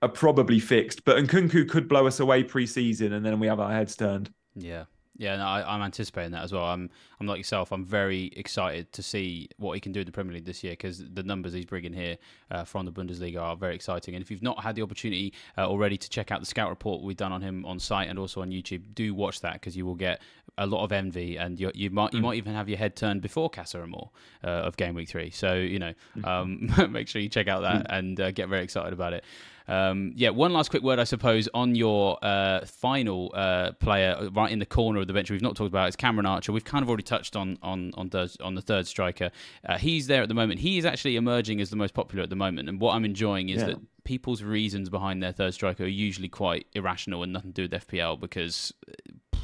are 0.04 0.08
probably 0.08 0.60
fixed. 0.60 1.04
But 1.04 1.16
Nkunku 1.24 1.68
could 1.68 1.88
blow 1.88 2.06
us 2.06 2.20
away 2.20 2.44
pre-season, 2.44 3.12
and 3.12 3.24
then 3.24 3.40
we 3.40 3.46
have 3.46 3.60
our 3.60 3.72
heads 3.72 3.96
turned. 3.96 4.32
Yeah. 4.54 4.84
Yeah, 5.16 5.36
no, 5.36 5.44
I, 5.44 5.76
am 5.76 5.82
anticipating 5.82 6.32
that 6.32 6.42
as 6.42 6.52
well. 6.52 6.64
I'm, 6.64 6.90
I'm 7.20 7.26
like 7.28 7.38
yourself. 7.38 7.70
I'm 7.70 7.84
very 7.84 8.32
excited 8.34 8.90
to 8.92 9.02
see 9.02 9.48
what 9.58 9.74
he 9.74 9.80
can 9.80 9.92
do 9.92 10.00
in 10.00 10.06
the 10.06 10.12
Premier 10.12 10.34
League 10.34 10.44
this 10.44 10.64
year 10.64 10.72
because 10.72 11.04
the 11.08 11.22
numbers 11.22 11.52
he's 11.52 11.66
bringing 11.66 11.92
here 11.92 12.16
uh, 12.50 12.64
from 12.64 12.84
the 12.84 12.90
Bundesliga 12.90 13.40
are 13.40 13.54
very 13.54 13.76
exciting. 13.76 14.16
And 14.16 14.22
if 14.22 14.30
you've 14.30 14.42
not 14.42 14.60
had 14.60 14.74
the 14.74 14.82
opportunity 14.82 15.32
uh, 15.56 15.68
already 15.68 15.96
to 15.96 16.10
check 16.10 16.32
out 16.32 16.40
the 16.40 16.46
scout 16.46 16.68
report 16.68 17.04
we've 17.04 17.16
done 17.16 17.30
on 17.30 17.42
him 17.42 17.64
on 17.64 17.78
site 17.78 18.08
and 18.08 18.18
also 18.18 18.42
on 18.42 18.50
YouTube, 18.50 18.92
do 18.92 19.14
watch 19.14 19.40
that 19.42 19.52
because 19.52 19.76
you 19.76 19.86
will 19.86 19.94
get 19.94 20.20
a 20.58 20.66
lot 20.66 20.84
of 20.84 20.92
envy, 20.92 21.36
and 21.36 21.58
you, 21.58 21.70
you 21.74 21.90
might 21.90 22.12
you 22.12 22.20
Mm. 22.20 22.22
might 22.22 22.36
even 22.36 22.54
have 22.54 22.68
your 22.68 22.78
head 22.78 22.94
turned 22.96 23.22
before 23.22 23.50
Casa 23.50 23.82
Amor 23.82 24.08
uh, 24.44 24.48
of 24.48 24.76
Game 24.76 24.94
Week 24.94 25.08
Three. 25.08 25.30
So 25.30 25.54
you 25.54 25.78
know, 25.78 25.92
um, 26.24 26.70
make 26.90 27.08
sure 27.08 27.20
you 27.20 27.28
check 27.28 27.48
out 27.48 27.62
that 27.62 27.86
and 27.90 28.20
uh, 28.20 28.30
get 28.30 28.48
very 28.48 28.62
excited 28.62 28.92
about 28.92 29.12
it. 29.14 29.24
Um, 29.66 30.12
yeah, 30.14 30.28
one 30.28 30.52
last 30.52 30.68
quick 30.68 30.82
word, 30.82 30.98
I 30.98 31.04
suppose, 31.04 31.48
on 31.54 31.74
your 31.74 32.18
uh, 32.22 32.66
final 32.66 33.32
uh, 33.34 33.72
player 33.72 34.28
right 34.32 34.52
in 34.52 34.58
the 34.58 34.66
corner 34.66 35.00
of 35.00 35.06
the 35.06 35.14
bench. 35.14 35.30
We've 35.30 35.40
not 35.40 35.56
talked 35.56 35.68
about 35.68 35.88
is 35.88 35.96
Cameron 35.96 36.26
Archer. 36.26 36.52
We've 36.52 36.64
kind 36.64 36.82
of 36.82 36.88
already 36.90 37.02
touched 37.04 37.34
on 37.34 37.58
on 37.62 37.92
on 37.94 38.10
the, 38.10 38.34
on 38.42 38.54
the 38.56 38.60
third 38.62 38.86
striker. 38.86 39.30
Uh, 39.66 39.78
he's 39.78 40.06
there 40.06 40.22
at 40.22 40.28
the 40.28 40.34
moment. 40.34 40.60
He 40.60 40.76
is 40.76 40.84
actually 40.84 41.16
emerging 41.16 41.62
as 41.62 41.70
the 41.70 41.76
most 41.76 41.94
popular 41.94 42.22
at 42.22 42.28
the 42.30 42.36
moment. 42.36 42.68
And 42.68 42.78
what 42.78 42.94
I'm 42.94 43.06
enjoying 43.06 43.48
is 43.48 43.60
Yeah. 43.62 43.68
that 43.68 43.76
people's 44.04 44.42
reasons 44.42 44.90
behind 44.90 45.22
their 45.22 45.32
third 45.32 45.54
striker 45.54 45.84
are 45.84 45.86
usually 45.86 46.28
quite 46.28 46.66
irrational 46.74 47.22
and 47.22 47.32
nothing 47.32 47.54
to 47.54 47.66
do 47.66 47.74
with 47.74 47.86
FPL 47.88 48.20
because 48.20 48.74
uh, 48.86 48.92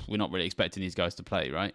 we're 0.09 0.16
not 0.16 0.30
really 0.30 0.47
expecting 0.47 0.80
these 0.80 0.95
guys 0.95 1.14
to 1.16 1.22
play, 1.22 1.51
right? 1.51 1.74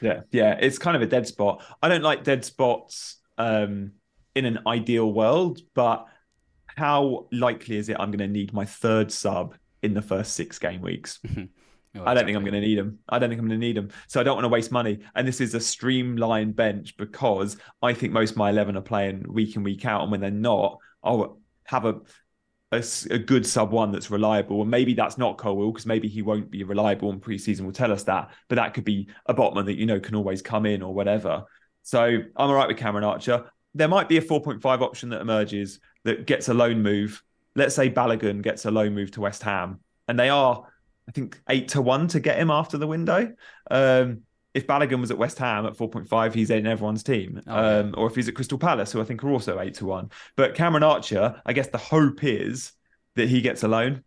Yeah, 0.00 0.22
yeah, 0.30 0.58
it's 0.60 0.78
kind 0.78 0.96
of 0.96 1.02
a 1.02 1.06
dead 1.06 1.26
spot. 1.26 1.62
I 1.82 1.88
don't 1.88 2.02
like 2.02 2.24
dead 2.24 2.44
spots 2.44 3.20
um, 3.38 3.92
in 4.34 4.44
an 4.44 4.60
ideal 4.66 5.12
world, 5.12 5.60
but 5.74 6.06
how 6.66 7.26
likely 7.32 7.76
is 7.76 7.88
it 7.88 7.96
I'm 7.98 8.10
going 8.10 8.18
to 8.18 8.28
need 8.28 8.52
my 8.52 8.64
third 8.64 9.12
sub 9.12 9.54
in 9.82 9.94
the 9.94 10.02
first 10.02 10.34
six 10.34 10.58
game 10.58 10.80
weeks? 10.80 11.20
Oh, 11.94 12.04
I 12.06 12.14
don't 12.14 12.24
think 12.24 12.36
I'm 12.36 12.42
going 12.42 12.54
to 12.54 12.60
need 12.60 12.78
them. 12.78 13.00
I 13.08 13.18
don't 13.18 13.28
think 13.28 13.38
I'm 13.38 13.46
going 13.46 13.60
to 13.60 13.66
need 13.66 13.76
them. 13.76 13.90
So 14.06 14.18
I 14.18 14.22
don't 14.22 14.34
want 14.34 14.46
to 14.46 14.48
waste 14.48 14.72
money. 14.72 15.00
And 15.14 15.28
this 15.28 15.42
is 15.42 15.54
a 15.54 15.60
streamlined 15.60 16.56
bench 16.56 16.96
because 16.96 17.58
I 17.82 17.92
think 17.92 18.14
most 18.14 18.30
of 18.30 18.36
my 18.38 18.48
11 18.48 18.78
are 18.78 18.80
playing 18.80 19.26
week 19.28 19.56
in, 19.56 19.62
week 19.62 19.84
out. 19.84 20.02
And 20.02 20.10
when 20.10 20.20
they're 20.20 20.30
not, 20.30 20.78
I'll 21.02 21.38
have 21.64 21.84
a, 21.84 21.96
a, 22.72 22.82
a 23.10 23.18
good 23.18 23.46
sub 23.46 23.70
one 23.70 23.92
that's 23.92 24.10
reliable. 24.10 24.62
And 24.62 24.70
maybe 24.70 24.94
that's 24.94 25.18
not 25.18 25.38
Colwill 25.38 25.72
because 25.72 25.86
maybe 25.86 26.08
he 26.08 26.22
won't 26.22 26.50
be 26.50 26.64
reliable 26.64 27.10
and 27.10 27.20
preseason 27.20 27.60
will 27.60 27.72
tell 27.72 27.92
us 27.92 28.02
that. 28.04 28.30
But 28.48 28.56
that 28.56 28.74
could 28.74 28.84
be 28.84 29.08
a 29.26 29.34
botman 29.34 29.66
that, 29.66 29.74
you 29.74 29.86
know, 29.86 30.00
can 30.00 30.14
always 30.14 30.42
come 30.42 30.66
in 30.66 30.82
or 30.82 30.92
whatever. 30.92 31.44
So 31.82 32.02
I'm 32.02 32.26
all 32.36 32.54
right 32.54 32.68
with 32.68 32.78
Cameron 32.78 33.04
Archer. 33.04 33.50
There 33.74 33.88
might 33.88 34.08
be 34.08 34.16
a 34.16 34.22
4.5 34.22 34.64
option 34.80 35.10
that 35.10 35.20
emerges 35.20 35.80
that 36.04 36.26
gets 36.26 36.48
a 36.48 36.54
loan 36.54 36.82
move. 36.82 37.22
Let's 37.54 37.74
say 37.74 37.90
Balogun 37.90 38.42
gets 38.42 38.64
a 38.64 38.70
loan 38.70 38.94
move 38.94 39.10
to 39.12 39.20
West 39.20 39.42
Ham. 39.42 39.80
And 40.08 40.18
they 40.18 40.30
are 40.30 40.66
I 41.08 41.12
think 41.12 41.40
eight 41.48 41.68
to 41.68 41.82
one 41.82 42.08
to 42.08 42.20
get 42.20 42.38
him 42.38 42.50
after 42.50 42.78
the 42.78 42.86
window. 42.86 43.32
Um, 43.70 44.22
if 44.54 44.66
Balogun 44.66 45.00
was 45.00 45.10
at 45.10 45.18
West 45.18 45.38
Ham 45.38 45.66
at 45.66 45.76
4.5, 45.76 46.34
he's 46.34 46.50
in 46.50 46.66
everyone's 46.66 47.02
team. 47.02 47.40
Oh, 47.46 47.54
yeah. 47.54 47.78
um, 47.78 47.94
or 47.96 48.06
if 48.06 48.14
he's 48.14 48.28
at 48.28 48.34
Crystal 48.34 48.58
Palace, 48.58 48.92
who 48.92 49.00
I 49.00 49.04
think 49.04 49.24
are 49.24 49.30
also 49.30 49.58
eight 49.60 49.74
to 49.74 49.86
one. 49.86 50.10
But 50.36 50.54
Cameron 50.54 50.82
Archer, 50.82 51.40
I 51.46 51.52
guess 51.52 51.68
the 51.68 51.78
hope 51.78 52.22
is 52.22 52.72
that 53.16 53.28
he 53.28 53.40
gets 53.40 53.62
a 53.62 53.68
loan. 53.68 54.04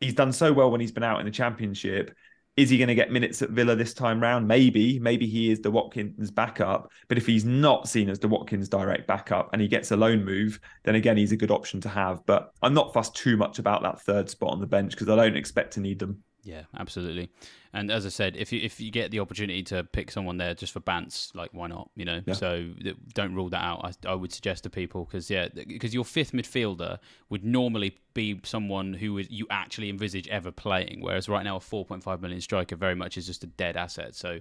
He's 0.00 0.14
done 0.14 0.32
so 0.32 0.52
well 0.52 0.70
when 0.70 0.80
he's 0.80 0.92
been 0.92 1.02
out 1.04 1.20
in 1.20 1.26
the 1.26 1.32
championship. 1.32 2.14
Is 2.56 2.70
he 2.70 2.76
going 2.76 2.88
to 2.88 2.94
get 2.96 3.12
minutes 3.12 3.40
at 3.40 3.50
Villa 3.50 3.76
this 3.76 3.94
time 3.94 4.20
round? 4.20 4.48
Maybe. 4.48 4.98
Maybe 4.98 5.26
he 5.28 5.52
is 5.52 5.60
the 5.60 5.70
Watkins 5.70 6.32
backup. 6.32 6.90
But 7.06 7.16
if 7.16 7.24
he's 7.24 7.44
not 7.44 7.88
seen 7.88 8.10
as 8.10 8.18
the 8.18 8.26
Watkins 8.26 8.68
direct 8.68 9.06
backup 9.06 9.50
and 9.52 9.62
he 9.62 9.68
gets 9.68 9.92
a 9.92 9.96
loan 9.96 10.24
move, 10.24 10.58
then 10.82 10.96
again, 10.96 11.16
he's 11.16 11.30
a 11.30 11.36
good 11.36 11.52
option 11.52 11.80
to 11.82 11.88
have. 11.88 12.26
But 12.26 12.52
I'm 12.60 12.74
not 12.74 12.92
fussed 12.92 13.14
too 13.14 13.36
much 13.36 13.60
about 13.60 13.82
that 13.84 14.00
third 14.00 14.28
spot 14.28 14.50
on 14.50 14.60
the 14.60 14.66
bench 14.66 14.90
because 14.90 15.08
I 15.08 15.14
don't 15.14 15.36
expect 15.36 15.74
to 15.74 15.80
need 15.80 16.00
them. 16.00 16.24
Yeah, 16.44 16.62
absolutely. 16.78 17.28
And 17.74 17.90
as 17.90 18.06
I 18.06 18.08
said, 18.08 18.36
if 18.36 18.52
you 18.52 18.60
if 18.62 18.80
you 18.80 18.90
get 18.90 19.10
the 19.10 19.20
opportunity 19.20 19.62
to 19.64 19.84
pick 19.84 20.10
someone 20.10 20.38
there 20.38 20.54
just 20.54 20.72
for 20.72 20.80
bants, 20.80 21.34
like 21.34 21.50
why 21.52 21.66
not? 21.66 21.90
You 21.96 22.04
know, 22.06 22.20
Yeah. 22.24 22.34
so 22.34 22.70
th- 22.82 22.96
don't 23.12 23.34
rule 23.34 23.48
that 23.50 23.62
out. 23.62 23.84
I, 23.84 24.08
I 24.10 24.14
would 24.14 24.32
suggest 24.32 24.62
to 24.62 24.70
people 24.70 25.04
because 25.04 25.28
yeah, 25.28 25.48
because 25.48 25.92
your 25.92 26.04
fifth 26.04 26.32
midfielder 26.32 26.98
would 27.28 27.44
normally 27.44 27.98
be 28.14 28.40
someone 28.44 28.94
who 28.94 29.14
would 29.14 29.30
you 29.30 29.46
actually 29.50 29.90
envisage 29.90 30.26
ever 30.28 30.50
playing, 30.50 31.00
whereas 31.02 31.28
right 31.28 31.44
now 31.44 31.56
a 31.56 31.60
4.5 31.60 32.20
million 32.20 32.40
striker 32.40 32.76
very 32.76 32.94
much 32.94 33.18
is 33.18 33.26
just 33.26 33.44
a 33.44 33.48
dead 33.48 33.76
asset. 33.76 34.14
So, 34.14 34.38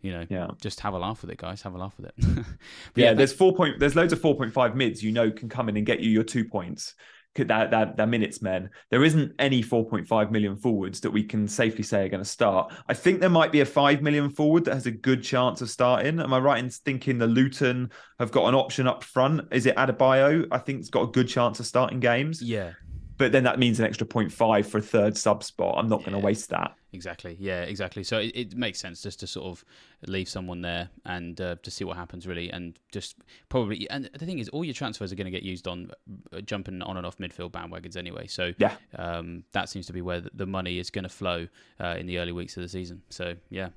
you 0.00 0.12
know, 0.12 0.26
Yeah. 0.28 0.48
just 0.60 0.80
have 0.80 0.94
a 0.94 0.98
laugh 0.98 1.22
with 1.22 1.30
it, 1.30 1.38
guys. 1.38 1.62
Have 1.62 1.74
a 1.74 1.78
laugh 1.78 1.94
with 1.98 2.06
it. 2.06 2.14
But 2.94 3.02
Yeah, 3.02 3.12
there's 3.14 3.32
four 3.32 3.54
point. 3.54 3.78
There's 3.78 3.94
loads 3.94 4.12
of 4.12 4.20
four 4.20 4.34
point 4.36 4.52
five 4.52 4.74
mids. 4.74 5.02
You 5.02 5.12
know, 5.12 5.30
can 5.30 5.48
come 5.48 5.68
in 5.68 5.76
and 5.76 5.86
get 5.86 6.00
you 6.00 6.10
your 6.10 6.24
two 6.24 6.44
points. 6.44 6.94
That 7.44 7.70
that 7.70 7.96
that 7.96 8.08
minutes 8.08 8.42
men. 8.42 8.70
There 8.90 9.04
isn't 9.04 9.32
any 9.38 9.62
4.5 9.62 10.30
million 10.30 10.56
forwards 10.56 11.00
that 11.00 11.10
we 11.10 11.22
can 11.24 11.46
safely 11.48 11.82
say 11.84 12.06
are 12.06 12.08
going 12.08 12.22
to 12.22 12.28
start. 12.28 12.72
I 12.88 12.94
think 12.94 13.20
there 13.20 13.30
might 13.30 13.52
be 13.52 13.60
a 13.60 13.66
five 13.66 14.02
million 14.02 14.30
forward 14.30 14.64
that 14.64 14.74
has 14.74 14.86
a 14.86 14.90
good 14.90 15.22
chance 15.22 15.60
of 15.60 15.70
starting. 15.70 16.20
Am 16.20 16.32
I 16.32 16.38
right 16.38 16.62
in 16.62 16.70
thinking 16.70 17.18
the 17.18 17.26
Luton 17.26 17.90
have 18.18 18.30
got 18.30 18.48
an 18.48 18.54
option 18.54 18.86
up 18.86 19.04
front? 19.04 19.42
Is 19.52 19.66
it 19.66 19.76
Adebayo? 19.76 20.46
I 20.50 20.58
think 20.58 20.80
it's 20.80 20.90
got 20.90 21.02
a 21.02 21.12
good 21.12 21.28
chance 21.28 21.60
of 21.60 21.66
starting 21.66 22.00
games. 22.00 22.42
yeah, 22.42 22.72
But 23.18 23.32
then 23.32 23.44
that 23.44 23.58
means 23.58 23.78
an 23.80 23.86
extra 23.86 24.06
0.5 24.06 24.66
for 24.66 24.78
a 24.78 24.82
third 24.82 25.16
sub 25.16 25.42
spot. 25.42 25.76
I'm 25.78 25.88
not 25.88 26.00
going 26.00 26.12
to 26.12 26.18
waste 26.18 26.50
that. 26.50 26.74
Exactly. 26.92 27.36
Yeah, 27.38 27.62
exactly. 27.62 28.04
So 28.04 28.18
it, 28.18 28.32
it 28.34 28.54
makes 28.56 28.78
sense 28.80 29.02
just 29.02 29.20
to 29.20 29.26
sort 29.26 29.46
of 29.46 29.64
leave 30.06 30.28
someone 30.28 30.62
there 30.62 30.88
and 31.04 31.38
uh, 31.40 31.56
to 31.62 31.70
see 31.70 31.84
what 31.84 31.96
happens, 31.96 32.26
really, 32.26 32.50
and 32.50 32.78
just 32.92 33.16
probably. 33.48 33.88
And 33.90 34.08
the 34.18 34.24
thing 34.24 34.38
is, 34.38 34.48
all 34.50 34.64
your 34.64 34.72
transfers 34.74 35.12
are 35.12 35.16
going 35.16 35.26
to 35.26 35.30
get 35.30 35.42
used 35.42 35.68
on 35.68 35.90
uh, 36.32 36.40
jumping 36.40 36.80
on 36.82 36.96
and 36.96 37.04
off 37.04 37.18
midfield 37.18 37.50
bandwagons 37.50 37.96
anyway. 37.96 38.26
So 38.28 38.52
Yeah. 38.58 38.76
um, 38.96 39.44
that 39.52 39.68
seems 39.68 39.86
to 39.86 39.92
be 39.92 40.00
where 40.00 40.22
the- 40.32 40.46
money 40.46 40.78
is 40.78 40.90
going 40.90 41.02
to 41.02 41.08
flow 41.10 41.48
uh, 41.80 41.96
in 41.98 42.06
the 42.06 42.18
early 42.18 42.32
weeks 42.32 42.56
of 42.56 42.62
the 42.62 42.68
season. 42.68 43.02
So 43.10 43.34
yeah. 43.50 43.70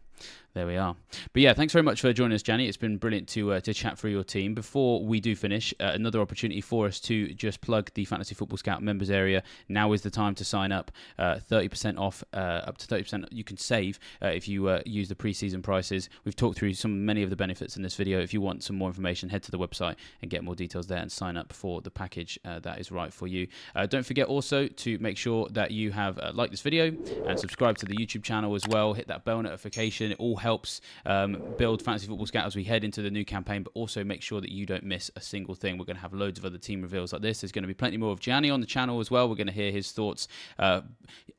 There 0.53 0.67
we 0.67 0.75
are. 0.75 0.97
But 1.31 1.41
yeah, 1.41 1.53
thanks 1.53 1.71
very 1.71 1.83
much 1.83 2.01
for 2.01 2.11
joining 2.11 2.35
us, 2.35 2.41
Gianni. 2.43 2.67
It's 2.67 2.75
been 2.75 2.97
brilliant 2.97 3.29
to 3.29 3.53
uh, 3.53 3.59
to 3.61 3.73
chat 3.73 3.97
through 3.97 4.11
your 4.11 4.25
team. 4.25 4.53
Before 4.53 5.05
we 5.05 5.21
do 5.21 5.33
finish, 5.33 5.73
uh, 5.79 5.91
another 5.93 6.19
opportunity 6.19 6.59
for 6.59 6.87
us 6.87 6.99
to 7.01 7.33
just 7.35 7.61
plug 7.61 7.89
the 7.93 8.03
Fantasy 8.03 8.35
Football 8.35 8.57
Scout 8.57 8.83
members 8.83 9.09
area. 9.09 9.43
Now 9.69 9.93
is 9.93 10.01
the 10.01 10.09
time 10.09 10.35
to 10.35 10.43
sign 10.43 10.73
up. 10.73 10.91
Uh, 11.17 11.39
Thirty 11.39 11.69
percent 11.69 11.97
off, 11.97 12.21
uh, 12.33 12.37
up 12.37 12.77
to 12.79 12.87
thirty 12.99 13.05
percent 13.05 13.31
you 13.31 13.43
can 13.43 13.57
save 13.57 13.99
uh, 14.21 14.27
if 14.27 14.47
you 14.47 14.67
uh, 14.67 14.81
use 14.85 15.07
the 15.07 15.15
pre-season 15.15 15.61
prices. 15.61 16.09
We've 16.25 16.35
talked 16.35 16.57
through 16.57 16.73
some 16.73 17.05
many 17.05 17.23
of 17.23 17.29
the 17.29 17.35
benefits 17.35 17.77
in 17.77 17.83
this 17.83 17.95
video. 17.95 18.19
If 18.19 18.33
you 18.33 18.41
want 18.41 18.63
some 18.63 18.75
more 18.75 18.89
information, 18.89 19.29
head 19.29 19.43
to 19.43 19.51
the 19.51 19.59
website 19.59 19.95
and 20.21 20.29
get 20.29 20.43
more 20.43 20.55
details 20.55 20.87
there 20.87 20.99
and 20.99 21.11
sign 21.11 21.37
up 21.37 21.53
for 21.53 21.81
the 21.81 21.91
package 21.91 22.39
uh, 22.45 22.59
that 22.59 22.79
is 22.79 22.91
right 22.91 23.13
for 23.13 23.27
you. 23.27 23.47
Uh, 23.75 23.85
don't 23.85 24.05
forget 24.05 24.27
also 24.27 24.67
to 24.67 24.97
make 24.99 25.17
sure 25.17 25.47
that 25.51 25.71
you 25.71 25.91
have 25.91 26.17
uh, 26.19 26.31
liked 26.33 26.51
this 26.51 26.61
video 26.61 26.95
and 27.25 27.39
subscribe 27.39 27.77
to 27.77 27.85
the 27.85 27.95
YouTube 27.95 28.23
channel 28.23 28.55
as 28.55 28.67
well. 28.67 28.93
Hit 28.93 29.07
that 29.07 29.25
bell 29.25 29.41
notification. 29.41 30.11
It 30.11 30.19
all 30.19 30.37
helps 30.37 30.81
um, 31.05 31.37
build 31.57 31.81
Fantasy 31.81 32.07
Football 32.07 32.27
Scout 32.27 32.45
as 32.45 32.55
we 32.55 32.63
head 32.63 32.83
into 32.83 33.01
the 33.01 33.11
new 33.11 33.25
campaign, 33.25 33.63
but 33.63 33.71
also 33.73 34.03
make 34.03 34.21
sure 34.21 34.41
that 34.41 34.51
you 34.51 34.65
don't 34.65 34.83
miss 34.83 35.09
a 35.15 35.21
single 35.21 35.55
thing. 35.55 35.77
We're 35.77 35.85
going 35.85 35.95
to 35.97 36.01
have 36.01 36.13
loads 36.13 36.39
of 36.39 36.45
other 36.45 36.57
team 36.57 36.81
reveals 36.81 37.13
like 37.13 37.21
this. 37.21 37.41
There's 37.41 37.51
going 37.51 37.63
to 37.63 37.67
be 37.67 37.73
plenty 37.73 37.97
more 37.97 38.11
of 38.11 38.19
Gianni 38.19 38.49
on 38.49 38.61
the 38.61 38.67
channel 38.67 38.99
as 38.99 39.09
well. 39.09 39.29
We're 39.29 39.35
going 39.35 39.47
to 39.47 39.53
hear 39.53 39.71
his 39.71 39.91
thoughts 39.91 40.27
uh, 40.57 40.81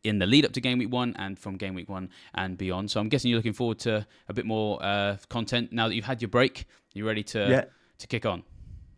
in 0.05 0.19
the 0.19 0.27
lead 0.27 0.45
up 0.45 0.53
to 0.53 0.61
game 0.61 0.79
week 0.79 0.91
one 0.91 1.15
and 1.19 1.39
from 1.39 1.50
game 1.57 1.75
week 1.75 1.89
one 1.89 2.09
and 2.35 2.57
beyond. 2.59 2.91
So 2.91 3.01
I'm 3.01 3.09
guessing 3.09 3.31
you're 3.31 3.39
looking 3.39 3.53
forward 3.53 3.79
to 3.81 4.07
a 4.29 4.33
bit 4.35 4.47
more 4.47 4.83
uh, 4.83 5.17
content 5.29 5.73
now 5.73 5.89
that 5.89 5.95
you've 5.95 6.05
had 6.05 6.21
your 6.23 6.29
break. 6.29 6.67
You're 6.95 7.07
ready 7.07 7.23
to 7.25 7.49
Yeah. 7.49 7.65
to 7.99 8.07
kick 8.07 8.27
on? 8.27 8.43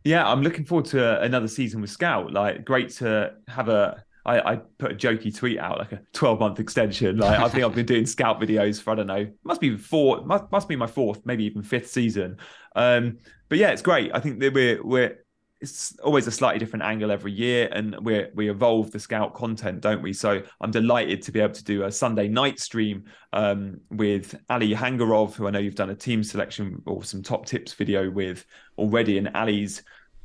Yeah, 0.04 0.26
I'm 0.28 0.42
looking 0.42 0.64
forward 0.64 0.86
to 0.86 1.20
another 1.20 1.46
season 1.48 1.80
with 1.80 1.90
Scout. 1.90 2.32
Like, 2.32 2.64
great 2.64 2.90
to 2.94 3.34
have 3.48 3.68
a. 3.68 4.04
I, 4.24 4.52
I 4.52 4.56
put 4.78 4.92
a 4.92 4.94
jokey 4.94 5.36
tweet 5.36 5.58
out, 5.58 5.78
like 5.78 5.90
a 5.92 6.00
12 6.12 6.38
month 6.38 6.60
extension. 6.60 7.18
Like, 7.18 7.40
I 7.40 7.48
think 7.48 7.64
I've 7.64 7.74
been 7.74 7.86
doing 7.86 8.06
Scout 8.16 8.40
videos 8.40 8.80
for 8.80 8.92
I 8.92 8.94
don't 8.94 9.08
know, 9.08 9.26
must 9.42 9.60
be 9.60 9.76
four, 9.76 10.24
must, 10.24 10.44
must 10.52 10.68
be 10.68 10.76
my 10.76 10.86
fourth, 10.86 11.26
maybe 11.26 11.44
even 11.44 11.62
fifth 11.64 11.90
season. 11.90 12.36
Um, 12.76 13.18
but 13.48 13.58
yeah, 13.58 13.70
it's 13.70 13.82
great. 13.82 14.12
I 14.14 14.20
think 14.20 14.38
that 14.40 14.54
we're 14.54 14.82
we're 14.82 15.21
it's 15.62 15.96
always 16.00 16.26
a 16.26 16.30
slightly 16.32 16.58
different 16.58 16.84
angle 16.84 17.12
every 17.12 17.30
year, 17.30 17.68
and 17.72 17.96
we 18.02 18.26
we 18.34 18.50
evolve 18.50 18.90
the 18.90 18.98
Scout 18.98 19.32
content, 19.32 19.80
don't 19.80 20.02
we? 20.02 20.12
So 20.12 20.42
I'm 20.60 20.72
delighted 20.72 21.22
to 21.22 21.32
be 21.32 21.40
able 21.40 21.54
to 21.54 21.64
do 21.64 21.84
a 21.84 21.92
Sunday 21.92 22.26
night 22.26 22.58
stream 22.58 23.04
um, 23.32 23.80
with 23.90 24.34
Ali 24.50 24.74
Hangarov, 24.74 25.34
who 25.34 25.46
I 25.46 25.50
know 25.50 25.60
you've 25.60 25.76
done 25.76 25.90
a 25.90 25.94
team 25.94 26.24
selection 26.24 26.82
or 26.84 27.04
some 27.04 27.22
top 27.22 27.46
tips 27.46 27.72
video 27.74 28.10
with 28.10 28.44
already, 28.76 29.18
and 29.18 29.30
Ali's 29.36 29.82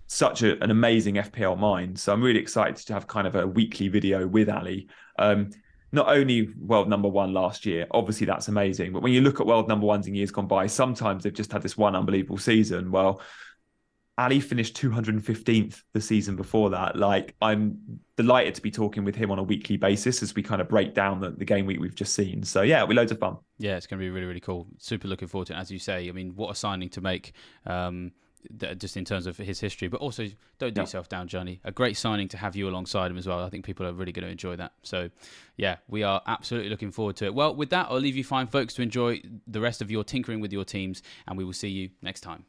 such 0.08 0.42
a, 0.42 0.62
an 0.64 0.72
amazing 0.72 1.16
FPL 1.16 1.58
mind. 1.58 2.00
So 2.00 2.12
I'm 2.12 2.22
really 2.22 2.40
excited 2.40 2.78
to 2.78 2.94
have 2.94 3.06
kind 3.06 3.28
of 3.28 3.36
a 3.36 3.46
weekly 3.46 3.90
video 3.90 4.26
with 4.26 4.50
Ali. 4.50 4.88
Um, 5.20 5.52
not 5.92 6.10
only 6.10 6.50
world 6.60 6.90
number 6.90 7.08
one 7.08 7.32
last 7.32 7.66
year, 7.66 7.88
obviously 7.92 8.26
that's 8.26 8.48
amazing, 8.48 8.92
but 8.92 9.02
when 9.02 9.14
you 9.14 9.22
look 9.22 9.40
at 9.40 9.46
world 9.46 9.68
number 9.68 9.86
ones 9.86 10.08
in 10.08 10.16
years 10.16 10.32
gone 10.32 10.48
by, 10.48 10.68
sometimes 10.68 11.24
they've 11.24 11.34
just 11.34 11.52
had 11.52 11.62
this 11.62 11.78
one 11.78 11.96
unbelievable 11.96 12.38
season. 12.38 12.92
Well, 12.92 13.22
Ali 14.18 14.40
finished 14.40 14.76
215th 14.76 15.84
the 15.94 16.02
season 16.02 16.36
before 16.36 16.70
that. 16.72 16.96
Like, 16.96 17.36
I'm 17.42 17.78
delighted 18.16 18.56
to 18.56 18.62
be 18.62 18.72
talking 18.72 19.04
with 19.04 19.16
him 19.16 19.30
on 19.30 19.38
a 19.38 19.44
weekly 19.44 19.78
basis 19.78 20.24
as 20.24 20.34
we 20.34 20.42
kind 20.42 20.60
of 20.60 20.68
break 20.68 20.94
down 20.96 21.20
the, 21.20 21.30
the 21.30 21.46
game 21.46 21.66
week 21.68 21.80
we've 21.80 21.94
just 21.96 22.16
seen. 22.16 22.42
So, 22.44 22.64
yeah, 22.64 22.78
it'll 22.78 22.88
be 22.88 22.96
loads 22.96 23.12
of 23.12 23.20
fun. 23.20 23.38
Yeah, 23.60 23.78
it's 23.78 23.86
going 23.86 24.00
to 24.00 24.04
be 24.04 24.10
really, 24.10 24.26
really 24.26 24.40
cool. 24.40 24.68
Super 24.80 25.08
looking 25.08 25.28
forward 25.28 25.48
to 25.48 25.54
it. 25.54 25.58
As 25.58 25.70
you 25.70 25.78
say, 25.80 26.10
I 26.10 26.12
mean, 26.12 26.36
what 26.36 26.50
a 26.50 26.56
signing 26.56 26.90
to 26.90 27.02
make, 27.02 27.34
um, 27.68 28.12
just 28.78 28.98
in 28.98 29.06
terms 29.06 29.28
of 29.28 29.38
his 29.38 29.60
history. 29.60 29.88
But 29.88 30.02
also, 30.02 30.26
don't 30.58 30.74
do 30.74 30.80
Yeah. 30.80 30.84
yourself 30.84 31.10
down, 31.10 31.28
Gianni. 31.28 31.60
A 31.64 31.72
great 31.72 31.96
signing 31.96 32.28
to 32.30 32.38
have 32.38 32.56
you 32.56 32.68
alongside 32.68 33.12
him 33.12 33.18
as 33.20 33.28
well. 33.28 33.44
I 33.44 33.50
think 33.52 33.66
people 33.66 33.86
are 33.86 33.94
really 33.94 34.12
going 34.14 34.26
to 34.26 34.32
enjoy 34.32 34.56
that. 34.56 34.74
So, 34.82 35.10
yeah, 35.58 35.78
we 35.88 36.02
are 36.02 36.24
absolutely 36.26 36.70
looking 36.72 36.90
forward 36.92 37.18
to 37.18 37.26
it. 37.26 37.36
Well, 37.36 37.54
with 37.54 37.70
that, 37.70 37.86
I'll 37.92 38.00
leave 38.00 38.16
you 38.16 38.24
fine, 38.24 38.48
folks, 38.48 38.74
to 38.76 38.82
enjoy 38.82 39.22
the 39.46 39.62
rest 39.62 39.80
of 39.82 39.92
your 39.92 40.04
tinkering 40.04 40.40
with 40.40 40.52
your 40.52 40.66
teams, 40.66 41.04
and 41.28 41.38
we 41.38 41.44
will 41.44 41.54
see 41.54 41.70
you 41.70 41.92
next 42.02 42.22
time. 42.22 42.46